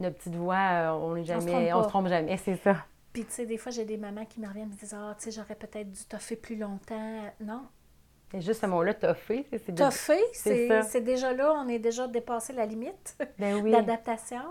notre 0.00 0.16
petite 0.16 0.36
voix, 0.36 0.56
euh, 0.56 0.90
on 0.90 1.14
n'est 1.14 1.24
jamais, 1.24 1.72
on 1.72 1.82
se 1.82 1.88
trompe 1.88 2.08
jamais, 2.08 2.36
c'est 2.36 2.56
ça. 2.56 2.76
Puis, 3.12 3.24
tu 3.24 3.32
sais, 3.32 3.46
des 3.46 3.58
fois, 3.58 3.72
j'ai 3.72 3.84
des 3.84 3.96
mamans 3.96 4.24
qui 4.24 4.40
me 4.40 4.46
reviennent 4.46 4.68
et 4.68 4.74
me 4.74 4.78
disent 4.78 4.94
Ah, 4.96 5.16
tu 5.18 5.24
sais, 5.24 5.30
j'aurais 5.32 5.56
peut-être 5.56 5.90
dû 5.90 6.04
toffer 6.04 6.36
plus 6.36 6.56
longtemps. 6.56 7.24
Non. 7.40 7.66
C'est 8.30 8.40
juste 8.40 8.60
ce 8.60 8.66
mot-là, 8.66 8.94
toffer. 8.94 9.46
C'est 9.50 9.74
toffer, 9.74 10.20
c'est 10.32 11.00
déjà 11.00 11.32
là, 11.32 11.52
on 11.56 11.68
est 11.68 11.80
déjà 11.80 12.06
dépassé 12.06 12.52
la 12.52 12.64
limite 12.64 13.16
ben 13.38 13.68
d'adaptation. 13.68 14.42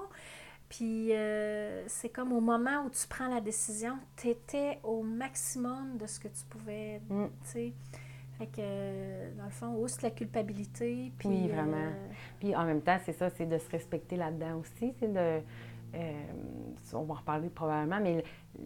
Puis 0.67 1.13
euh, 1.13 1.83
c'est 1.87 2.09
comme 2.09 2.33
au 2.33 2.41
moment 2.41 2.83
où 2.85 2.89
tu 2.89 3.07
prends 3.07 3.27
la 3.27 3.41
décision, 3.41 3.97
tu 4.17 4.27
étais 4.27 4.79
au 4.83 5.01
maximum 5.01 5.97
de 5.97 6.05
ce 6.05 6.19
que 6.19 6.27
tu 6.27 6.43
pouvais, 6.49 7.01
Mm. 7.09 7.27
tu 7.43 7.49
sais. 7.49 7.73
Fait 8.39 8.47
que, 8.47 9.37
dans 9.37 9.45
le 9.45 9.51
fond, 9.51 9.75
ouste 9.75 10.01
la 10.01 10.11
culpabilité. 10.11 11.11
Puis, 11.19 11.27
Oui, 11.29 11.47
vraiment. 11.49 11.75
euh, 11.75 12.07
Puis 12.39 12.55
en 12.55 12.63
même 12.65 12.81
temps, 12.81 12.97
c'est 13.05 13.13
ça, 13.13 13.29
c'est 13.29 13.45
de 13.45 13.57
se 13.57 13.69
respecter 13.69 14.15
là-dedans 14.15 14.57
aussi. 14.59 14.93
C'est 14.99 15.11
de. 15.13 15.41
euh, 15.95 16.23
on 16.93 17.03
va 17.03 17.13
en 17.15 17.17
reparler 17.17 17.49
probablement, 17.49 17.99
mais 18.01 18.23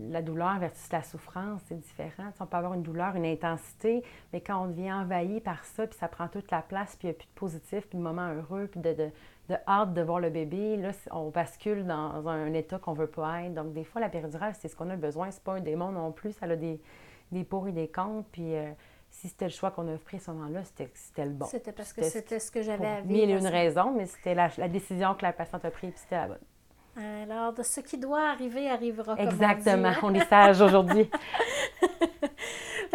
la 0.09 0.21
douleur 0.21 0.59
versus 0.59 0.91
la 0.91 1.01
souffrance, 1.03 1.61
c'est 1.67 1.79
différent. 1.79 2.25
On 2.39 2.45
peut 2.45 2.57
avoir 2.57 2.73
une 2.75 2.83
douleur, 2.83 3.15
une 3.15 3.25
intensité, 3.25 4.03
mais 4.31 4.41
quand 4.41 4.63
on 4.63 4.67
devient 4.67 4.93
envahi 4.93 5.41
par 5.41 5.63
ça, 5.65 5.87
puis 5.87 5.97
ça 5.97 6.07
prend 6.07 6.27
toute 6.27 6.51
la 6.51 6.61
place, 6.61 6.95
puis 6.95 7.07
il 7.07 7.11
n'y 7.11 7.15
a 7.15 7.17
plus 7.17 7.27
de 7.27 7.33
positif, 7.33 7.87
puis 7.87 7.97
de 7.97 8.03
moments 8.03 8.29
heureux, 8.33 8.67
puis 8.67 8.79
de, 8.79 8.93
de, 8.93 9.09
de 9.49 9.55
hâte 9.67 9.93
de 9.93 10.01
voir 10.01 10.19
le 10.19 10.29
bébé, 10.29 10.77
là, 10.77 10.91
on 11.11 11.29
bascule 11.29 11.85
dans 11.85 12.27
un 12.27 12.53
état 12.53 12.77
qu'on 12.79 12.93
ne 12.93 12.99
veut 12.99 13.07
pas 13.07 13.43
être. 13.43 13.53
Donc, 13.55 13.73
des 13.73 13.83
fois, 13.83 13.99
la 14.01 14.09
péridurale, 14.09 14.53
c'est 14.55 14.67
ce 14.67 14.75
qu'on 14.75 14.89
a 14.89 14.95
besoin. 14.95 15.31
C'est 15.31 15.43
pas 15.43 15.53
un 15.55 15.61
démon 15.61 15.91
non 15.91 16.11
plus. 16.11 16.31
Ça 16.33 16.45
a 16.45 16.55
des, 16.55 16.79
des 17.31 17.43
pour 17.43 17.67
et 17.67 17.71
des 17.71 17.87
contre. 17.87 18.27
Puis, 18.31 18.55
euh, 18.55 18.71
si 19.15 19.29
c'était 19.29 19.45
le 19.45 19.51
choix 19.51 19.69
qu'on 19.71 19.87
a 19.93 19.97
pris 19.97 20.17
à 20.17 20.19
ce 20.19 20.31
moment-là, 20.31 20.63
c'était 20.63 20.89
c'était 20.95 21.23
le 21.25 21.31
bon. 21.31 21.45
C'était 21.45 21.71
parce 21.71 21.93
que 21.93 22.01
C'était- 22.03 22.39
ce 22.39 22.49
que 22.51 22.61
j'avais 22.63 22.87
à 22.87 23.01
vivre. 23.01 23.11
mille 23.13 23.29
et 23.29 23.33
une 23.33 23.41
ce- 23.41 23.47
raisons, 23.51 23.93
mais 23.95 24.07
c'était 24.07 24.33
la, 24.33 24.49
la 24.57 24.67
décision 24.67 25.13
que 25.13 25.21
la 25.21 25.31
patiente 25.33 25.63
a 25.65 25.71
prise, 25.71 25.91
puis 25.91 25.99
c'était 26.01 26.15
la 26.15 26.27
bonne. 26.27 26.39
Alors, 26.95 27.53
de 27.53 27.63
ce 27.63 27.79
qui 27.79 27.97
doit 27.97 28.29
arriver, 28.29 28.69
arrivera. 28.69 29.15
comme 29.15 29.25
on 29.25 29.29
Exactement. 29.29 29.87
hein. 29.89 29.95
On 30.03 30.13
est 30.13 30.25
sage 30.27 30.61
aujourd'hui. 30.61 31.09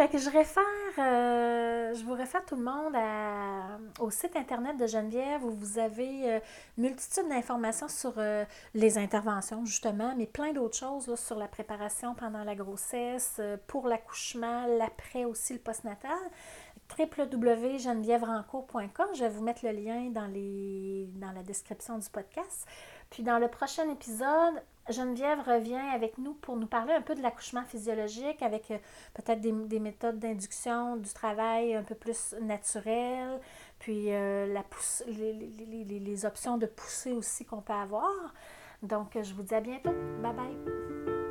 Que 0.07 0.17
je 0.17 0.29
euh, 0.29 1.93
je 1.93 2.05
vous 2.05 2.13
réfère 2.13 2.45
tout 2.45 2.55
le 2.55 2.63
monde 2.63 2.95
au 3.99 4.09
site 4.09 4.37
internet 4.37 4.77
de 4.77 4.87
Geneviève 4.87 5.43
où 5.43 5.51
vous 5.51 5.77
avez 5.77 6.35
euh, 6.35 6.39
multitude 6.77 7.27
d'informations 7.27 7.89
sur 7.89 8.13
euh, 8.15 8.45
les 8.73 8.97
interventions, 8.97 9.65
justement, 9.65 10.15
mais 10.15 10.25
plein 10.25 10.53
d'autres 10.53 10.77
choses 10.77 11.07
là, 11.07 11.17
sur 11.17 11.35
la 11.35 11.49
préparation 11.49 12.15
pendant 12.15 12.45
la 12.45 12.55
grossesse, 12.55 13.35
euh, 13.39 13.57
pour 13.67 13.89
l'accouchement, 13.89 14.67
l'après 14.77 15.25
aussi, 15.25 15.51
le 15.51 15.59
postnatal 15.59 16.17
www.genevièverancourt.com. 16.97 19.07
Je 19.13 19.19
vais 19.19 19.29
vous 19.29 19.43
mettre 19.43 19.65
le 19.65 19.71
lien 19.71 20.09
dans, 20.11 20.27
les, 20.27 21.09
dans 21.15 21.33
la 21.33 21.43
description 21.43 21.97
du 21.97 22.09
podcast. 22.09 22.65
Puis 23.09 23.21
dans 23.21 23.37
le 23.37 23.49
prochain 23.49 23.89
épisode, 23.89 24.63
Geneviève 24.89 25.39
revient 25.41 25.75
avec 25.93 26.17
nous 26.17 26.33
pour 26.33 26.55
nous 26.57 26.67
parler 26.67 26.93
un 26.93 27.01
peu 27.01 27.15
de 27.15 27.21
l'accouchement 27.21 27.63
physiologique 27.63 28.41
avec 28.41 28.71
euh, 28.71 28.77
peut-être 29.13 29.41
des, 29.41 29.51
des 29.51 29.79
méthodes 29.79 30.19
d'induction, 30.19 30.95
du 30.97 31.11
travail 31.13 31.75
un 31.75 31.83
peu 31.83 31.95
plus 31.95 32.35
naturel, 32.41 33.39
puis 33.79 34.11
euh, 34.13 34.45
la 34.53 34.63
les, 35.07 35.33
les- 35.33 35.83
les- 35.85 35.99
les 35.99 36.25
options 36.25 36.57
de 36.57 36.65
poussée 36.65 37.11
aussi 37.13 37.45
qu'on 37.45 37.61
peut 37.61 37.73
avoir. 37.73 38.33
Donc, 38.83 39.17
je 39.21 39.33
vous 39.33 39.43
dis 39.43 39.55
à 39.55 39.61
bientôt. 39.61 39.91
Bye 40.21 40.33
bye. 40.33 41.28